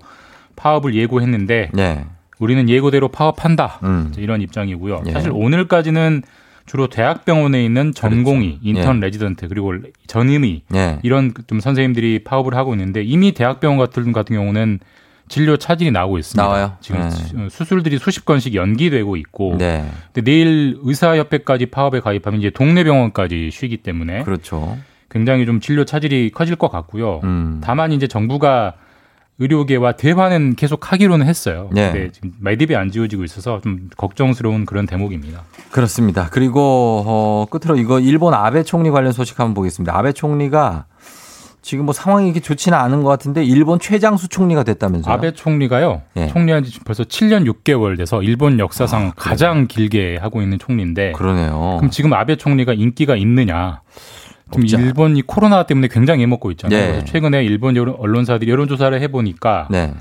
파업을 0.56 0.94
예고했는데 0.94 1.70
네. 1.72 2.04
우리는 2.38 2.68
예고대로 2.68 3.08
파업한다. 3.08 3.80
음. 3.84 4.12
이런 4.16 4.40
입장이고요. 4.40 5.04
예. 5.06 5.12
사실 5.12 5.30
오늘까지는 5.32 6.22
주로 6.66 6.86
대학병원에 6.88 7.62
있는 7.64 7.92
전공의, 7.92 8.58
그렇죠. 8.60 8.60
인턴 8.80 9.00
레지던트 9.00 9.48
그리고 9.48 9.74
전임의 10.06 10.62
네. 10.68 10.98
이런 11.02 11.32
좀 11.46 11.60
선생님들이 11.60 12.24
파업을 12.24 12.54
하고 12.54 12.72
있는데 12.74 13.02
이미 13.02 13.32
대학병원 13.32 13.78
같은 13.78 14.12
같은 14.12 14.34
경우는 14.34 14.80
진료 15.28 15.56
차질이 15.56 15.90
나오고 15.90 16.18
있습니다. 16.18 16.42
나와요? 16.42 16.72
지금 16.80 17.00
네. 17.02 17.10
수- 17.10 17.48
수술들이 17.50 17.98
수십 17.98 18.24
건씩 18.24 18.54
연기되고 18.54 19.16
있고 19.16 19.56
네. 19.58 19.88
근데 20.12 20.30
내일 20.30 20.78
의사협회까지 20.82 21.66
파업에 21.66 22.00
가입하면 22.00 22.40
이제 22.40 22.50
동네 22.50 22.82
병원까지 22.84 23.50
쉬기 23.50 23.78
때문에 23.78 24.22
그렇죠. 24.24 24.76
굉장히 25.10 25.46
좀 25.46 25.60
진료 25.60 25.84
차질이 25.84 26.30
커질 26.30 26.56
것 26.56 26.70
같고요. 26.70 27.20
음. 27.24 27.60
다만 27.62 27.92
이제 27.92 28.06
정부가 28.06 28.74
의료계와 29.38 29.92
대화는 29.92 30.54
계속 30.54 30.92
하기로는 30.92 31.26
했어요. 31.26 31.68
네. 31.72 31.90
근데 31.92 32.12
지금 32.12 32.32
매듭이 32.40 32.76
안 32.76 32.90
지어지고 32.90 33.24
있어서 33.24 33.60
좀 33.62 33.88
걱정스러운 33.96 34.64
그런 34.64 34.86
대목입니다. 34.86 35.42
그렇습니다. 35.70 36.28
그리고 36.30 37.02
어, 37.06 37.46
끝으로 37.50 37.76
이거 37.76 37.98
일본 37.98 38.32
아베 38.32 38.62
총리 38.62 38.90
관련 38.90 39.12
소식 39.12 39.40
한번 39.40 39.54
보겠습니다. 39.54 39.96
아베 39.96 40.12
총리가 40.12 40.86
지금 41.62 41.86
뭐 41.86 41.94
상황이 41.94 42.26
이렇게 42.26 42.40
좋지는 42.40 42.76
않은 42.76 43.02
것 43.02 43.08
같은데 43.08 43.42
일본 43.42 43.80
최장수 43.80 44.28
총리가 44.28 44.64
됐다면서요? 44.64 45.12
아베 45.12 45.32
총리가요. 45.32 46.02
예. 46.16 46.28
총리한 46.28 46.62
지 46.62 46.78
벌써 46.80 47.04
7년 47.04 47.50
6개월 47.50 47.96
돼서 47.96 48.22
일본 48.22 48.58
역사상 48.58 49.12
가장 49.16 49.66
길게 49.66 50.18
하고 50.20 50.42
있는 50.42 50.58
총리인데 50.58 51.12
그러네요. 51.12 51.76
그럼 51.78 51.90
지금 51.90 52.12
아베 52.12 52.36
총리가 52.36 52.74
인기가 52.74 53.16
있느냐? 53.16 53.80
지금 54.66 54.80
않- 54.80 54.86
일본이 54.86 55.22
코로나 55.22 55.64
때문에 55.64 55.88
굉장히 55.88 56.22
애먹고 56.24 56.50
있잖아요. 56.52 56.78
네. 56.78 56.86
그래서 56.88 57.04
최근에 57.06 57.44
일본 57.44 57.76
여론- 57.76 57.96
언론사들이 57.98 58.50
여론조사를 58.50 59.00
해보니까 59.02 59.68
네. 59.70 59.92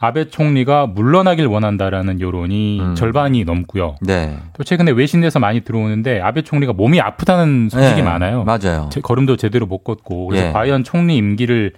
아베 0.00 0.28
총리가 0.30 0.86
물러나길 0.86 1.46
원한다라는 1.46 2.20
여론이 2.20 2.80
음. 2.80 2.94
절반이 2.94 3.42
넘고요. 3.44 3.96
네. 4.00 4.36
또 4.56 4.62
최근에 4.62 4.92
외신에서 4.92 5.40
많이 5.40 5.62
들어오는데 5.62 6.20
아베 6.20 6.42
총리가 6.42 6.72
몸이 6.72 7.00
아프다는 7.00 7.68
소식이 7.68 7.96
네. 7.96 8.02
많아요. 8.02 8.44
맞아요. 8.44 8.88
제- 8.92 9.00
걸음도 9.00 9.36
제대로 9.36 9.66
못 9.66 9.78
걷고 9.78 10.28
그래서 10.28 10.46
예. 10.48 10.52
과연 10.52 10.84
총리 10.84 11.16
임기를 11.16 11.72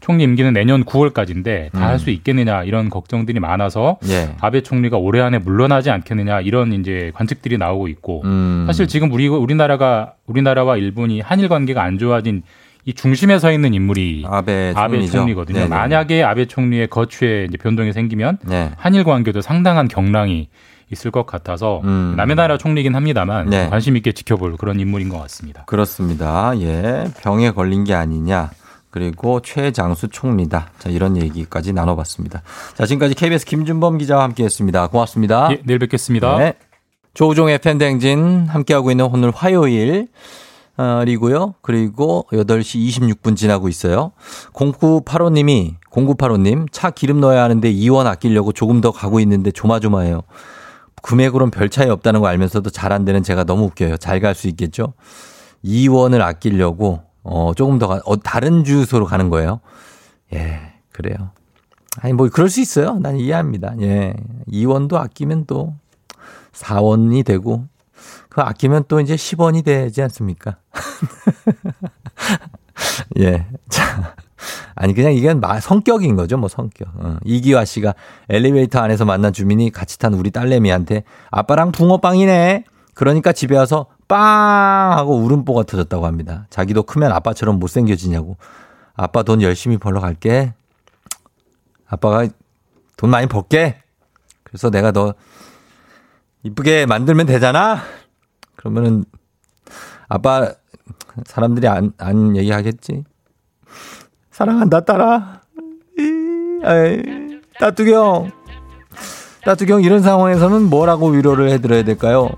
총리 0.00 0.24
임기는 0.24 0.52
내년 0.52 0.84
9월까지인데 0.84 1.72
다 1.72 1.78
음. 1.78 1.82
할수 1.82 2.10
있겠느냐 2.10 2.64
이런 2.64 2.90
걱정들이 2.90 3.40
많아서 3.40 3.98
예. 4.08 4.34
아베 4.40 4.62
총리가 4.62 4.96
올해 4.96 5.20
안에 5.20 5.38
물러나지 5.38 5.90
않겠느냐 5.90 6.40
이런 6.40 6.72
이제 6.72 7.12
관측들이 7.14 7.58
나오고 7.58 7.88
있고 7.88 8.22
음. 8.24 8.64
사실 8.66 8.86
지금 8.86 9.12
우리 9.12 9.28
우리나라가 9.28 10.14
우리나라와 10.26 10.76
일본이 10.76 11.20
한일 11.20 11.48
관계가 11.48 11.82
안 11.82 11.98
좋아진 11.98 12.42
이 12.84 12.92
중심에 12.92 13.40
서 13.40 13.50
있는 13.50 13.74
인물이 13.74 14.24
아베 14.28 14.72
아베. 14.76 15.06
총리거든요. 15.06 15.58
네네. 15.58 15.68
만약에 15.68 16.22
아베 16.22 16.46
총리의 16.46 16.86
거취에 16.86 17.46
이제 17.48 17.56
변동이 17.56 17.92
생기면 17.92 18.38
네. 18.44 18.70
한일 18.76 19.02
관계도 19.02 19.40
상당한 19.40 19.88
경랑이 19.88 20.48
있을 20.92 21.10
것 21.10 21.26
같아서 21.26 21.80
음. 21.82 22.14
남의 22.16 22.36
나라 22.36 22.56
총리긴 22.56 22.94
합니다만 22.94 23.50
네. 23.50 23.68
관심 23.68 23.96
있게 23.96 24.12
지켜볼 24.12 24.56
그런 24.56 24.78
인물인 24.78 25.08
것 25.08 25.20
같습니다. 25.22 25.64
그렇습니다. 25.66 26.52
예. 26.60 27.06
병에 27.22 27.50
걸린 27.50 27.82
게 27.82 27.92
아니냐. 27.92 28.50
그리고 29.00 29.40
최장수 29.40 30.08
총리다. 30.08 30.70
자, 30.78 30.88
이런 30.88 31.18
얘기까지 31.18 31.74
나눠봤습니다. 31.74 32.40
자, 32.74 32.86
지금까지 32.86 33.14
KBS 33.14 33.44
김준범 33.44 33.98
기자와 33.98 34.22
함께 34.22 34.42
했습니다. 34.42 34.86
고맙습니다. 34.86 35.48
예, 35.52 35.60
내일 35.66 35.78
뵙겠습니다. 35.80 36.38
네. 36.38 36.54
조우종의 37.12 37.58
팬댕진 37.58 38.46
함께하고 38.48 38.90
있는 38.90 39.04
오늘 39.12 39.30
화요일. 39.32 40.08
어, 40.78 41.02
리고요. 41.04 41.56
그리고 41.60 42.26
8시 42.32 42.88
26분 42.88 43.36
지나고 43.36 43.68
있어요. 43.68 44.12
0985님이, 44.54 45.74
0985님, 45.90 46.66
차 46.72 46.88
기름 46.90 47.20
넣어야 47.20 47.42
하는데 47.42 47.70
2원 47.70 48.06
아끼려고 48.06 48.52
조금 48.52 48.80
더 48.80 48.92
가고 48.92 49.20
있는데 49.20 49.50
조마조마해요. 49.50 50.22
금액으로는 51.02 51.50
별 51.50 51.68
차이 51.68 51.90
없다는 51.90 52.22
거 52.22 52.28
알면서도 52.28 52.70
잘 52.70 52.92
안 52.92 53.04
되는 53.04 53.22
제가 53.22 53.44
너무 53.44 53.64
웃겨요. 53.64 53.98
잘 53.98 54.20
갈 54.20 54.34
수 54.34 54.48
있겠죠? 54.48 54.94
2원을 55.62 56.22
아끼려고, 56.22 57.02
어, 57.28 57.52
조금 57.56 57.80
더, 57.80 57.88
가, 57.88 58.00
어, 58.04 58.16
다른 58.16 58.62
주소로 58.62 59.04
가는 59.04 59.30
거예요. 59.30 59.58
예, 60.32 60.60
그래요. 60.92 61.30
아니, 62.00 62.12
뭐, 62.12 62.28
그럴 62.28 62.48
수 62.48 62.60
있어요. 62.60 63.00
난 63.00 63.16
이해합니다. 63.16 63.74
예. 63.80 64.14
2원도 64.48 64.94
아끼면 64.94 65.44
또 65.46 65.74
4원이 66.52 67.24
되고, 67.24 67.66
그 68.28 68.42
아끼면 68.42 68.84
또 68.86 69.00
이제 69.00 69.16
10원이 69.16 69.64
되지 69.64 70.02
않습니까? 70.02 70.58
예. 73.18 73.46
자. 73.68 74.14
아니, 74.76 74.94
그냥 74.94 75.12
이건 75.14 75.40
마- 75.40 75.58
성격인 75.58 76.14
거죠, 76.14 76.36
뭐, 76.36 76.48
성격. 76.48 76.88
어. 76.96 77.16
이기화 77.24 77.64
씨가 77.64 77.94
엘리베이터 78.28 78.78
안에서 78.78 79.04
만난 79.04 79.32
주민이 79.32 79.70
같이 79.70 79.98
탄 79.98 80.14
우리 80.14 80.30
딸내미한테 80.30 81.02
아빠랑 81.30 81.72
붕어빵이네. 81.72 82.64
그러니까 82.94 83.32
집에 83.32 83.56
와서 83.56 83.86
빵! 84.08 84.92
하고 84.92 85.16
울음보가 85.16 85.64
터졌다고 85.64 86.06
합니다. 86.06 86.46
자기도 86.50 86.82
크면 86.82 87.12
아빠처럼 87.12 87.58
못생겨지냐고. 87.58 88.36
아빠 88.94 89.22
돈 89.22 89.42
열심히 89.42 89.78
벌러 89.78 90.00
갈게. 90.00 90.54
아빠가 91.88 92.26
돈 92.96 93.10
많이 93.10 93.26
벌게. 93.26 93.82
그래서 94.42 94.70
내가 94.70 94.92
너 94.92 95.14
이쁘게 96.42 96.86
만들면 96.86 97.26
되잖아? 97.26 97.80
그러면은 98.54 99.04
아빠 100.08 100.52
사람들이 101.24 101.66
안, 101.66 101.92
안 101.98 102.36
얘기하겠지? 102.36 103.04
사랑한다, 104.30 104.80
딸아. 104.80 105.40
따뚜기 109.44 109.72
형 109.72 109.82
이런 109.82 110.02
상황에서는 110.02 110.68
뭐라고 110.68 111.08
위로를 111.08 111.50
해드려야 111.50 111.84
될까요? 111.84 112.30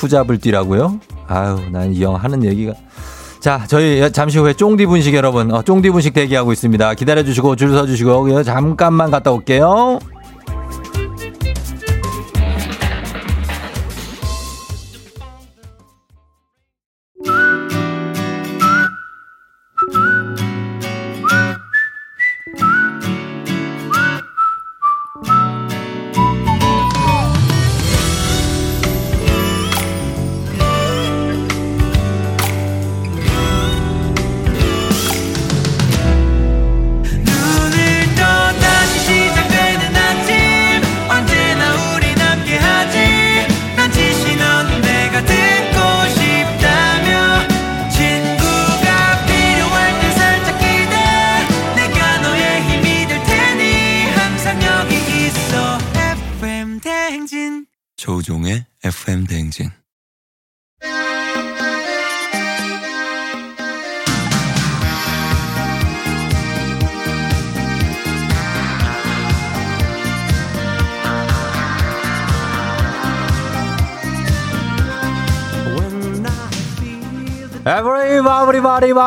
투잡을 0.00 0.38
뛰라고요? 0.38 0.98
아유, 1.28 1.58
난 1.70 1.92
이 1.92 2.02
형 2.02 2.14
하는 2.14 2.42
얘기가. 2.44 2.72
자, 3.38 3.64
저희 3.68 4.10
잠시 4.12 4.38
후에 4.38 4.54
쫑디 4.54 4.86
분식 4.86 5.14
여러분, 5.14 5.52
어, 5.52 5.62
쫑디 5.62 5.90
분식 5.90 6.14
대기하고 6.14 6.52
있습니다. 6.52 6.94
기다려주시고 6.94 7.56
줄 7.56 7.72
서주시고 7.72 8.42
잠깐만 8.42 9.10
갔다 9.10 9.30
올게요. 9.30 9.98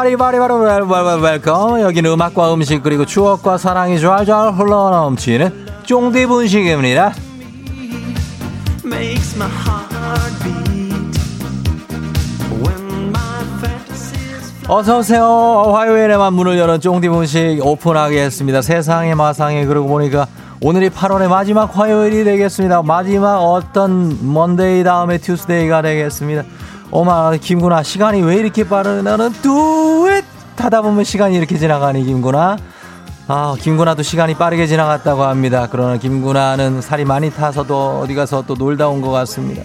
바리 0.03 0.17
바리 0.17 0.37
바리 0.37 0.51
바리 0.51 0.83
wel 0.84 1.21
wel 1.21 1.34
wel 1.34 1.46
welcome. 1.46 1.79
여기는 1.79 2.11
음악과 2.11 2.53
음식 2.53 2.83
그리고 2.83 3.05
추억과 3.05 3.57
사랑이 3.57 3.97
좔좔 3.97 4.59
흘러넘치는 4.59 5.65
쫑디 5.85 6.25
분식입니다. 6.25 7.13
어서오세요. 14.67 15.71
화요일에만 15.73 16.33
문을 16.33 16.57
여는 16.57 16.81
쫑디 16.81 17.07
분식 17.07 17.65
오픈하겠습니다. 17.65 18.61
세상에 18.61 19.15
마상에 19.15 19.65
그러고 19.65 19.87
보니까 19.87 20.27
오늘이 20.59 20.89
8월의 20.89 21.29
마지막 21.29 21.77
화요일이 21.77 22.25
되겠습니다. 22.25 22.81
마지막 22.81 23.37
어떤 23.39 24.17
Monday 24.34 24.84
다음에 24.83 25.17
Tuesday가 25.17 25.81
되겠습니다 25.81 26.43
어마 26.95 27.35
김구나 27.37 27.81
시간이 27.81 28.21
왜 28.21 28.35
이렇게 28.35 28.63
빠르나는 28.69 29.31
뚜엣 29.41 30.23
하다 30.57 30.83
보면 30.83 31.03
시간이 31.03 31.35
이렇게 31.35 31.57
지나가니 31.57 32.03
김구나 32.05 32.55
아 33.27 33.55
김구나도 33.59 34.03
시간이 34.03 34.35
빠르게 34.35 34.67
지나갔다고 34.67 35.23
합니다 35.23 35.67
그러나 35.71 35.97
김구나는 35.97 36.81
살이 36.81 37.03
많이 37.03 37.31
타서도 37.31 38.01
어디 38.01 38.13
가서 38.13 38.43
또 38.45 38.53
놀다 38.53 38.89
온 38.89 39.01
것 39.01 39.09
같습니다 39.09 39.63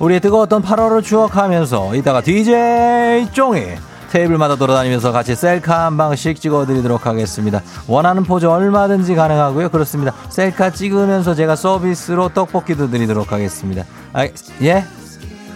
우리의 0.00 0.18
뜨거웠던 0.20 0.62
8월을 0.62 1.04
추억하면서 1.04 1.94
이따가 1.94 2.20
DJ 2.20 3.28
쫑이 3.32 3.62
테이블마다 4.10 4.56
돌아다니면서 4.56 5.12
같이 5.12 5.36
셀카 5.36 5.86
한 5.86 5.96
방씩 5.96 6.40
찍어드리도록 6.40 7.06
하겠습니다. 7.06 7.60
원하는 7.86 8.22
포즈 8.22 8.46
얼마든지 8.46 9.14
가능하고요. 9.14 9.68
그렇습니다. 9.70 10.12
셀카 10.28 10.70
찍으면서 10.70 11.34
제가 11.34 11.56
서비스로 11.56 12.28
떡볶이도 12.28 12.88
드리도록 12.90 13.32
하겠습니다. 13.32 13.84
아, 14.12 14.26
예? 14.62 14.84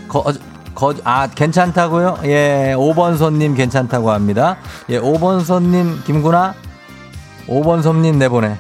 거, 0.09 0.25
거, 0.75 0.95
아, 1.05 1.27
괜찮다고요? 1.29 2.19
예, 2.25 2.75
5번 2.77 3.17
손님 3.17 3.55
괜찮다고 3.55 4.11
합니다. 4.11 4.57
예, 4.89 4.99
5번 5.01 5.45
손님, 5.45 6.01
김구나? 6.05 6.55
5번 7.49 7.83
손님 7.83 8.19
내보내. 8.19 8.57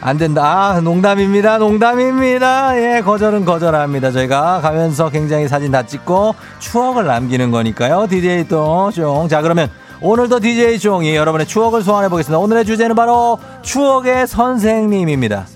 안 0.00 0.18
된다. 0.18 0.42
아, 0.44 0.80
농담입니다. 0.80 1.58
농담입니다. 1.58 2.76
예, 2.76 3.00
거절은 3.00 3.44
거절합니다. 3.44 4.12
저희가 4.12 4.60
가면서 4.60 5.08
굉장히 5.08 5.48
사진 5.48 5.72
다 5.72 5.82
찍고 5.84 6.34
추억을 6.58 7.06
남기는 7.06 7.50
거니까요. 7.50 8.06
DJ 8.08 8.46
똥, 8.46 8.90
쫑. 8.92 9.26
자, 9.28 9.42
그러면 9.42 9.70
오늘도 10.00 10.40
DJ 10.40 10.78
쫑이 10.78 11.16
여러분의 11.16 11.46
추억을 11.46 11.82
소환해 11.82 12.08
보겠습니다. 12.08 12.38
오늘의 12.38 12.66
주제는 12.66 12.94
바로 12.94 13.38
추억의 13.62 14.26
선생님입니다. 14.26 15.46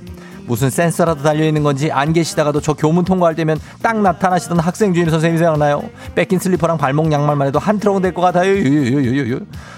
무슨 0.50 0.68
센서라도 0.68 1.22
달려있는 1.22 1.62
건지 1.62 1.92
안 1.92 2.12
계시다가도 2.12 2.60
저 2.60 2.72
교문 2.72 3.04
통과할 3.04 3.36
때면 3.36 3.60
딱 3.80 4.00
나타나시던 4.00 4.58
학생 4.58 4.92
주임 4.92 5.08
선생님이 5.08 5.38
생각나요? 5.38 5.80
뺏긴 6.16 6.40
슬리퍼랑 6.40 6.76
발목 6.76 7.12
양말만 7.12 7.46
해도 7.46 7.60
한 7.60 7.78
트럭은 7.78 8.02
될것 8.02 8.20
같아요. 8.20 8.52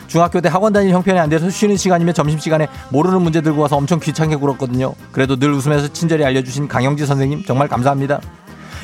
중학교 0.06 0.40
때 0.40 0.48
학원 0.48 0.72
다닐 0.72 0.90
형편이 0.90 1.18
안 1.18 1.28
돼서 1.28 1.50
쉬는 1.50 1.76
시간이면 1.76 2.14
점심시간에 2.14 2.68
모르는 2.88 3.20
문제 3.20 3.42
들고 3.42 3.60
와서 3.60 3.76
엄청 3.76 4.00
귀찮게 4.00 4.36
굴었거든요. 4.36 4.94
그래도 5.12 5.36
늘 5.36 5.52
웃으면서 5.52 5.92
친절히 5.92 6.24
알려주신 6.24 6.68
강영지 6.68 7.04
선생님 7.04 7.44
정말 7.44 7.68
감사합니다. 7.68 8.20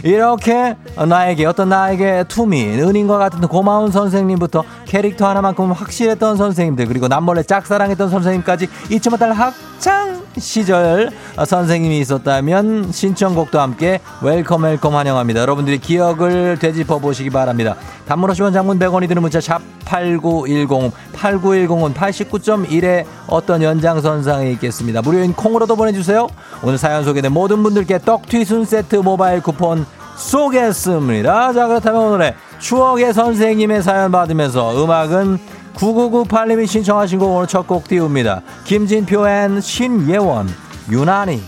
이렇게 0.05 0.77
나에게 0.95 1.47
어떤 1.47 1.71
나에게 1.71 2.25
to 2.29 2.48
me 2.48 2.67
은인과 2.81 3.17
같은 3.17 3.41
고마운 3.49 3.91
선생님부터 3.91 4.63
캐릭터 4.85 5.27
하나만큼 5.27 5.73
확실했던 5.73 6.37
선생님들 6.37 6.87
그리고 6.87 7.09
남몰래 7.09 7.45
짝사랑했던 7.45 8.11
선생님까지 8.11 8.69
잊지 8.91 9.09
못할 9.09 9.33
학창 9.33 10.28
시절 10.37 11.11
선생님이 11.45 11.99
있었다면 12.01 12.93
신청곡도 12.93 13.61
함께 13.61 14.01
welcome 14.23 14.65
welcome 14.65 14.95
환영합니다. 14.95 15.41
여러분들이 15.41 15.79
기억을 15.79 16.59
되짚어 16.59 16.99
보시기 16.99 17.31
바랍니다. 17.31 17.77
단문 18.07 18.31
50원 18.31 18.53
장문 18.53 18.79
100원이 18.79 19.09
드는 19.09 19.23
문자 19.23 19.41
샵 19.41 19.61
8910 19.85 20.93
8910은 21.13 21.95
89.1의 21.95 23.05
어떤 23.27 23.63
연장선상에 23.63 24.51
있겠습니다. 24.53 25.03
무료인 25.03 25.33
콩으로도 25.33 25.77
보내주세요. 25.77 26.29
오늘 26.63 26.79
사연 26.79 27.05
소개된 27.05 27.33
모든 27.33 27.63
분들께 27.63 27.99
떡튀순 27.99 28.65
세트 28.65 28.97
모바일 28.97 29.43
쿠폰 29.43 29.87
쏘겠습니다. 30.17 31.53
자 31.53 31.67
그렇다면 31.69 32.03
오늘의 32.03 32.35
추억의 32.59 33.15
선생님의 33.15 33.83
사연 33.83 34.11
받으면서 34.11 34.83
음악은 34.83 35.39
9998님이 35.75 36.67
신청하신 36.67 37.19
곡 37.19 37.37
오늘 37.37 37.47
첫 37.47 37.67
곡 37.67 37.89
띄웁니다. 37.89 38.43
김진표 38.65 39.29
and 39.29 39.61
신예원 39.61 40.49
유난히 40.91 41.43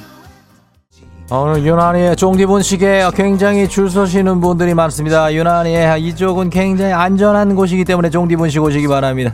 오늘 1.32 1.64
유난히의 1.64 2.16
쫑디본식에 2.16 3.04
굉장히 3.14 3.68
줄 3.68 3.88
서시는 3.88 4.40
분들이 4.40 4.74
많습니다. 4.74 5.32
유난히의 5.32 6.02
이쪽은 6.02 6.50
굉장히 6.50 6.92
안전한 6.92 7.54
곳이기 7.54 7.84
때문에 7.84 8.10
쫑디본식 8.10 8.60
오시기 8.60 8.88
바랍니다. 8.88 9.32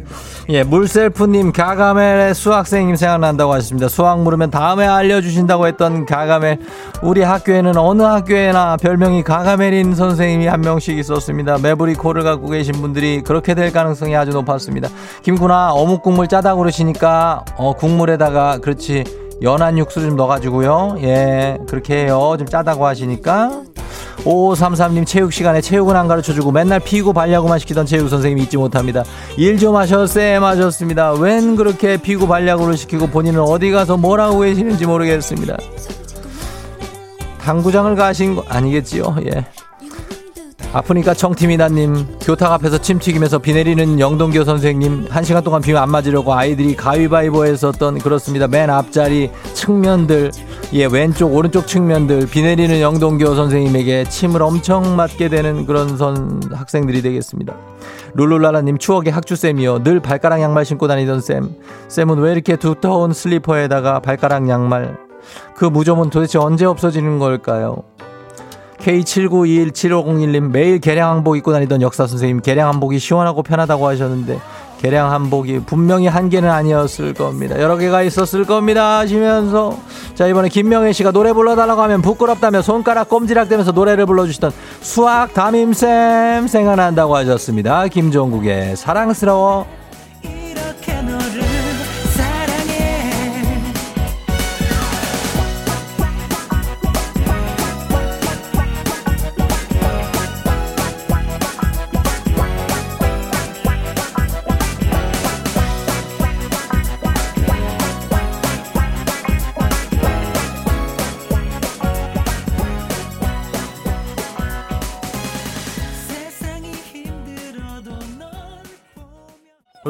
예, 0.51 0.62
물셀프님, 0.62 1.53
가가멜의 1.53 2.34
수학생님 2.34 2.97
생각난다고 2.97 3.55
하셨습니다. 3.55 3.88
수학 3.88 4.20
물으면 4.20 4.51
다음에 4.51 4.86
알려주신다고 4.86 5.66
했던 5.68 6.05
가가멜. 6.05 6.59
우리 7.01 7.22
학교에는 7.22 7.78
어느 7.78 8.03
학교에나 8.03 8.76
별명이 8.76 9.22
가가멜인 9.22 9.94
선생님이 9.94 10.49
한 10.49 10.61
명씩 10.61 10.99
있었습니다. 10.99 11.57
매부리 11.62 11.94
코를 11.94 12.24
갖고 12.24 12.49
계신 12.49 12.74
분들이 12.74 13.22
그렇게 13.22 13.55
될 13.55 13.72
가능성이 13.72 14.14
아주 14.14 14.32
높았습니다. 14.32 14.90
김구나, 15.22 15.72
어묵 15.72 16.03
국물 16.03 16.28
짜다 16.28 16.57
그러시니까, 16.57 17.42
어, 17.57 17.72
국물에다가, 17.72 18.59
그렇지. 18.59 19.25
연한 19.43 19.76
육수를 19.78 20.09
좀 20.09 20.16
넣어가지고요. 20.16 20.97
예, 21.03 21.59
그렇게 21.68 22.05
해요. 22.05 22.34
좀 22.39 22.47
짜다고 22.47 22.87
하시니까. 22.87 23.62
5533님 24.24 25.07
체육 25.07 25.32
시간에 25.32 25.61
체육은 25.61 25.95
안 25.95 26.09
가르쳐주고 26.09 26.51
맨날 26.51 26.80
피고 26.80 27.12
발야구만 27.12 27.59
시키던 27.59 27.87
체육 27.87 28.09
선생님이 28.09 28.45
잊지 28.45 28.57
못합니다. 28.57 29.05
일 29.37 29.59
좀 29.59 29.76
하셔, 29.76 30.07
쌤 30.07 30.43
하셨습니다. 30.43 31.12
웬 31.12 31.55
그렇게 31.55 31.97
피고 31.97 32.26
발야구를 32.26 32.76
시키고 32.76 33.09
본인은 33.09 33.41
어디 33.41 33.70
가서 33.70 33.97
뭘 33.97 34.20
하고 34.20 34.41
계시는지 34.41 34.87
모르겠습니다. 34.87 35.57
당구장을 37.43 37.95
가신 37.95 38.34
거 38.34 38.45
아니겠지요? 38.49 39.16
예. 39.26 39.47
아프니까 40.76 41.14
청팀이다님 41.14 42.18
교탁 42.20 42.52
앞에서 42.52 42.76
침 42.76 42.98
튀기면서 42.98 43.38
비 43.38 43.54
내리는 43.54 43.98
영동교 43.98 44.44
선생님 44.44 45.06
한 45.08 45.24
시간 45.24 45.42
동안 45.42 45.62
비안 45.62 45.90
맞으려고 45.90 46.34
아이들이 46.34 46.76
가위바위보 46.76 47.46
했었던 47.46 47.98
그렇습니다. 47.98 48.46
맨 48.46 48.68
앞자리 48.68 49.30
측면들 49.54 50.32
예 50.74 50.84
왼쪽 50.84 51.34
오른쪽 51.34 51.66
측면들 51.66 52.26
비 52.26 52.42
내리는 52.42 52.78
영동교 52.78 53.34
선생님에게 53.34 54.04
침을 54.10 54.42
엄청 54.42 54.96
맞게 54.96 55.30
되는 55.30 55.64
그런 55.64 55.96
선 55.96 56.42
학생들이 56.52 57.00
되겠습니다. 57.00 57.54
룰루라라님 58.12 58.76
추억의 58.76 59.14
학주쌤이요. 59.14 59.82
늘 59.82 60.00
발가락 60.00 60.42
양말 60.42 60.66
신고 60.66 60.88
다니던 60.88 61.22
쌤. 61.22 61.54
쌤은 61.88 62.18
왜 62.18 62.32
이렇게 62.32 62.56
두터운 62.56 63.14
슬리퍼에다가 63.14 64.00
발가락 64.00 64.46
양말 64.50 64.98
그 65.56 65.64
무좀은 65.64 66.10
도대체 66.10 66.38
언제 66.38 66.66
없어지는 66.66 67.18
걸까요 67.18 67.82
K79217501님 68.87 70.51
매일 70.53 70.78
개량 70.78 71.11
한복 71.11 71.37
입고 71.37 71.53
다니던 71.53 71.82
역사 71.82 72.07
선생님 72.07 72.41
개량 72.41 72.68
한복이 72.68 73.01
시원하고 73.01 73.43
편하다고 73.43 73.87
하셨는데 73.89 74.39
개량 74.78 75.11
한복이 75.11 75.61
분명히 75.61 76.07
한 76.07 76.28
개는 76.28 76.49
아니었을 76.49 77.14
겁니다. 77.14 77.61
여러 77.61 77.76
개가 77.76 78.03
있었을 78.03 78.45
겁니다 78.45 78.99
하시면서 78.99 79.76
자 80.14 80.28
이번에 80.28 80.49
김명혜 80.49 80.93
씨가 80.93 81.11
노래 81.11 81.32
불러달라고 81.32 81.82
하면 81.82 82.03
부끄럽다며 82.03 82.62
손가락 82.62 83.09
꼼지락대면서 83.09 83.72
노래를 83.72 84.07
불러주시던 84.07 84.53
수학 84.80 85.34
담임쌤 85.34 86.47
생각난다고 86.47 87.16
하셨습니다. 87.16 87.89
김종국의 87.89 88.76
사랑스러워 88.76 89.66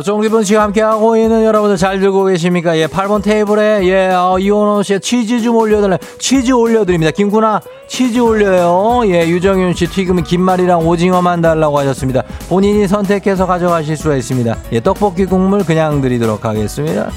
정기분 0.02 0.44
씨와 0.44 0.64
함께하고 0.64 1.16
있는 1.16 1.44
여러분들 1.44 1.76
잘 1.76 2.00
들고 2.00 2.24
계십니까? 2.24 2.76
예, 2.76 2.86
8번 2.86 3.22
테이블에, 3.22 3.80
예, 3.84 4.08
어, 4.14 4.38
이원호 4.38 4.82
씨의 4.82 5.00
치즈 5.00 5.40
좀 5.40 5.56
올려달래. 5.56 5.98
치즈 6.18 6.52
올려드립니다. 6.52 7.12
김구나, 7.12 7.60
치즈 7.88 8.18
올려요. 8.18 9.02
예, 9.06 9.26
유정윤 9.28 9.74
씨 9.74 9.86
튀김은 9.86 10.24
김말이랑 10.24 10.86
오징어만 10.86 11.40
달라고 11.40 11.78
하셨습니다. 11.78 12.22
본인이 12.48 12.86
선택해서 12.86 13.46
가져가실 13.46 13.96
수가 13.96 14.16
있습니다. 14.16 14.56
예, 14.72 14.80
떡볶이 14.80 15.24
국물 15.24 15.64
그냥 15.64 16.00
드리도록 16.02 16.44
하겠습니다. 16.44 17.10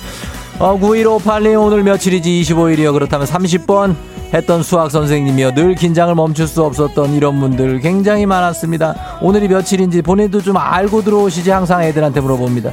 어, 0.60 0.78
9158님 0.78 1.62
오늘 1.62 1.84
며칠이지 1.84 2.42
25일이요. 2.42 2.94
그렇다면 2.94 3.28
30번 3.28 3.96
했던 4.34 4.64
수학 4.64 4.92
선생님이요. 4.92 5.54
늘 5.54 5.76
긴장을 5.76 6.14
멈출 6.14 6.46
수 6.48 6.64
없었던 6.64 7.14
이런 7.14 7.40
분들 7.40 7.80
굉장히 7.80 8.26
많았습니다. 8.26 8.96
오늘이 9.22 9.48
며칠인지 9.48 10.02
본인도 10.02 10.42
좀 10.42 10.58
알고 10.58 11.04
들어오시지 11.04 11.50
항상 11.50 11.84
애들한테 11.84 12.20
물어봅니다. 12.22 12.72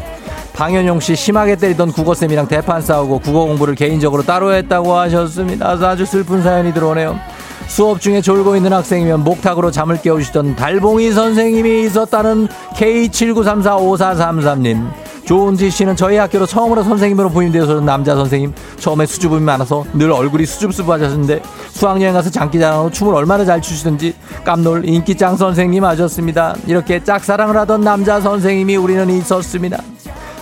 방현용 0.52 1.00
씨 1.00 1.16
심하게 1.16 1.56
때리던 1.56 1.92
국어쌤이랑 1.92 2.48
대판 2.48 2.80
싸우고 2.80 3.20
국어 3.20 3.44
공부를 3.44 3.74
개인적으로 3.74 4.22
따로 4.22 4.54
했다고 4.54 4.94
하셨습니다. 4.94 5.70
아주 5.70 6.06
슬픈 6.06 6.42
사연이 6.42 6.72
들어오네요. 6.72 7.18
수업 7.66 8.00
중에 8.00 8.20
졸고 8.20 8.56
있는 8.56 8.72
학생이면 8.72 9.24
목탁으로 9.24 9.70
잠을 9.70 10.00
깨우시던 10.00 10.56
달봉이 10.56 11.12
선생님이 11.12 11.84
있었다는 11.84 12.48
K79345433님. 12.74 15.05
조은지 15.26 15.70
씨는 15.72 15.96
저희 15.96 16.16
학교로 16.16 16.46
처음으로 16.46 16.84
선생님으로 16.84 17.30
부임되어서 17.30 17.80
남자 17.80 18.14
선생님. 18.14 18.54
처음에 18.78 19.06
수줍음이 19.06 19.42
많아서 19.42 19.84
늘 19.92 20.12
얼굴이 20.12 20.46
수줍수줍하셨는데 20.46 21.42
수학여행 21.70 22.14
가서 22.14 22.30
장기자랑으로 22.30 22.90
춤을 22.90 23.12
얼마나 23.12 23.44
잘 23.44 23.60
추시던지 23.60 24.14
깜놀 24.44 24.88
인기짱 24.88 25.36
선생님 25.36 25.84
하셨습니다. 25.84 26.54
이렇게 26.68 27.02
짝사랑을 27.02 27.56
하던 27.56 27.80
남자 27.80 28.20
선생님이 28.20 28.76
우리는 28.76 29.10
있었습니다. 29.10 29.82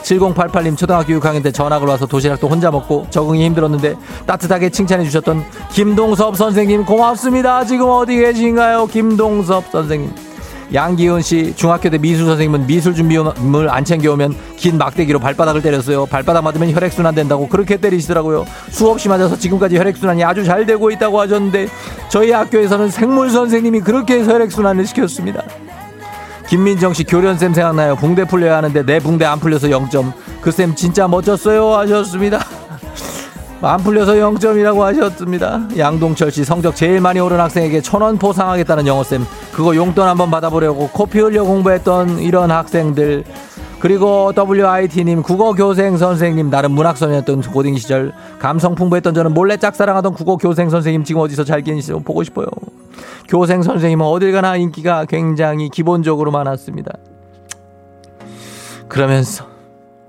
7088님 0.03 0.77
초등학교 0.77 1.15
6학년 1.15 1.43
때 1.43 1.51
전학을 1.51 1.89
와서 1.89 2.05
도시락도 2.05 2.47
혼자 2.47 2.71
먹고 2.71 3.07
적응이 3.09 3.43
힘들었는데 3.47 3.95
따뜻하게 4.27 4.69
칭찬해 4.69 5.03
주셨던 5.07 5.45
김동섭 5.73 6.37
선생님 6.37 6.85
고맙습니다. 6.85 7.65
지금 7.65 7.89
어디 7.89 8.19
계신가요? 8.19 8.89
김동섭 8.89 9.65
선생님. 9.73 10.34
양기은 10.73 11.23
씨 11.23 11.53
중학교 11.57 11.91
때 11.91 11.99
미술 11.99 12.27
선생님은 12.27 12.67
미술 12.67 12.95
준비물 12.95 13.69
안 13.69 13.85
챙겨오면 13.85 14.35
긴 14.57 14.79
막대기로 14.79 15.19
발바닥을 15.19 15.63
때렸어요. 15.63 16.07
발바닥 16.07 16.43
맞으면 16.43 16.73
혈액순환 16.73 17.15
된다고 17.15 17.49
그렇게 17.49 17.77
때리시더라고요. 17.77 18.47
수없이 18.71 19.09
맞아서 19.09 19.37
지금까지 19.39 19.77
혈액순환이 19.77 20.25
아주 20.25 20.45
잘 20.45 20.67
되고 20.67 20.91
있다고 20.91 21.21
하셨는데 21.21 21.69
저희 22.09 22.31
학교에서는 22.33 22.89
생물 22.91 23.31
선생님이 23.31 23.81
그렇게 23.81 24.15
해서 24.19 24.33
혈액순환을 24.33 24.87
시켰습니다. 24.87 25.43
김민정 26.49 26.93
씨 26.93 27.05
교련쌤 27.05 27.55
생각나요. 27.55 27.97
붕대 27.97 28.25
풀려야 28.25 28.57
하는데 28.59 28.85
내 28.85 28.99
붕대 29.01 29.25
안 29.25 29.39
풀려서 29.41 29.69
0점. 29.69 30.13
그 30.41 30.51
쌤 30.51 30.75
진짜 30.75 31.09
멋졌어요 31.09 31.75
하셨습니다. 31.75 32.39
안 33.63 33.79
풀려서 33.79 34.13
0점이라고 34.15 34.81
하셨습니다. 34.81 35.69
양동철 35.79 36.31
씨 36.31 36.45
성적 36.45 36.77
제일 36.77 37.01
많이 37.01 37.19
오른 37.21 37.41
학생에게 37.41 37.81
천원 37.81 38.19
포상하겠다는 38.19 38.87
영어쌤. 38.87 39.25
그거 39.53 39.75
용돈 39.75 40.07
한번 40.07 40.31
받아보려고 40.31 40.89
코피 40.89 41.21
흘려 41.21 41.45
공부했던 41.45 42.19
이런 42.19 42.51
학생들. 42.51 43.25
그리고 43.81 44.33
WIT님 44.37 45.23
국어 45.23 45.53
교생 45.53 45.97
선생님 45.97 46.49
나름 46.51 46.73
문학소년이었던 46.73 47.43
고딩 47.43 47.77
시절 47.77 48.13
감성 48.39 48.75
풍부했던 48.75 49.13
저는 49.15 49.35
몰래 49.35 49.59
짝사랑하던 49.59 50.15
국어 50.15 50.37
교생 50.37 50.71
선생님 50.71 51.05
지금 51.05 51.21
어디서 51.21 51.45
잘 51.45 51.63
계시지 51.63 51.93
보고 51.93 52.23
싶어요. 52.23 52.47
교생 53.29 53.63
선생님은 53.63 54.05
어딜 54.07 54.33
가나 54.33 54.57
인기가 54.57 55.05
굉장히 55.05 55.69
기본적으로 55.69 56.31
많았습니다. 56.31 56.93
그러면서 58.89 59.47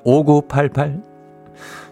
5988 0.04 1.15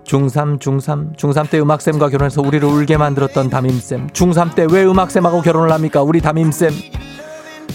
중3 0.06 0.60
중3 0.60 1.16
중3 1.18 1.50
때 1.50 1.60
음악쌤과 1.60 2.10
결혼해서 2.10 2.42
우리를 2.42 2.68
울게 2.68 2.98
만들었던 2.98 3.50
담임쌤. 3.50 4.08
중3 4.10 4.56
때 4.56 4.68
왜 4.70 4.86
음악쌤하고 4.86 5.42
결혼을 5.42 5.72
합니까? 5.72 6.02
우리 6.02 6.22
담임쌤. 6.22 6.72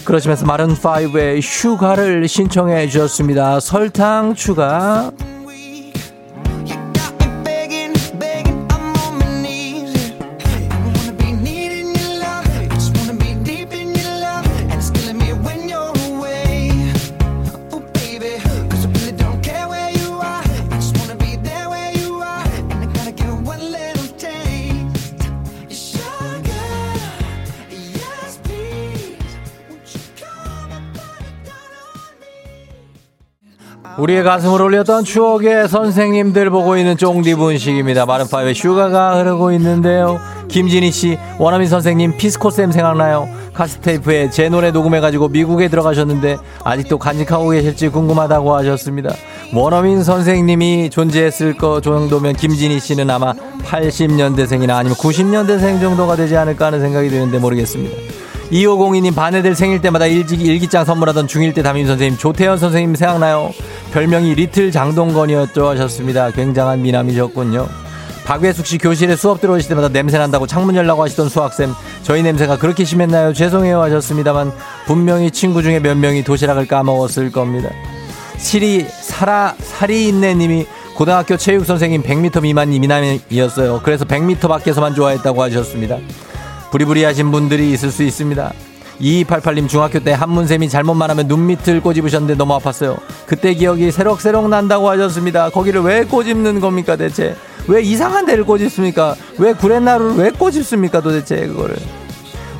그러시면서 0.05 0.45
마른5의 0.45 1.39
휴가를 1.41 2.27
신청해 2.27 2.87
주셨습니다. 2.87 3.59
설탕 3.59 4.33
추가 4.33 5.11
우리의 33.99 34.23
가슴을 34.23 34.61
올렸던 34.61 35.03
추억의 35.03 35.67
선생님들 35.67 36.49
보고 36.49 36.77
있는 36.77 36.95
쫑디 36.95 37.35
분식입니다. 37.35 38.05
마른파이의 38.05 38.55
슈가가 38.55 39.19
흐르고 39.19 39.51
있는데요. 39.53 40.19
김진희 40.47 40.91
씨, 40.91 41.17
원어민 41.37 41.67
선생님 41.67 42.15
피스코쌤 42.17 42.71
생각나요? 42.71 43.27
카스테이프에 43.53 44.29
제 44.29 44.47
노래 44.47 44.71
녹음해가지고 44.71 45.27
미국에 45.27 45.67
들어가셨는데 45.67 46.37
아직도 46.63 46.97
간직하고 46.97 47.49
계실지 47.49 47.89
궁금하다고 47.89 48.55
하셨습니다. 48.55 49.13
원어민 49.53 50.01
선생님이 50.01 50.89
존재했을 50.91 51.57
거 51.57 51.81
정도면 51.81 52.33
김진희 52.33 52.79
씨는 52.79 53.09
아마 53.09 53.33
80년대생이나 53.65 54.77
아니면 54.77 54.95
90년대생 54.95 55.81
정도가 55.81 56.15
되지 56.15 56.37
않을까 56.37 56.67
하는 56.67 56.79
생각이 56.79 57.09
드는데 57.09 57.37
모르겠습니다. 57.37 58.28
2502님 58.51 59.15
반애들 59.15 59.55
생일 59.55 59.81
때마다 59.81 60.07
일기, 60.07 60.35
일기장 60.35 60.83
선물하던 60.85 61.27
중1 61.27 61.53
때 61.53 61.61
담임 61.61 61.85
선생님 61.85 62.17
조태현 62.17 62.57
선생님 62.57 62.95
생각나요? 62.95 63.51
별명이 63.93 64.33
리틀 64.35 64.71
장동건이었죠 64.71 65.67
하셨습니다. 65.67 66.31
굉장한 66.31 66.81
미남이셨군요. 66.81 67.67
박외숙 68.25 68.65
씨 68.65 68.77
교실에 68.77 69.15
수업 69.15 69.41
들어오실 69.41 69.69
때마다 69.69 69.89
냄새 69.89 70.17
난다고 70.17 70.45
창문 70.45 70.75
열라고 70.75 71.03
하시던 71.03 71.29
수학쌤 71.29 71.73
저희 72.03 72.21
냄새가 72.21 72.57
그렇게 72.57 72.85
심했나요? 72.85 73.33
죄송해요 73.33 73.81
하셨습니다만 73.81 74.51
분명히 74.85 75.31
친구 75.31 75.63
중에 75.63 75.79
몇 75.79 75.97
명이 75.97 76.23
도시락을 76.23 76.67
까먹었을 76.67 77.31
겁니다. 77.31 77.69
실이 78.37 78.85
살아 79.01 79.55
살이 79.59 80.07
있네 80.07 80.35
님이 80.35 80.65
고등학교 80.95 81.37
체육 81.37 81.65
선생님 81.65 82.03
100m 82.03 82.41
미만 82.41 82.69
미남이었어요. 82.69 83.81
그래서 83.83 84.05
100m 84.05 84.47
밖에서만 84.47 84.95
좋아했다고 84.95 85.41
하셨습니다. 85.43 85.97
부리부리하신 86.71 87.31
분들이 87.31 87.71
있을 87.71 87.91
수 87.91 88.03
있습니다. 88.03 88.53
2288님 89.01 89.69
중학교 89.69 89.99
때 89.99 90.11
한문쌤이 90.11 90.69
잘못 90.69 90.93
말하면 90.93 91.27
눈 91.27 91.47
밑을 91.47 91.81
꼬집으셨는데 91.81 92.35
너무 92.35 92.57
아팠어요. 92.57 92.97
그때 93.25 93.53
기억이 93.53 93.91
새록새록 93.91 94.49
난다고 94.49 94.89
하셨습니다. 94.89 95.49
거기를 95.49 95.81
왜 95.81 96.03
꼬집는 96.03 96.59
겁니까 96.59 96.95
대체? 96.95 97.35
왜 97.67 97.81
이상한 97.81 98.25
데를 98.25 98.43
꼬집습니까? 98.43 99.15
왜 99.37 99.53
구렛나루를 99.53 100.15
왜 100.15 100.31
꼬집습니까 100.31 101.01
도대체 101.01 101.47
그거를? 101.47 101.77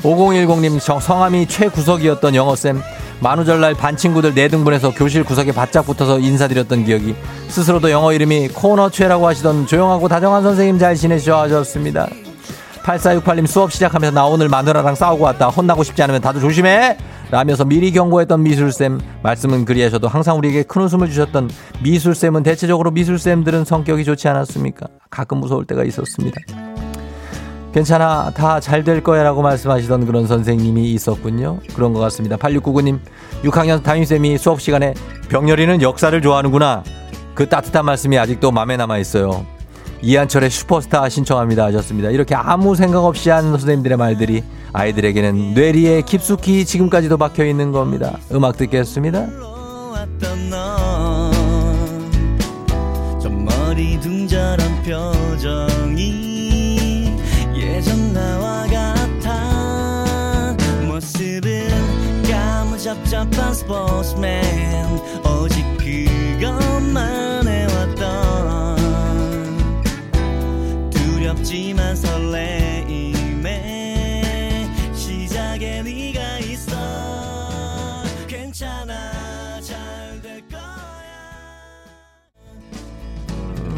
5010님 0.04 0.80
성함이 0.80 1.48
최구석이었던 1.48 2.36
영어쌤 2.36 2.82
만우절날 3.20 3.74
반 3.74 3.98
친구들 3.98 4.34
네 4.34 4.48
등분해서 4.48 4.92
교실 4.92 5.26
구석에 5.26 5.52
바짝 5.52 5.86
붙어서 5.86 6.20
인사드렸던 6.20 6.86
기억이 6.86 7.16
스스로도 7.50 7.92
영어 7.92 8.14
이름이 8.14 8.50
코너 8.50 8.90
최라고 8.90 9.28
하시던 9.28 9.68
조용하고 9.68 10.08
다정한 10.08 10.42
선생님 10.42 10.80
잘 10.80 10.96
지내셔 10.96 11.38
하셨습니다. 11.42 12.08
8468님 12.90 13.46
수업 13.46 13.72
시작하면서 13.72 14.16
나 14.16 14.26
오늘 14.26 14.50
마누라랑 14.50 14.96
싸우고 14.96 15.24
왔다. 15.24 15.48
혼나고 15.50 15.84
싶지 15.84 16.02
않으면 16.02 16.22
다들 16.22 16.42
조심해! 16.42 16.98
라면서 17.30 17.64
미리 17.64 17.92
경고했던 17.92 18.42
미술쌤. 18.42 19.00
말씀은 19.22 19.66
그리하셔도 19.66 20.08
항상 20.08 20.38
우리에게 20.40 20.64
큰 20.64 20.82
웃음을 20.82 21.08
주셨던 21.10 21.52
미술쌤은 21.84 22.42
대체적으로 22.42 22.90
미술쌤들은 22.90 23.66
성격이 23.66 24.04
좋지 24.04 24.28
않았습니까? 24.28 24.88
가끔 25.12 25.38
무서울 25.40 25.66
때가 25.66 25.84
있었습니다. 25.84 26.42
괜찮아. 27.72 28.32
다 28.32 28.60
잘 28.60 28.84
될 28.84 29.04
거야 29.04 29.22
라고 29.22 29.44
말씀하시던 29.44 30.08
그런 30.08 30.26
선생님이 30.26 30.92
있었군요. 30.94 31.60
그런 31.76 31.94
것 31.94 32.00
같습니다. 32.00 32.36
8699님, 32.38 33.00
6학년 33.44 33.84
담임쌤이 33.84 34.40
수업 34.40 34.60
시간에 34.60 34.96
병렬이는 35.30 35.84
역사를 35.84 36.20
좋아하는구나. 36.20 36.84
그 37.36 37.48
따뜻한 37.48 37.86
말씀이 37.86 38.18
아직도 38.18 38.50
마음에 38.52 38.76
남아 38.78 38.98
있어요. 38.98 39.46
이한철의 40.02 40.50
슈퍼스타 40.50 41.10
신청합니다 41.10 41.66
하셨습니다. 41.66 42.10
이렇게 42.10 42.36
아무 42.36 42.76
생각 42.76 43.06
없이 43.06 43.30
하는 43.30 43.52
선생님들의 43.52 43.98
말들이 43.98 44.44
아이들에게는 44.74 45.54
뇌리에 45.54 46.04
깊숙이 46.04 46.66
지금까지도 46.66 47.18
박혀 47.18 47.46
있는 47.46 47.72
겁니다. 47.72 48.18
음악 48.32 48.58
듣겠습니다. 48.58 49.28
까무잡잡한 62.80 63.54
스포츠맨 63.54 65.00
오직 65.26 65.64
그것만 65.78 67.29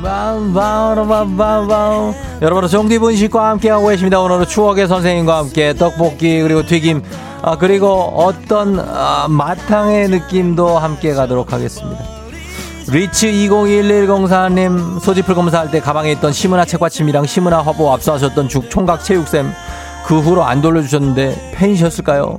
밤밤밤밤밤 0.02 2.14
여러분 2.41 2.68
정디분 2.68 3.16
씨과 3.16 3.52
함께하고 3.52 3.88
계십니다. 3.88 4.20
오늘은 4.20 4.47
추억의 4.47 4.88
선생님과 4.88 5.38
함께 5.38 5.74
떡볶이 5.74 6.41
그리고 6.41 6.66
튀김 6.66 7.04
아, 7.43 7.58
그리고 7.58 7.93
어떤 8.16 8.80
아, 8.80 9.28
마탕의 9.30 10.10
느낌도 10.10 10.78
함께 10.78 11.14
가도록 11.14 11.54
하겠습니다. 11.54 12.04
리치 12.89 13.47
201104님 13.47 14.99
소지풀 14.99 15.36
검사할 15.36 15.72
때 15.72 15.80
가방에 15.80 16.12
있던 16.14 16.34
시문화 16.34 16.66
책받침이랑 16.66 17.26
시문화 17.26 17.62
화보 17.62 17.91
압수하셨던 17.93 18.49
죽 18.49 18.70
총각 18.70 19.04
체육쌤 19.04 19.54
그 20.06 20.20
후로 20.20 20.43
안 20.43 20.62
돌려주셨는데 20.62 21.54
팬이셨을까요? 21.56 22.38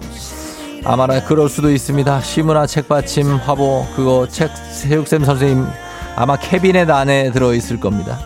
아마나 0.84 1.24
그럴 1.24 1.48
수도 1.48 1.70
있습니다. 1.70 2.20
시문화 2.22 2.66
책받침 2.66 3.36
화보 3.36 3.86
그거 3.94 4.26
책 4.28 4.50
체육쌤 4.82 5.24
선생님 5.24 5.64
아마 6.16 6.36
캐비넷 6.36 6.88
안에 6.88 7.30
들어있을 7.30 7.80
겁니다. 7.80 8.18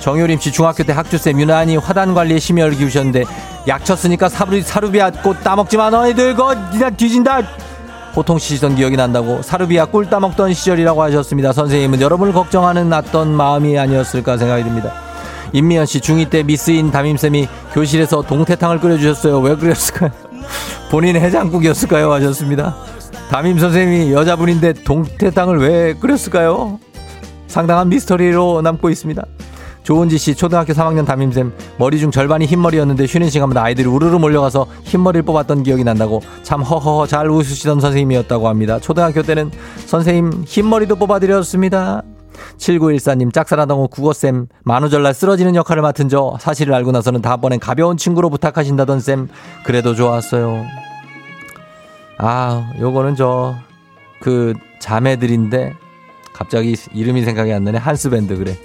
정효림 0.00 0.38
씨 0.38 0.52
중학교 0.52 0.82
때 0.84 0.92
학주쌤 0.92 1.40
유난히 1.40 1.76
화단 1.76 2.14
관리에 2.14 2.38
심혈을 2.38 2.76
기우셨는데 2.76 3.24
약 3.68 3.84
쳤으니까 3.84 4.28
사루, 4.28 4.60
사루비아 4.60 5.10
꽃 5.10 5.42
따먹지 5.42 5.76
마 5.76 5.90
너희들 5.90 6.34
거 6.34 6.54
니나 6.72 6.90
뒤진다 6.90 7.42
호통치시던 8.14 8.76
기억이 8.76 8.96
난다고 8.96 9.42
사루비아 9.42 9.86
꿀 9.86 10.08
따먹던 10.08 10.52
시절이라고 10.54 11.02
하셨습니다. 11.02 11.52
선생님은 11.52 12.00
여러분을 12.00 12.32
걱정하는 12.32 12.88
놨던 12.88 13.34
마음이 13.34 13.78
아니었을까 13.78 14.36
생각이 14.36 14.62
듭니다. 14.62 14.92
임미연 15.52 15.86
씨 15.86 16.00
중2 16.00 16.30
때 16.30 16.42
미스인 16.42 16.90
담임쌤이 16.90 17.48
교실에서 17.72 18.22
동태탕을 18.22 18.80
끓여주셨어요. 18.80 19.38
왜 19.38 19.56
그랬을까요? 19.56 20.10
본인 20.90 21.16
해장국이었을까요? 21.16 22.12
하셨습니다. 22.12 22.76
담임 23.30 23.58
선생님이 23.58 24.12
여자분인데 24.12 24.74
동태탕을 24.84 25.58
왜 25.58 25.94
끓였을까요? 25.94 26.78
상당한 27.54 27.88
미스터리로 27.88 28.62
남고 28.62 28.90
있습니다. 28.90 29.24
조은지 29.84 30.18
씨 30.18 30.34
초등학교 30.34 30.72
3학년 30.72 31.06
담임쌤 31.06 31.52
머리 31.78 32.00
중 32.00 32.10
절반이 32.10 32.46
흰머리였는데 32.46 33.06
쉬는 33.06 33.30
시간마다 33.30 33.62
아이들이 33.62 33.86
우르르 33.86 34.16
몰려가서 34.18 34.66
흰머리를 34.82 35.22
뽑았던 35.22 35.62
기억이 35.62 35.84
난다고 35.84 36.20
참 36.42 36.62
허허허 36.62 37.06
잘 37.06 37.30
웃으시던 37.30 37.78
선생님이었다고 37.78 38.48
합니다. 38.48 38.80
초등학교 38.80 39.22
때는 39.22 39.52
선생님 39.86 40.42
흰머리도 40.44 40.96
뽑아드렸습니다. 40.96 42.02
7914님 42.58 43.32
짝사랑하고 43.32 43.86
국어쌤 43.86 44.48
만우절날 44.64 45.14
쓰러지는 45.14 45.54
역할을 45.54 45.80
맡은 45.80 46.08
저 46.08 46.36
사실을 46.40 46.74
알고 46.74 46.90
나서는 46.90 47.22
다음번엔 47.22 47.60
가벼운 47.60 47.96
친구로 47.96 48.30
부탁하신다던 48.30 48.98
쌤 48.98 49.28
그래도 49.64 49.94
좋았어요. 49.94 50.64
아 52.18 52.72
요거는 52.80 53.14
저 53.14 53.54
그 54.24 54.54
자매들인데 54.80 55.74
갑자기 56.38 56.76
이름이 56.92 57.22
생각이 57.22 57.50
안 57.52 57.64
나네. 57.64 57.78
한스밴드 57.78 58.36
그래. 58.36 58.56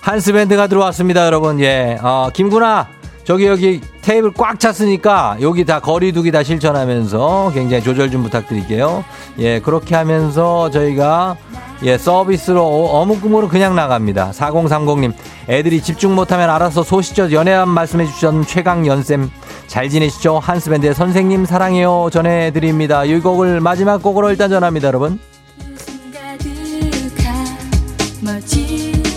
한스밴드가 0.00 0.68
들어왔습니다 0.68 1.26
여러분. 1.26 1.60
예. 1.60 1.98
어, 2.00 2.28
김구나. 2.32 2.88
저기 3.24 3.44
여기 3.46 3.82
테이블 4.00 4.32
꽉 4.32 4.58
찼으니까 4.58 5.36
여기 5.42 5.66
다 5.66 5.80
거리두기 5.80 6.30
다 6.30 6.42
실천하면서 6.42 7.50
굉장히 7.52 7.82
조절 7.82 8.10
좀 8.10 8.22
부탁드릴게요. 8.22 9.04
예 9.38 9.60
그렇게 9.60 9.94
하면서 9.96 10.70
저희가 10.70 11.36
예 11.82 11.98
서비스로 11.98 12.62
어- 12.64 13.00
어묵국물은 13.02 13.50
그냥 13.50 13.74
나갑니다. 13.74 14.30
4030님 14.30 15.12
애들이 15.50 15.82
집중 15.82 16.14
못하면 16.14 16.48
알아서 16.48 16.82
소시적 16.82 17.30
연애한 17.32 17.68
말씀해 17.68 18.06
주셨던 18.06 18.46
최강연쌤. 18.46 19.30
잘 19.66 19.90
지내시죠? 19.90 20.38
한스밴드의 20.38 20.94
선생님 20.94 21.44
사랑해요. 21.44 22.08
전해드립니다. 22.10 23.04
이 23.04 23.20
곡을 23.20 23.60
마지막 23.60 24.02
곡으로 24.02 24.30
일단 24.30 24.48
전합니다 24.48 24.88
여러분 24.88 25.18
멋진 28.22 29.07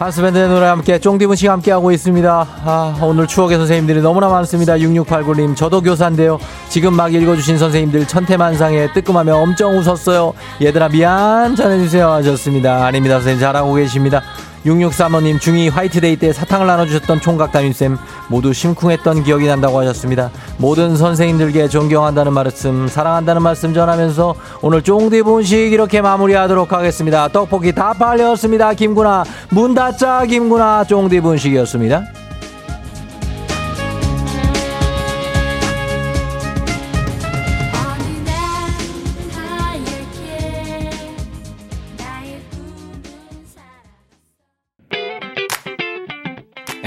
한스밴드의 0.00 0.48
노래 0.48 0.64
함께 0.64 0.98
쫑디분 0.98 1.36
씨가 1.36 1.52
함께하고 1.52 1.92
있습니다. 1.92 2.46
아, 2.64 2.98
오늘 3.02 3.26
추억의 3.26 3.58
선생님들이 3.58 4.00
너무나 4.00 4.30
많습니다. 4.30 4.72
6689님, 4.76 5.54
저도 5.54 5.82
교사인데요. 5.82 6.38
지금 6.70 6.94
막 6.94 7.12
읽어주신 7.12 7.58
선생님들 7.58 8.08
천태만상에 8.08 8.94
뜨끔하며 8.94 9.36
엄청 9.36 9.76
웃었어요. 9.76 10.32
얘들아, 10.62 10.88
미안, 10.88 11.54
전해주세요. 11.54 12.10
하셨습니다. 12.12 12.86
아닙니다. 12.86 13.16
선생님 13.16 13.40
잘하고 13.40 13.74
계십니다. 13.74 14.22
6635님, 14.64 15.38
중2 15.38 15.70
화이트데이 15.70 16.16
때 16.16 16.32
사탕을 16.32 16.66
나눠주셨던 16.66 17.20
총각 17.20 17.52
담임쌤, 17.52 17.96
모두 18.28 18.52
심쿵했던 18.52 19.24
기억이 19.24 19.46
난다고 19.46 19.78
하셨습니다. 19.80 20.30
모든 20.58 20.96
선생님들께 20.96 21.68
존경한다는 21.68 22.32
말씀, 22.32 22.86
사랑한다는 22.86 23.42
말씀 23.42 23.72
전하면서 23.72 24.34
오늘 24.60 24.82
쫑디 24.82 25.22
분식 25.22 25.72
이렇게 25.72 26.02
마무리하도록 26.02 26.72
하겠습니다. 26.72 27.28
떡볶이 27.28 27.72
다 27.72 27.92
팔렸습니다. 27.94 28.74
김구나. 28.74 29.24
문 29.50 29.74
닫자, 29.74 30.26
김구나. 30.26 30.84
쫑디 30.84 31.20
분식이었습니다. 31.20 32.04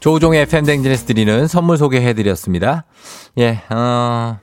조우종의 0.00 0.42
FM대행진에서 0.42 1.06
드리는 1.06 1.46
선물 1.46 1.76
소개해드렸습니다. 1.76 2.84
예, 3.38 3.60
어, 3.70 4.38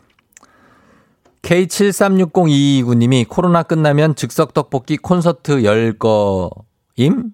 K73602229님이 1.42 3.28
코로나 3.28 3.64
끝나면 3.64 4.16
즉석 4.16 4.54
떡볶이 4.54 4.98
콘서트 4.98 5.64
열 5.64 5.98
거임? 5.98 7.32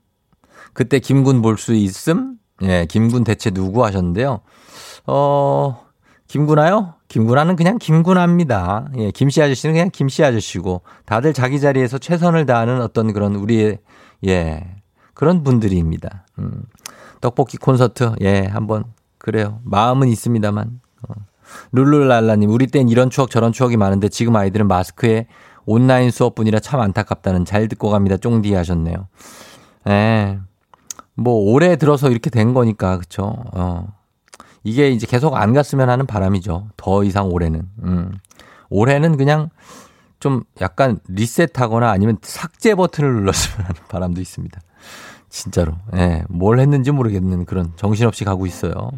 그때 0.73 0.99
김군 0.99 1.41
볼 1.41 1.57
수 1.57 1.73
있음? 1.73 2.35
예, 2.63 2.85
김군 2.87 3.23
대체 3.23 3.49
누구 3.49 3.83
하셨는데요. 3.85 4.41
어, 5.07 5.85
김구나요? 6.27 6.93
김구나는 7.07 7.55
그냥 7.55 7.77
김구나입니다. 7.77 8.89
예, 8.97 9.11
김씨 9.11 9.41
아저씨는 9.41 9.73
그냥 9.73 9.89
김씨 9.91 10.23
아저씨고 10.23 10.81
다들 11.05 11.33
자기 11.33 11.59
자리에서 11.59 11.97
최선을 11.97 12.45
다하는 12.45 12.81
어떤 12.81 13.11
그런 13.13 13.35
우리의 13.35 13.79
예, 14.27 14.63
그런 15.13 15.43
분들입니다. 15.43 16.25
음. 16.39 16.61
떡볶이 17.21 17.57
콘서트 17.57 18.13
예, 18.21 18.41
한번 18.41 18.83
그래요. 19.17 19.59
마음은 19.63 20.07
있습니다만. 20.09 20.81
어. 21.07 21.13
룰루랄라님, 21.71 22.49
우리 22.49 22.67
땐 22.67 22.89
이런 22.89 23.09
추억 23.09 23.29
저런 23.29 23.51
추억이 23.51 23.77
많은데 23.77 24.09
지금 24.09 24.35
아이들은 24.35 24.67
마스크에 24.67 25.27
온라인 25.65 26.11
수업뿐이라 26.11 26.59
참 26.59 26.79
안타깝다는 26.79 27.45
잘 27.45 27.67
듣고 27.67 27.89
갑니다. 27.89 28.17
쫑디 28.17 28.53
하셨네요. 28.53 29.07
예. 29.87 30.39
뭐 31.15 31.33
올해 31.35 31.75
들어서 31.75 32.09
이렇게 32.09 32.29
된 32.29 32.53
거니까 32.53 32.97
그쵸. 32.97 33.35
어. 33.53 33.87
이게 34.63 34.89
이제 34.89 35.07
계속 35.07 35.35
안 35.35 35.53
갔으면 35.53 35.89
하는 35.89 36.05
바람이죠. 36.05 36.69
더 36.77 37.03
이상 37.03 37.27
올해는. 37.31 37.63
음. 37.83 38.11
올해는 38.69 39.17
그냥 39.17 39.49
좀 40.19 40.43
약간 40.61 40.99
리셋하거나 41.07 41.89
아니면 41.89 42.17
삭제 42.21 42.75
버튼을 42.75 43.13
눌렀으면 43.13 43.65
하는 43.67 43.81
바람도 43.89 44.21
있습니다. 44.21 44.59
진짜로. 45.31 45.73
예. 45.95 46.23
뭘 46.29 46.59
했는지 46.59 46.91
모르겠는 46.91 47.45
그런 47.45 47.71
정신없이 47.77 48.23
가고 48.25 48.45
있어요. 48.45 48.91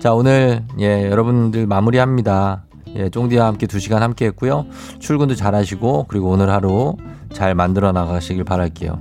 자, 0.00 0.14
오늘 0.14 0.62
예, 0.78 1.10
여러분들 1.10 1.66
마무리합니다. 1.66 2.64
예, 2.94 3.10
쫑디와 3.10 3.46
함께 3.46 3.66
두 3.66 3.80
시간 3.80 4.02
함께 4.02 4.26
했고요. 4.26 4.64
출근도 5.00 5.34
잘 5.34 5.54
하시고 5.54 6.06
그리고 6.08 6.30
오늘 6.30 6.48
하루 6.50 6.96
잘 7.32 7.54
만들어 7.54 7.92
나가시길 7.92 8.44
바랄게요. 8.44 9.00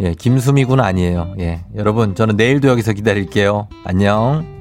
예, 0.00 0.14
김수미 0.14 0.64
군 0.64 0.80
아니에요. 0.80 1.34
예. 1.38 1.60
여러분, 1.76 2.14
저는 2.14 2.36
내일도 2.36 2.68
여기서 2.68 2.94
기다릴게요. 2.94 3.68
안녕. 3.84 4.59